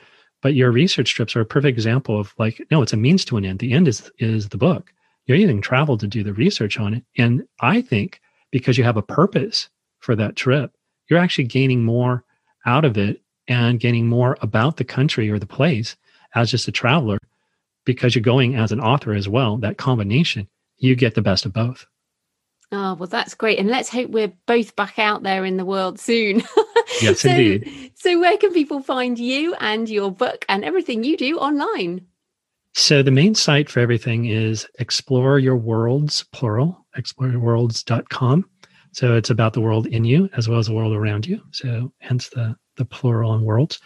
But 0.41 0.53
your 0.53 0.71
research 0.71 1.13
trips 1.13 1.36
are 1.36 1.41
a 1.41 1.45
perfect 1.45 1.78
example 1.78 2.19
of 2.19 2.34
like, 2.38 2.61
no, 2.71 2.82
it's 2.82 2.93
a 2.93 2.97
means 2.97 3.25
to 3.25 3.38
an 3.38 3.45
end. 3.45 3.59
The 3.59 3.73
end 3.73 3.88
is 3.88 4.09
is 4.19 4.49
the 4.49 4.57
book 4.57 4.93
you're 5.28 5.38
using 5.38 5.61
travel 5.61 5.97
to 5.97 6.07
do 6.07 6.23
the 6.23 6.34
research 6.34 6.80
on 6.80 6.93
it. 6.95 7.03
And 7.17 7.47
I 7.59 7.82
think 7.82 8.21
because 8.51 8.78
you 8.78 8.84
have 8.86 8.97
a 8.97 9.01
purpose 9.01 9.69
for 9.99 10.15
that 10.15 10.36
trip, 10.36 10.71
you're 11.09 11.19
actually 11.19 11.43
gaining 11.45 11.84
more 11.84 12.23
out 12.65 12.86
of 12.86 12.97
it 12.97 13.21
and 13.47 13.80
gaining 13.80 14.07
more 14.07 14.38
about 14.41 14.78
the 14.78 14.84
country 14.84 15.30
or 15.30 15.38
the 15.38 15.45
place 15.45 15.95
as 16.34 16.49
just 16.51 16.67
a 16.67 16.71
traveler 16.71 17.19
because 17.86 18.15
you're 18.15 18.21
going 18.21 18.55
as 18.55 18.71
an 18.71 18.80
author 18.80 19.13
as 19.13 19.30
well. 19.30 19.57
That 19.57 19.78
combination, 19.78 20.47
you 20.78 20.95
get 20.95 21.15
the 21.15 21.21
best 21.21 21.45
of 21.45 21.53
both. 21.53 21.86
Oh, 22.71 22.95
well, 22.95 23.07
that's 23.07 23.34
great. 23.34 23.59
And 23.59 23.69
let's 23.69 23.89
hope 23.89 24.09
we're 24.09 24.34
both 24.45 24.75
back 24.75 24.99
out 24.99 25.23
there 25.23 25.45
in 25.45 25.55
the 25.55 25.63
world 25.63 25.99
soon. 25.99 26.43
yes, 27.01 27.21
so, 27.21 27.30
indeed. 27.30 27.93
So, 27.95 28.19
where 28.19 28.38
can 28.38 28.51
people 28.51 28.82
find 28.82 29.17
you 29.17 29.55
and 29.55 29.89
your 29.89 30.11
book 30.11 30.43
and 30.49 30.65
everything 30.65 31.05
you 31.05 31.15
do 31.15 31.38
online? 31.38 32.05
So 32.74 33.01
the 33.01 33.11
main 33.11 33.34
site 33.34 33.70
for 33.70 33.80
everything 33.80 34.26
is 34.26 34.68
explore 34.80 35.39
your 35.39 35.55
worlds, 35.55 36.24
plural, 36.32 36.86
exploreyourworlds.com. 36.97 38.49
So 38.91 39.15
it's 39.15 39.30
about 39.30 39.53
the 39.53 39.61
world 39.61 39.88
in 39.88 40.05
you 40.05 40.30
as 40.38 40.47
well 40.47 40.59
as 40.59 40.68
the 40.68 40.74
world 40.74 40.93
around 40.93 41.28
you. 41.28 41.41
So 41.51 41.91
hence 41.99 42.30
the 42.30 42.55
the 42.78 42.86
plural 42.86 43.32
on 43.32 43.43
worlds. 43.43 43.80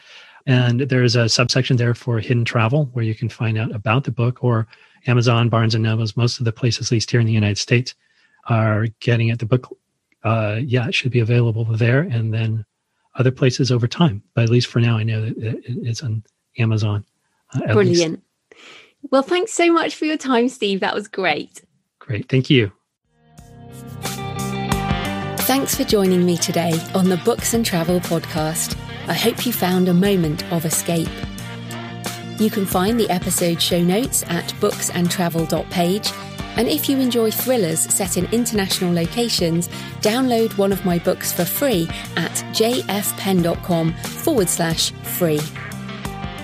And 0.45 0.81
there's 0.81 1.15
a 1.15 1.29
subsection 1.29 1.77
there 1.77 1.93
for 1.93 2.19
hidden 2.19 2.45
travel 2.45 2.89
where 2.93 3.05
you 3.05 3.15
can 3.15 3.29
find 3.29 3.57
out 3.57 3.73
about 3.73 4.03
the 4.03 4.11
book 4.11 4.43
or 4.43 4.67
Amazon, 5.07 5.49
Barnes 5.49 5.75
and 5.75 5.83
Nobles, 5.83 6.17
most 6.17 6.39
of 6.39 6.45
the 6.45 6.51
places, 6.51 6.87
at 6.87 6.91
least 6.91 7.11
here 7.11 7.19
in 7.19 7.25
the 7.25 7.33
United 7.33 7.57
States, 7.57 7.95
are 8.47 8.87
getting 8.99 9.29
it. 9.29 9.39
The 9.39 9.45
book, 9.45 9.75
uh, 10.23 10.59
yeah, 10.61 10.87
it 10.87 10.95
should 10.95 11.11
be 11.11 11.19
available 11.19 11.65
there. 11.65 12.01
And 12.01 12.33
then 12.33 12.65
other 13.15 13.31
places 13.31 13.71
over 13.71 13.87
time. 13.87 14.23
But 14.33 14.45
at 14.45 14.49
least 14.49 14.67
for 14.67 14.79
now, 14.79 14.97
I 14.97 15.03
know 15.03 15.21
that 15.25 15.61
it's 15.65 16.03
on 16.03 16.23
Amazon. 16.57 17.05
Uh, 17.53 17.73
Brilliant. 17.73 18.13
Least. 18.13 18.23
Well, 19.11 19.23
thanks 19.23 19.53
so 19.53 19.71
much 19.71 19.95
for 19.95 20.05
your 20.05 20.17
time, 20.17 20.47
Steve. 20.47 20.79
That 20.79 20.95
was 20.95 21.07
great. 21.07 21.61
Great. 21.99 22.29
Thank 22.29 22.49
you. 22.49 22.71
Thanks 25.41 25.75
for 25.75 25.83
joining 25.83 26.25
me 26.25 26.37
today 26.37 26.79
on 26.95 27.09
the 27.09 27.17
Books 27.17 27.53
and 27.53 27.65
Travel 27.65 27.99
podcast. 27.99 28.77
I 29.07 29.13
hope 29.13 29.45
you 29.45 29.51
found 29.51 29.89
a 29.89 29.93
moment 29.93 30.49
of 30.53 30.65
escape. 30.65 31.09
You 32.39 32.49
can 32.49 32.65
find 32.65 32.97
the 32.97 33.09
episode 33.09 33.61
show 33.61 33.83
notes 33.83 34.23
at 34.29 34.45
booksandtravel.page. 34.61 36.11
And 36.55 36.67
if 36.67 36.89
you 36.89 36.97
enjoy 36.99 37.31
thrillers 37.31 37.79
set 37.79 38.17
in 38.17 38.25
international 38.31 38.93
locations, 38.93 39.67
download 40.01 40.57
one 40.57 40.71
of 40.71 40.85
my 40.85 40.99
books 40.99 41.33
for 41.33 41.43
free 41.43 41.87
at 42.15 42.31
jfpenn.com 42.53 43.93
forward 43.93 44.49
slash 44.49 44.91
free. 44.91 45.39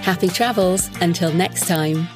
Happy 0.02 0.28
travels 0.28 0.90
until 1.02 1.32
next 1.34 1.68
time. 1.68 2.08